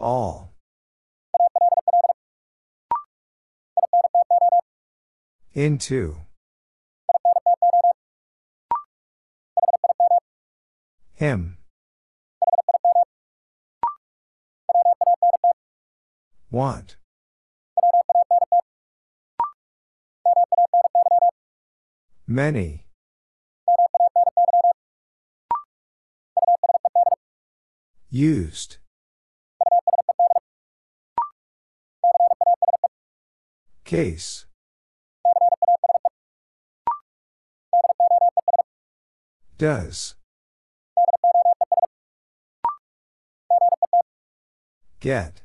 All. 0.00 0.55
Into. 5.56 6.18
Him. 11.14 11.56
Want. 16.50 16.96
Many. 22.26 22.84
Used. 28.10 28.76
Case. 33.84 34.44
Does. 39.58 40.14
Get. 45.00 45.40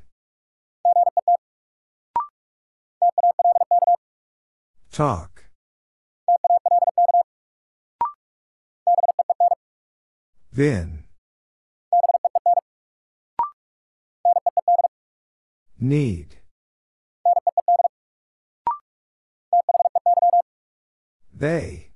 Talk. 4.92 5.46
Vin. 10.52 11.06
Need. 15.80 16.36
They. 21.34 21.91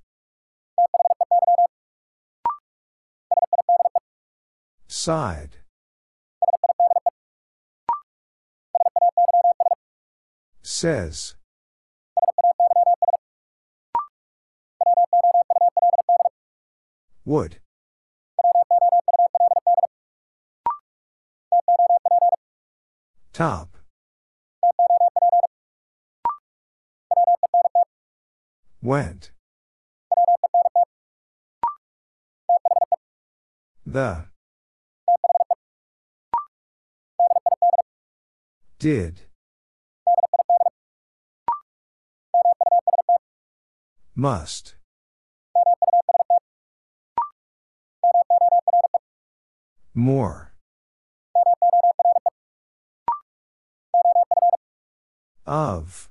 Side. 5.06 5.58
Says. 10.64 11.35
Would. 17.24 17.58
Top. 23.32 23.77
Went. 28.82 29.30
The. 33.85 34.35
Did. 38.86 39.22
Must. 44.14 44.76
More. 49.96 50.54
Of. 55.48 56.10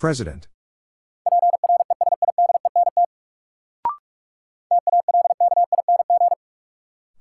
President. 0.00 0.48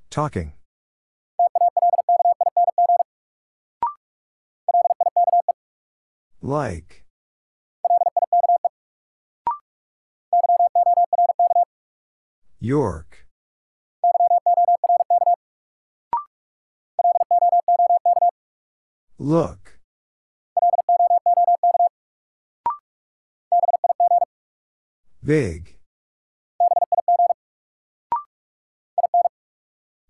Talking. 0.09 0.53
Like. 6.41 7.05
York. 12.59 13.27
Look. 19.17 19.79
Big. 25.23 25.78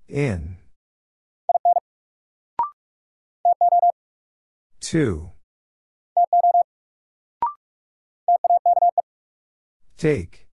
In. 0.09 0.57
Two. 4.79 5.29
Take. 9.97 10.47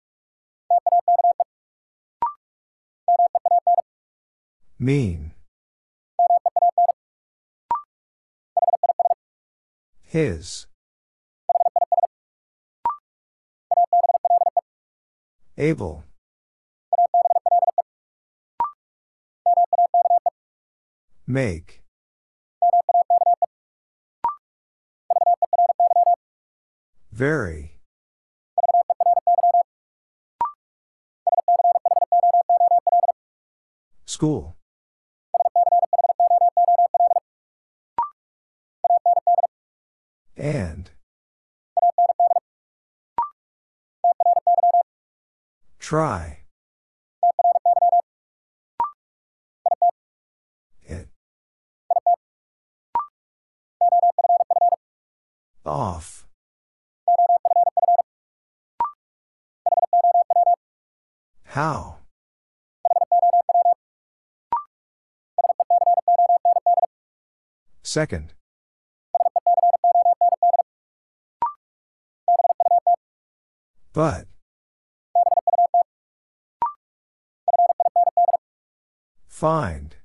Mean. 4.79 5.33
His. 10.03 10.67
Able. 15.57 16.05
Make. 21.29 21.83
Very. 27.11 27.81
School. 34.05 34.57
And. 40.37 40.91
Try. 45.81 46.36
Off. 55.67 56.25
How? 61.45 61.97
Second. 67.83 68.33
But. 73.93 74.27
Find. 79.27 79.96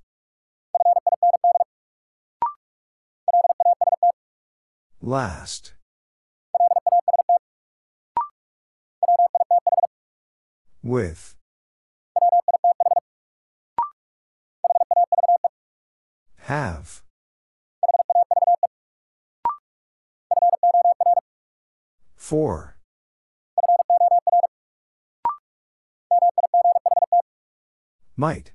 Last. 5.04 5.74
With. 10.84 11.36
Have. 16.42 17.02
Four. 22.16 22.78
Might. 28.16 28.52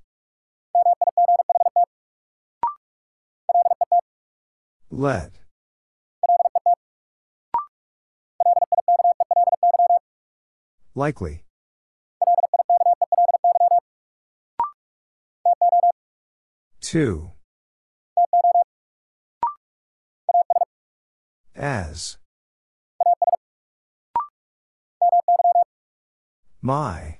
Let. 4.92 5.45
Likely. 10.98 11.44
Two. 16.80 17.32
As. 21.54 22.16
My. 26.62 27.18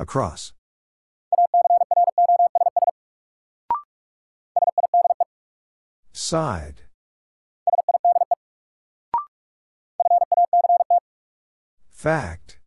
Across. 0.00 0.52
Side. 6.12 6.89
Fact. 12.00 12.58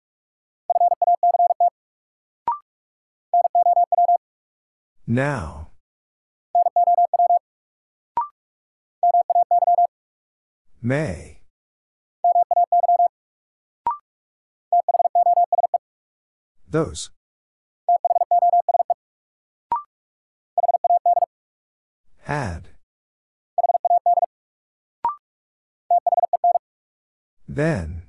Now. 5.07 5.71
May. 10.83 11.41
Those. 16.69 17.09
Had. 22.19 22.69
Then. 27.47 28.03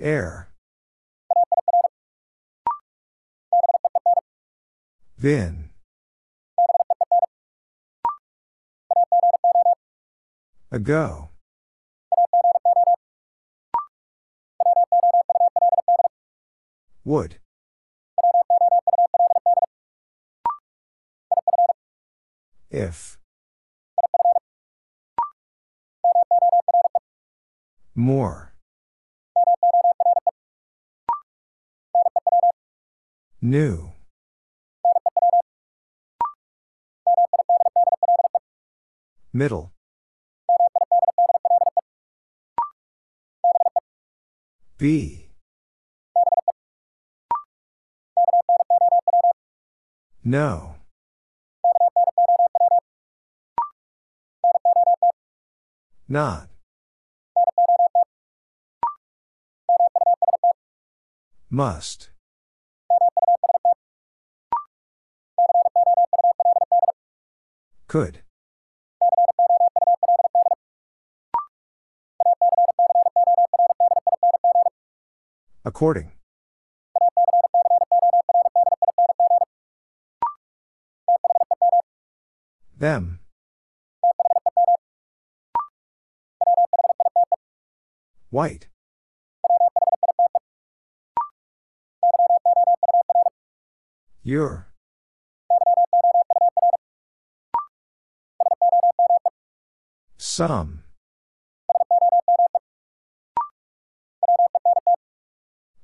Air. 0.00 0.48
Vin. 5.16 5.70
Ago. 10.70 11.30
Would. 17.04 17.38
If. 22.70 23.18
More. 27.96 28.47
New. 33.40 33.92
Middle. 39.32 39.70
B. 44.76 45.30
No. 50.24 50.74
Not. 56.08 56.48
Must. 61.50 62.10
Could. 67.88 68.20
According. 75.64 76.12
Them. 82.78 83.20
White. 88.30 88.68
Your. 94.22 94.67
Some. 100.38 100.84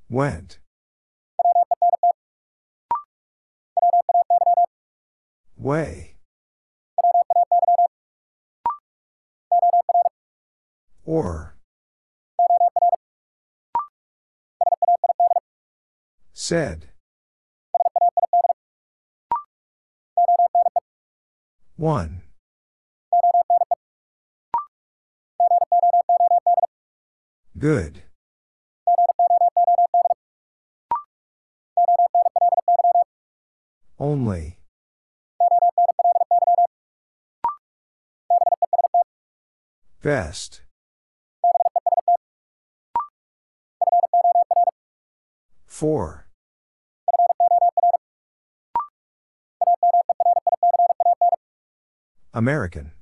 Went. 0.08 0.60
Way. 5.58 6.15
Or. 11.05 11.57
Said. 16.33 16.91
One. 21.74 22.24
Good. 27.65 28.02
Only. 33.99 34.59
Best. 40.02 40.60
Four. 45.65 46.26
American. 52.34 52.93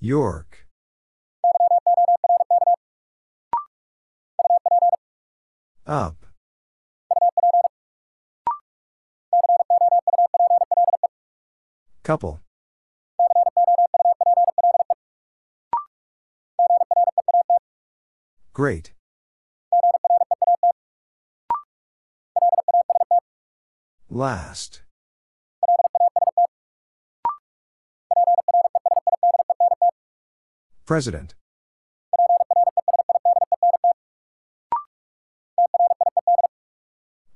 York. 0.00 0.66
Up. 5.86 6.26
Couple. 12.04 12.40
Great. 18.52 18.92
Last. 24.08 24.82
President. 30.88 31.34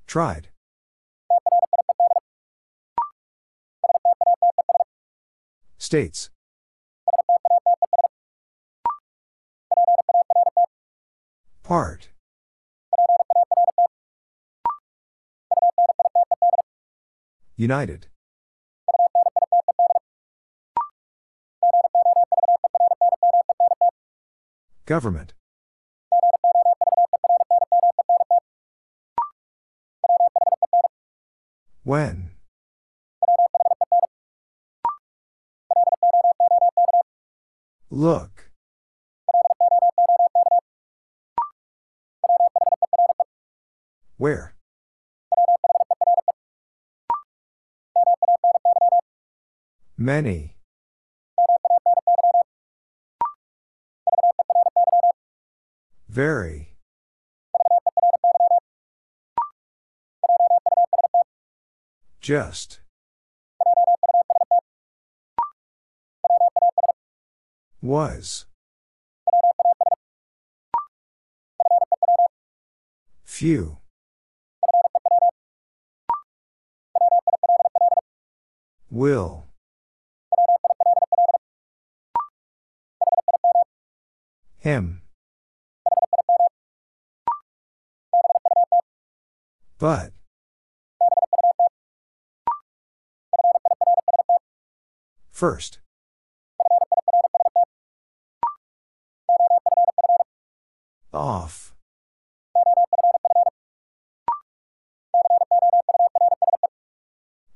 Tried. 0.06 0.48
States. 5.76 6.30
Part. 11.62 12.08
United. 17.56 18.06
Government. 24.92 25.32
When? 31.82 32.32
Look. 37.88 38.50
Where? 44.18 44.54
Many. 49.96 50.51
Very. 56.12 56.74
Just. 62.20 62.80
Was. 67.80 68.44
Few. 73.24 73.78
Will. 78.90 79.46
Him. 84.58 85.01
But. 89.82 90.12
First. 95.32 95.80
Off. 101.12 101.74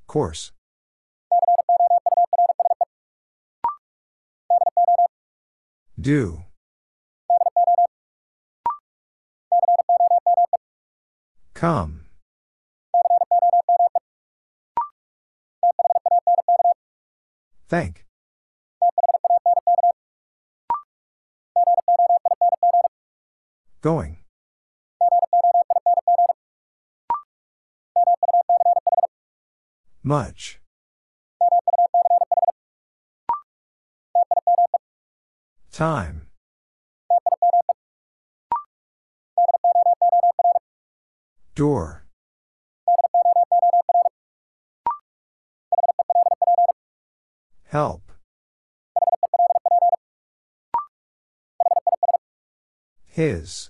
Course. 0.08 0.50
Do. 5.96 6.42
Come. 11.55 12.06
Thank. 17.68 18.04
Going. 23.80 24.18
Much. 30.02 30.60
Time. 35.72 36.28
Door. 41.56 42.06
Help. 47.76 48.10
His. 53.05 53.68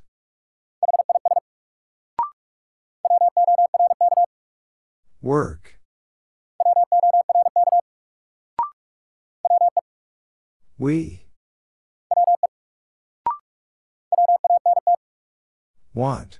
Work. 5.21 5.81
We. 10.79 11.25
Want. 15.93 16.39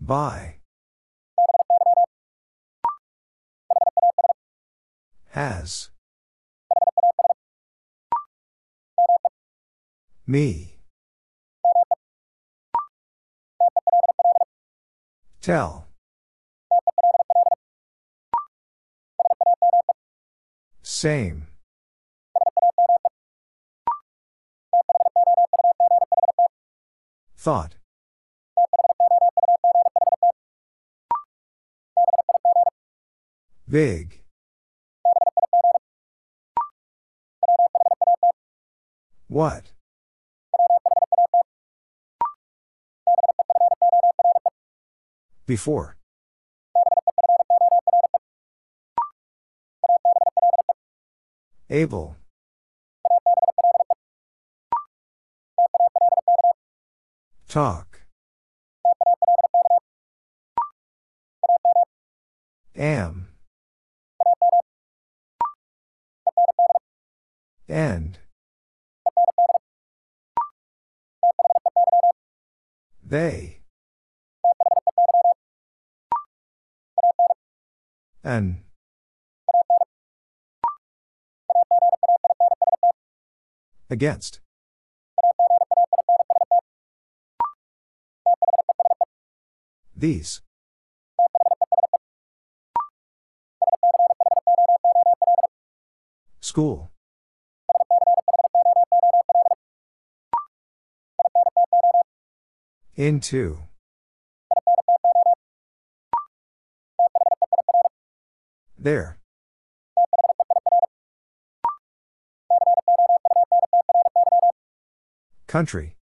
Buy. 0.00 0.59
Has. 5.40 5.88
Me. 10.26 10.76
Tell. 15.40 15.86
Same. 20.82 21.46
Thought. 27.38 27.76
Big. 33.66 34.19
What? 39.30 39.70
Before. 45.46 45.96
Able. 51.70 52.16
Talk. 57.48 58.00
Am. 62.74 63.28
End. 67.68 68.18
They. 73.10 73.58
An. 78.22 78.62
Against. 83.90 84.38
These. 89.96 90.42
School. 96.40 96.92
Into. 103.00 103.60
There. 108.78 109.16
Country. 115.46 115.96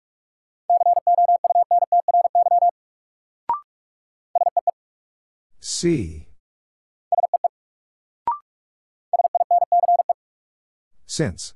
See. 5.60 6.28
Since. 11.04 11.52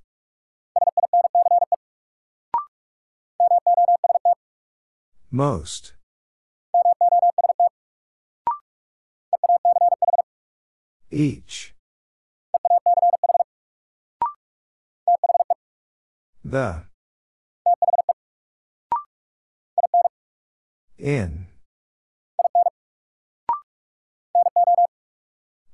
Most. 5.33 5.93
Each. 11.09 11.73
The. 16.45 16.85
In. 20.99 21.47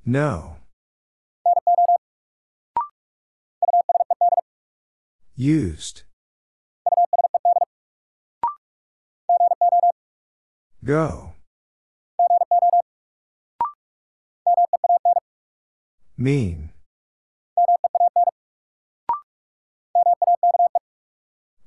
No. 0.05 0.57
Used. 5.35 6.06
Go. 10.87 11.33
Mean. 16.17 16.71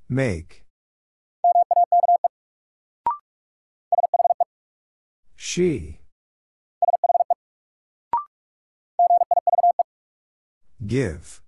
Make. 0.07 0.63
She. 5.35 5.99
Give. 10.87 11.41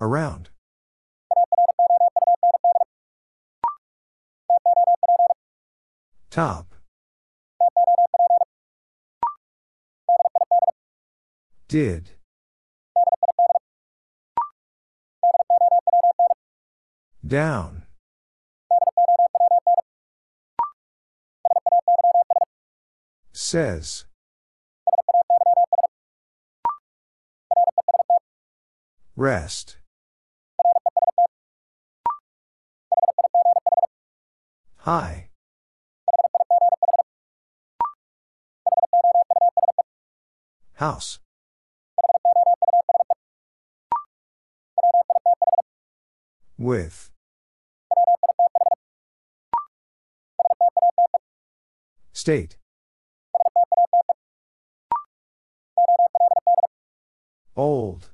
Around. 0.00 0.49
Top. 6.30 6.76
Did. 11.66 12.10
Down. 17.26 17.82
Says. 23.32 24.04
Rest. 29.16 29.78
Hi. 34.78 35.29
House. 40.80 41.18
With. 46.56 47.10
State. 52.14 52.56
Old. 57.54 58.08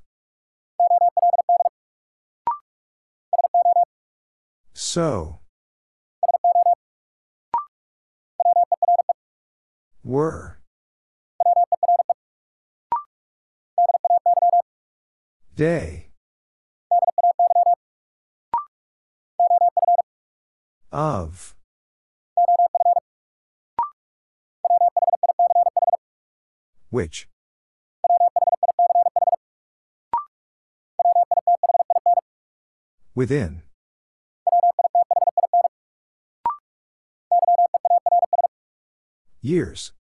So. 4.75 5.39
Were. 10.03 10.56
Day. 15.57 16.09
Of. 20.93 21.55
Which? 26.91 27.27
Within. 33.15 33.63
Years. 39.41 39.96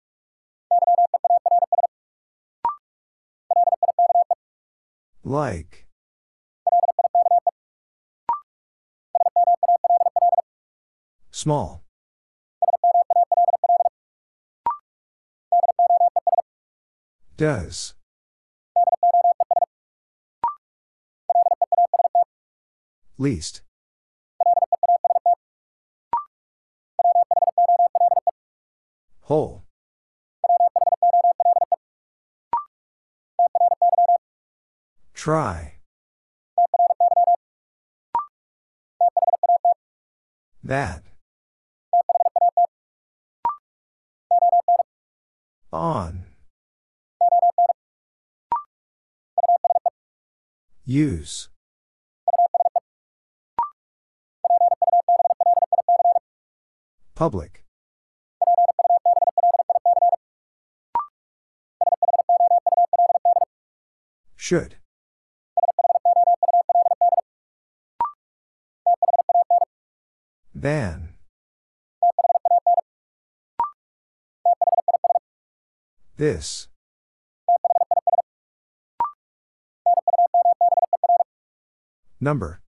Like. 5.27 5.89
Small. 11.33 11.83
Does. 17.37 17.95
Least. 23.19 23.63
Whole. 29.23 29.66
Try. 35.27 35.73
That. 40.63 41.03
On. 45.73 46.27
Use. 50.85 51.49
Public. 57.17 57.65
Should. 64.37 64.77
Than. 70.67 71.11
This. 76.17 76.67
Number. 82.20 82.62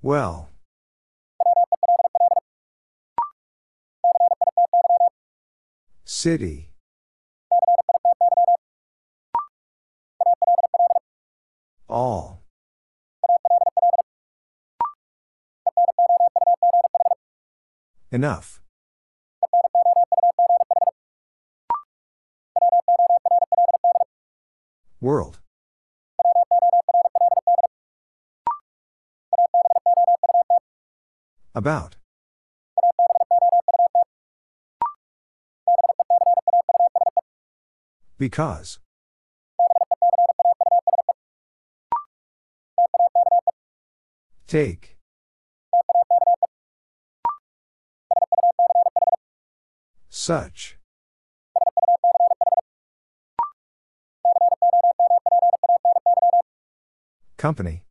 Well. 0.00 0.50
City. 6.04 6.69
All. 11.90 12.40
Enough. 18.12 18.60
World. 25.00 25.40
About. 31.56 31.96
Because. 38.16 38.78
Take. 44.50 44.96
Such. 50.08 50.76
Company. 57.36 57.84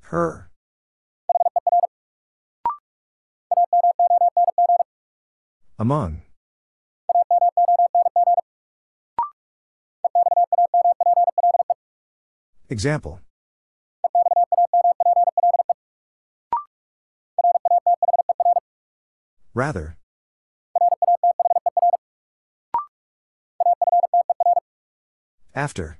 Her. 0.00 0.50
Among. 5.78 6.20
Example. 12.70 13.20
Rather. 19.52 19.96
After. 25.52 25.98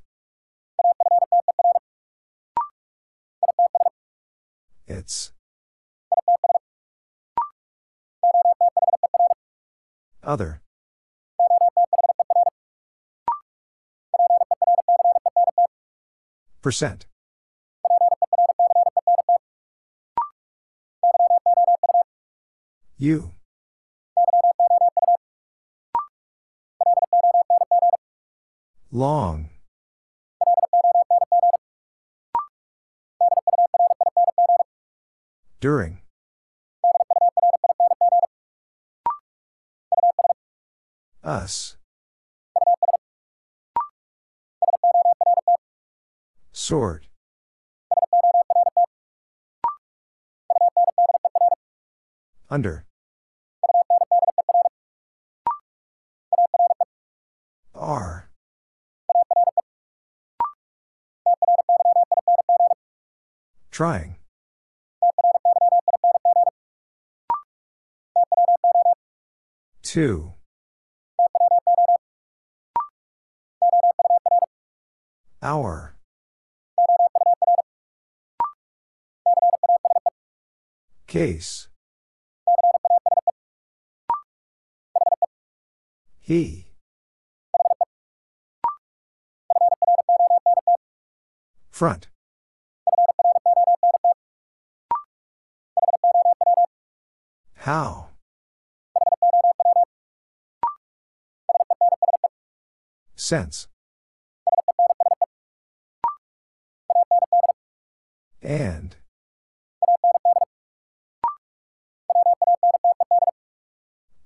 It's. 4.86 5.32
Other. 10.23 10.62
Percent. 16.62 17.06
You. 22.98 23.30
Long. 28.92 29.48
During. 35.60 36.00
Us. 41.24 41.76
Sort. 46.70 47.02
Under. 52.49 52.84
R. 57.74 58.31
Trying. 63.73 64.15
Two. 69.82 70.34
Hour. 75.42 75.97
Case. 81.10 81.66
He. 86.20 86.66
Front. 91.72 92.06
How? 97.56 98.10
Sense. 103.16 103.66
And. 108.40 109.00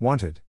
Wanted. 0.04 0.40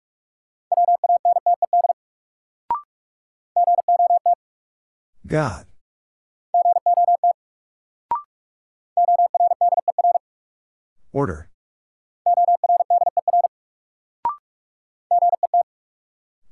God. 5.25 5.65
Order. 11.13 11.49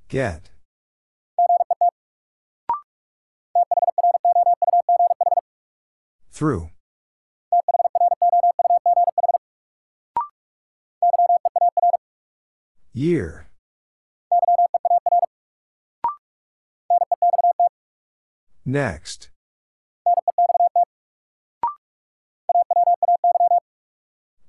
Get. 0.08 0.52
Through. 6.32 6.70
Year. 12.96 13.48
Next. 18.66 19.30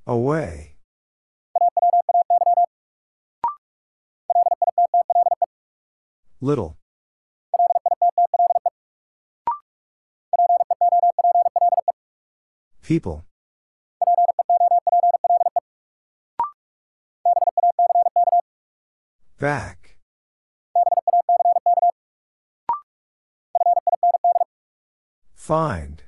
Away. 0.06 0.76
Little. 6.42 6.76
People. 12.82 13.24
Back. 19.44 19.96
Find. 25.34 26.02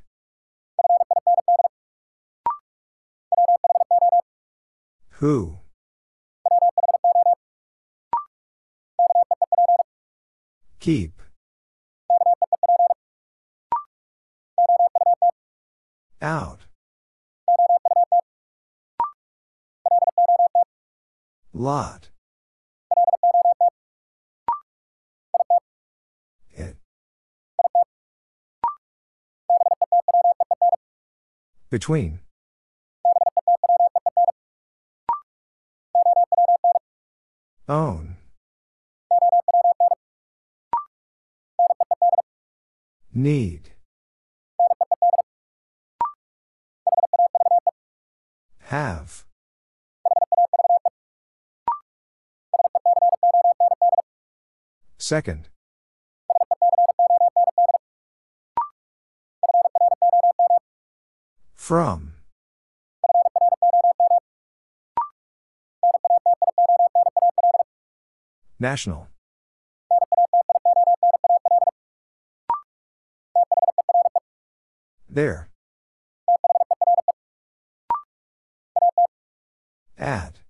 Who? 5.20 5.58
Keep. 10.80 11.20
Out. 16.22 16.60
Lot. 21.52 22.05
Between. 31.76 32.20
Own. 37.68 38.16
Need. 43.12 43.72
Have. 48.60 49.26
Second. 54.96 55.50
From. 61.66 62.12
National. 68.60 69.08
There. 75.10 75.48
At. 79.98 80.42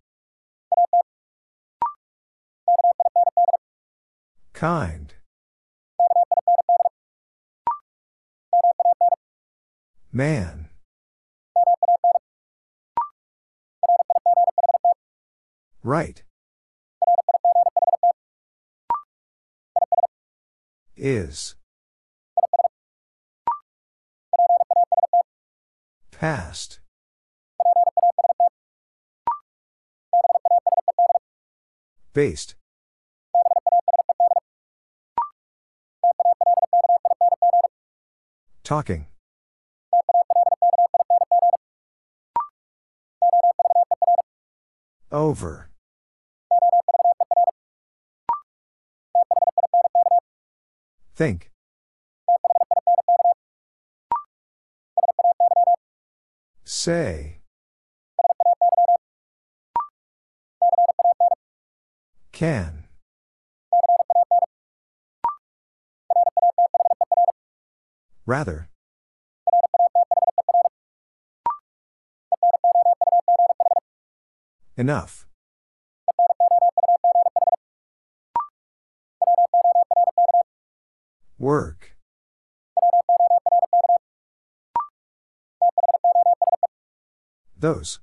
Kind. 4.52 5.14
Man. 10.12 10.65
Right. 15.86 16.24
Is. 20.96 21.54
Past. 26.10 26.80
Based. 32.12 32.56
Talking. 38.64 39.06
Over. 45.12 45.68
Think. 51.16 51.50
Say. 56.62 57.40
Can. 62.32 62.84
Rather. 68.26 68.68
Enough. 74.76 75.26
Work. 81.46 81.94
Those. 87.56 88.00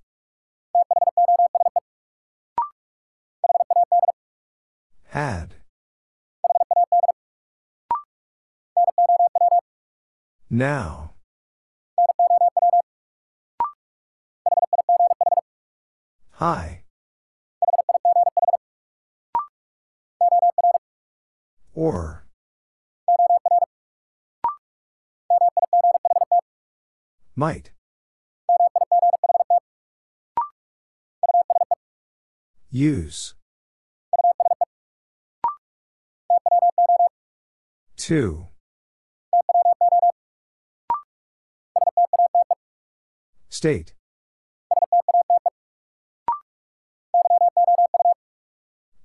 Had. 5.10 5.56
Now. 10.50 11.12
Hi. 16.36 16.83
Might. 27.44 27.72
Use. 32.72 33.36
Two. 37.98 38.48
State. 43.50 43.94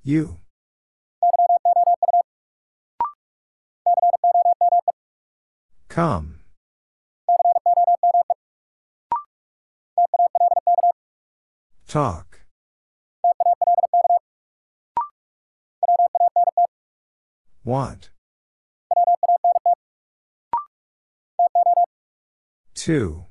You. 0.05 0.37
Come. 5.89 6.38
Talk. 11.89 12.41
Want. 17.65 18.11
Two. 22.75 23.25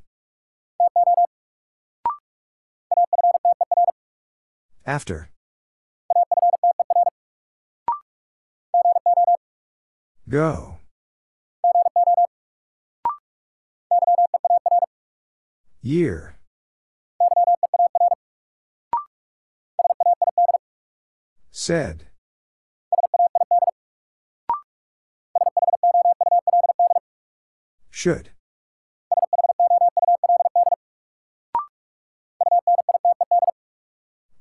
After. 4.88 5.30
Go. 10.28 10.78
Year. 15.84 16.37
Said. 21.68 22.06
Should. 27.90 28.30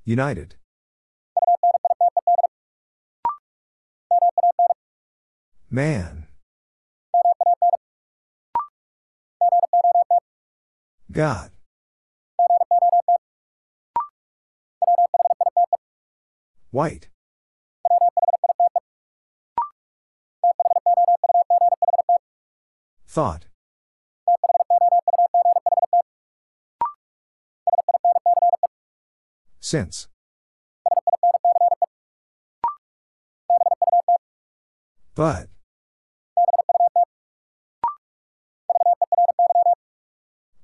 United. 0.05 0.55
Man. 5.69 6.29
God. 11.11 11.51
White. 16.71 17.09
Thought. 23.17 23.47
Since. 29.59 30.09
But. 35.15 35.49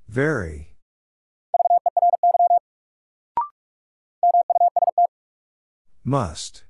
Very. 0.07 0.75
Must. 6.03 6.65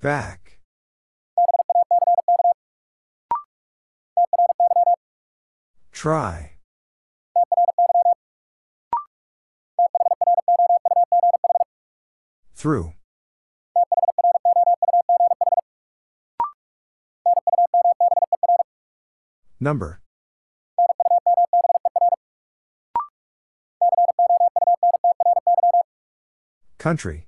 Back. 0.00 0.58
Try. 5.90 6.52
Through. 12.54 12.92
Number. 19.60 20.00
Country. 26.78 27.27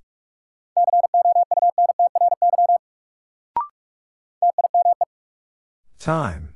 Time. 6.00 6.54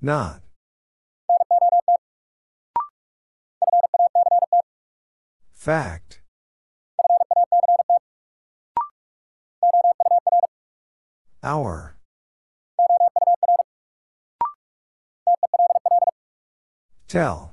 Not. 0.00 0.40
Fact. 5.52 6.22
Hour. 11.42 11.98
Tell. 17.08 17.52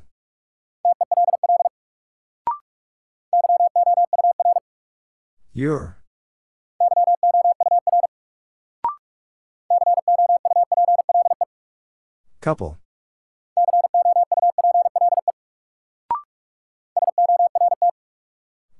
Your. 5.52 5.99
Couple. 12.42 12.80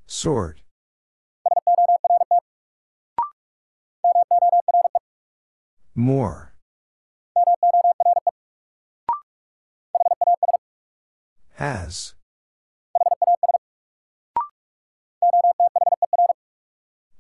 Sort. 0.08 0.62
More. 5.94 6.54
Has. 11.56 12.16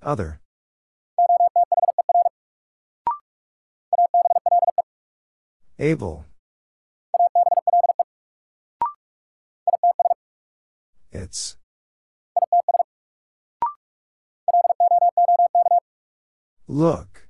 Other. 0.01 0.39
Able. 5.77 6.28
It's. 11.29 11.57
Look. 16.67 17.27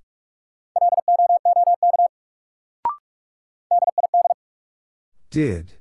Did. 5.30 5.74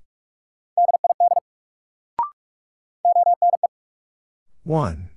One. 4.64 5.10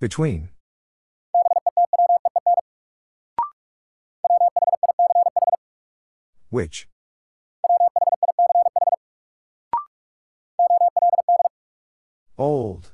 Between. 0.00 0.48
Which? 6.48 6.89
Old. 12.40 12.92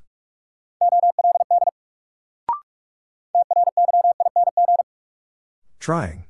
Trying. 5.79 6.25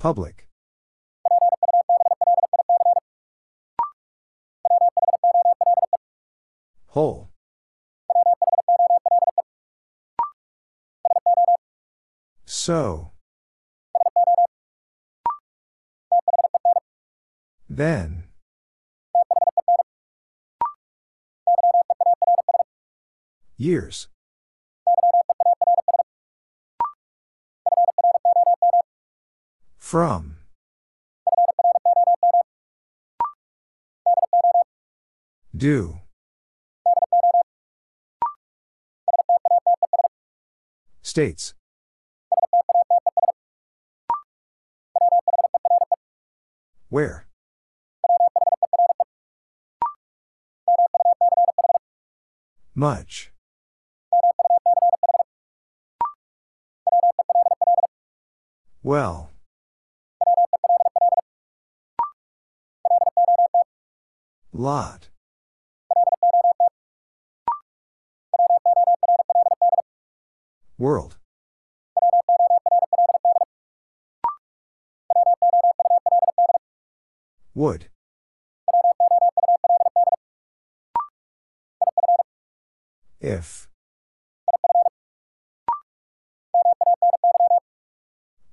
Public. 0.00 0.48
Whole. 6.88 7.30
So. 12.44 13.09
Then. 17.80 18.24
Years. 23.56 24.08
From. 29.78 30.36
Do. 35.56 36.00
States. 41.00 41.54
Where? 46.90 47.29
Much. 52.80 53.30
Well. 58.82 59.32
Lot. 64.54 65.10
World. 70.78 71.18
Would. 77.54 77.90
If. 83.20 83.68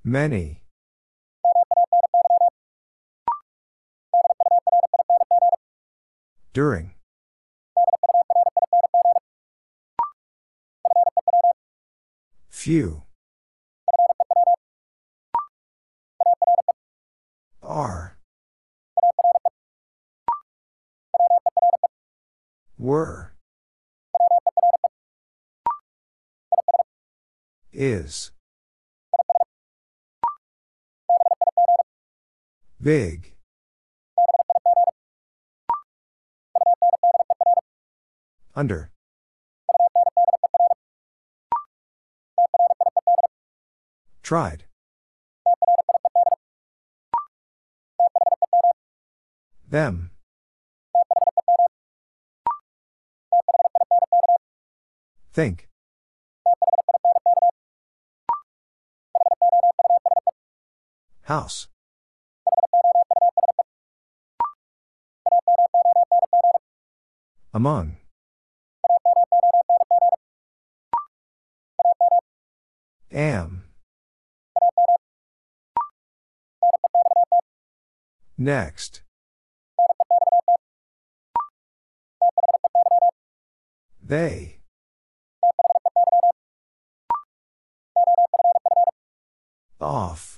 Many. 0.04 0.62
During. 6.52 6.94
Few. 12.50 13.04
Are. 17.62 18.18
Were. 22.76 23.37
Is. 27.80 28.32
Big. 32.82 33.36
Under. 38.56 38.90
Tried. 44.24 44.64
Them. 49.70 50.10
Think. 55.32 55.68
House. 61.28 61.68
Among. 67.52 67.98
Am. 73.12 73.64
Next. 78.38 79.02
They. 84.02 84.60
Off. 89.78 90.37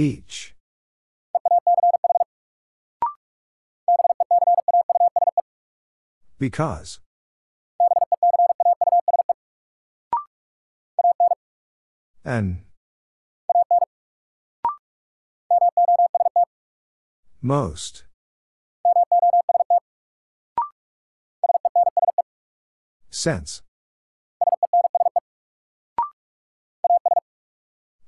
Each. 0.00 0.54
Because. 6.38 7.00
And. 12.24 12.62
Most. 17.42 18.04
Sense. 23.10 23.60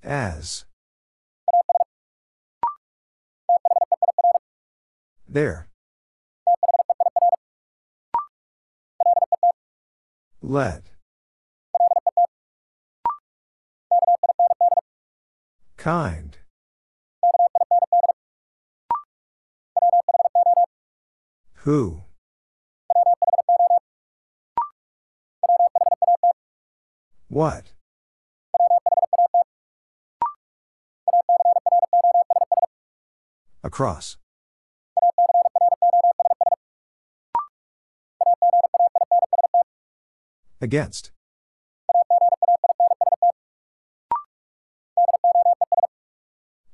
As. 0.03 0.65
There. 5.33 5.67
Let. 10.43 10.83
Kind. 15.79 16.37
Who? 21.65 22.03
What? 27.29 27.73
Across. 33.65 34.19
Against. 40.63 41.11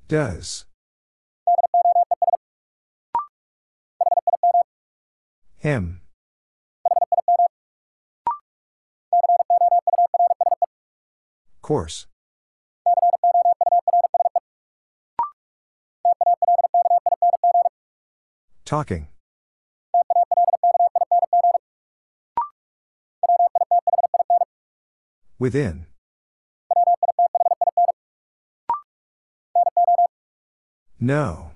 Does. 0.08 0.66
Him. 5.56 6.02
Course. 11.62 12.06
Talking. 18.66 19.08
Within. 25.38 25.86
No. 30.98 31.52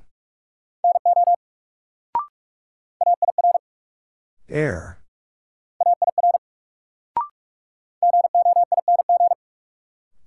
Air. 4.49 4.99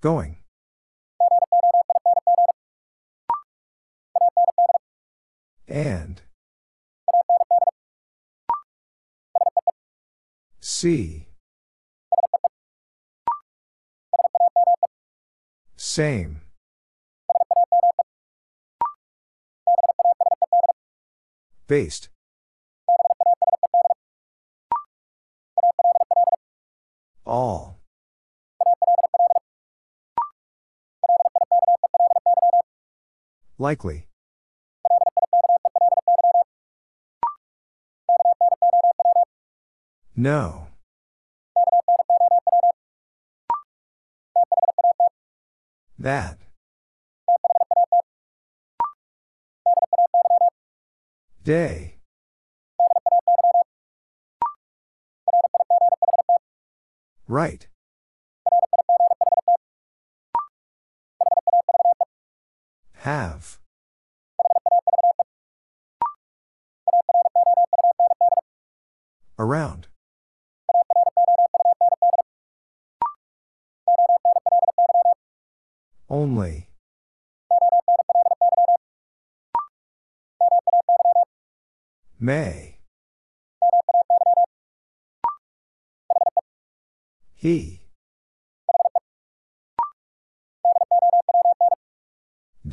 Going. 0.01 0.38
And. 5.67 6.22
See. 10.59 11.25
Same. 15.95 16.41
Based. 21.67 22.09
All. 27.25 27.80
Likely. 33.57 34.07
No. 40.17 40.67
That. 46.06 46.38
Day. 51.43 51.98
Right. 57.27 57.67
Have. 62.98 63.58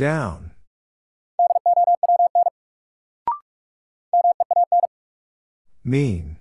Down. 0.03 0.51
Mean. 5.85 6.39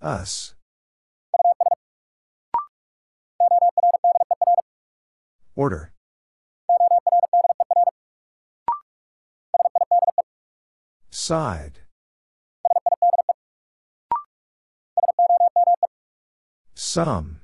Us. 0.00 0.54
Order. 5.56 5.92
Side. 11.10 11.80
Some. 16.76 17.40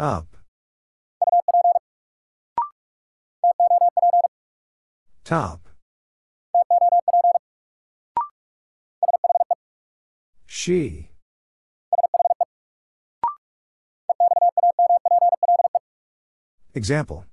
Up. 0.00 0.34
Top. 5.24 5.68
She. 10.46 11.10
Example. 16.72 17.26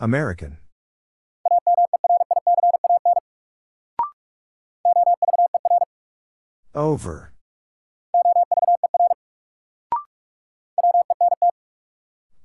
American. 0.00 0.63
Over. 6.84 7.32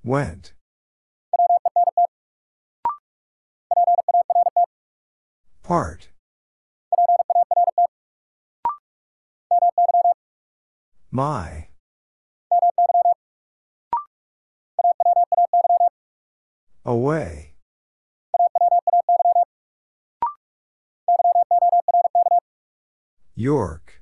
Went. 0.02 0.54
Part. 5.62 6.08
My. 11.12 11.68
Away. 16.86 17.56
York. 23.36 23.99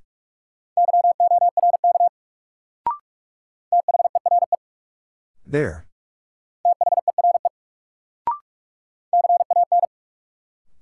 There. 5.58 5.88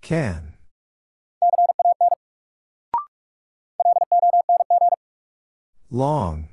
Can. 0.01 0.55
Long. 5.89 6.49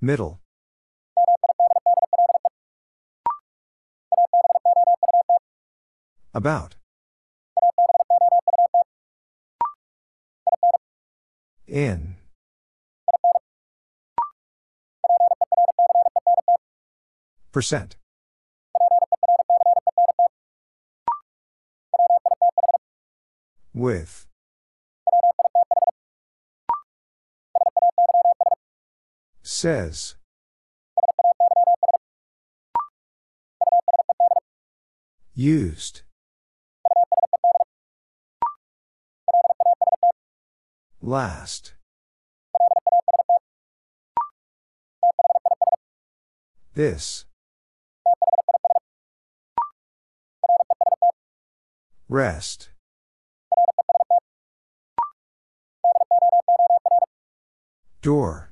Middle. 0.00 0.40
About. 6.32 6.76
In. 11.66 12.09
Percent. 17.52 17.96
With. 23.74 24.26
Says. 29.42 30.14
Used. 35.34 36.02
Last. 41.00 41.74
This. 46.74 47.24
Rest. 52.10 52.70
Door. 58.02 58.50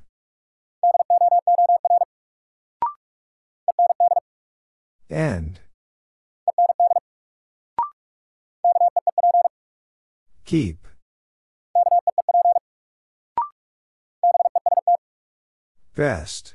End. 5.09 5.59
Keep. 10.45 10.87
Best. 15.97 16.53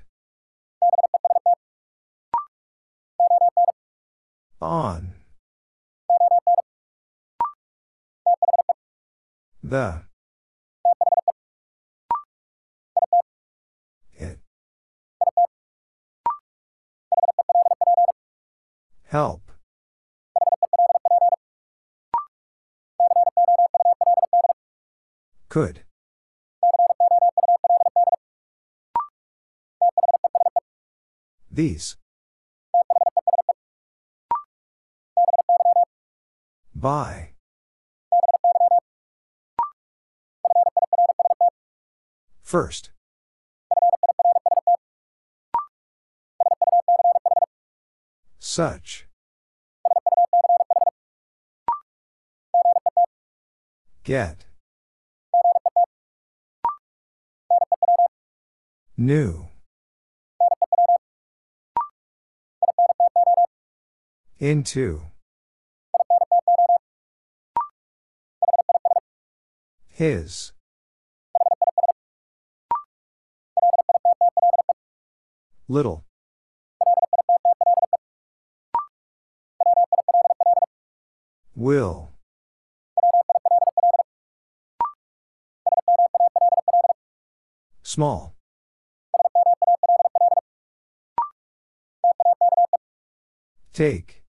On. 4.62 5.12
The. 9.74 10.02
It. 14.12 14.38
Help. 19.06 19.50
Could. 25.48 25.80
These. 31.50 31.96
By. 36.76 37.33
First. 42.54 42.90
Such. 48.38 49.08
Get. 54.04 54.44
New. 58.96 59.48
Into. 64.38 65.02
His. 69.88 70.53
Little. 75.66 76.04
Will. 81.56 82.10
Small. 87.82 88.34
Take. 93.72 94.22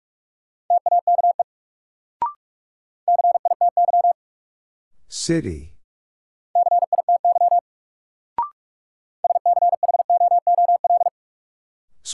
City. 5.09 5.74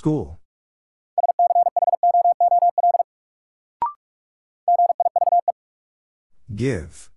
School. 0.02 0.40
Give. 6.56 7.12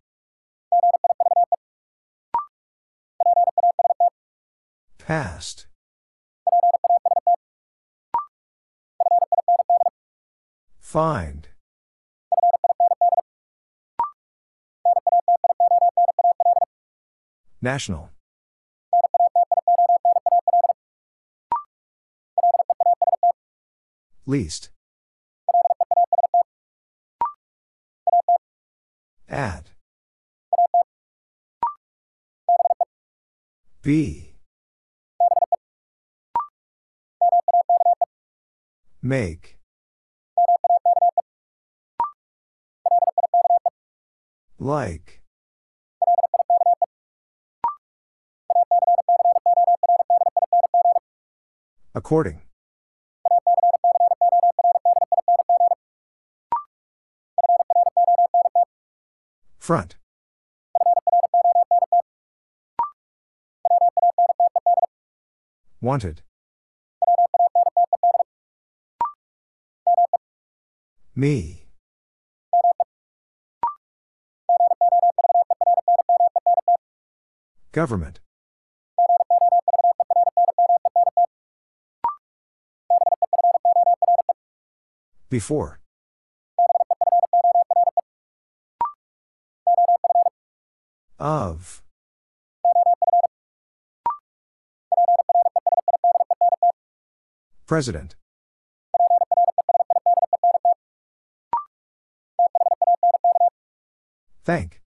Past. 4.98 5.66
Find. 10.78 11.48
National. 17.62 18.10
Least. 24.26 24.70
Add. 29.28 29.70
Be. 33.82 34.32
Make. 39.02 39.58
Like. 44.58 45.20
According. 51.94 52.40
Front. 59.64 59.96
Wanted. 65.80 66.20
Me. 71.16 71.64
Government. 77.72 78.20
Before. 85.30 85.80
Of. 91.24 91.82
President. 97.66 98.14
Thank. 104.44 104.82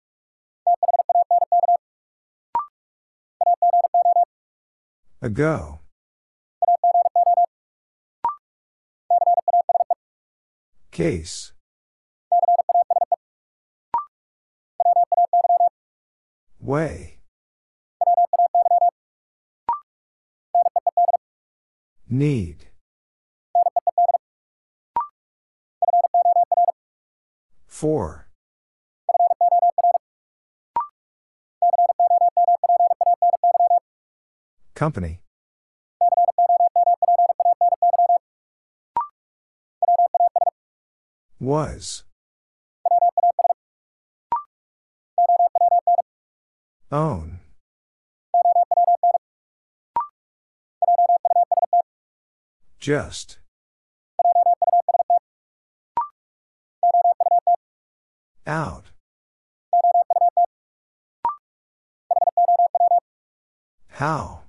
Ago. 5.22 5.82
Case. 10.90 11.54
Way. 16.64 17.18
Need. 22.10 22.68
Four. 27.68 28.30
Company. 34.74 35.20
Was. 41.42 42.04
Own. 46.94 47.40
Just. 52.80 53.40
Out. 58.46 58.92
How? 63.88 64.42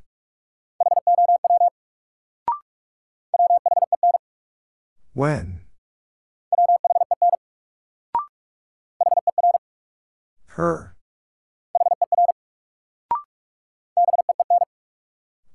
When? 5.15 5.61
Her. 10.49 10.94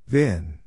Vin. 0.10 0.58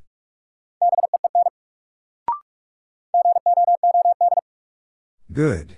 Good. 5.33 5.75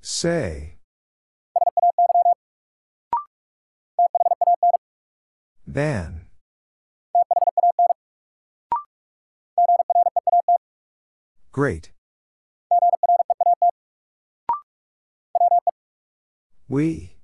Say. 0.00 0.78
Than. 5.64 6.26
Great. 11.52 11.92
We. 16.68 17.15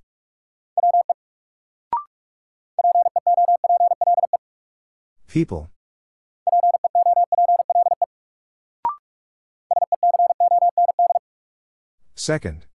People. 5.33 5.71
Second. 12.15 12.67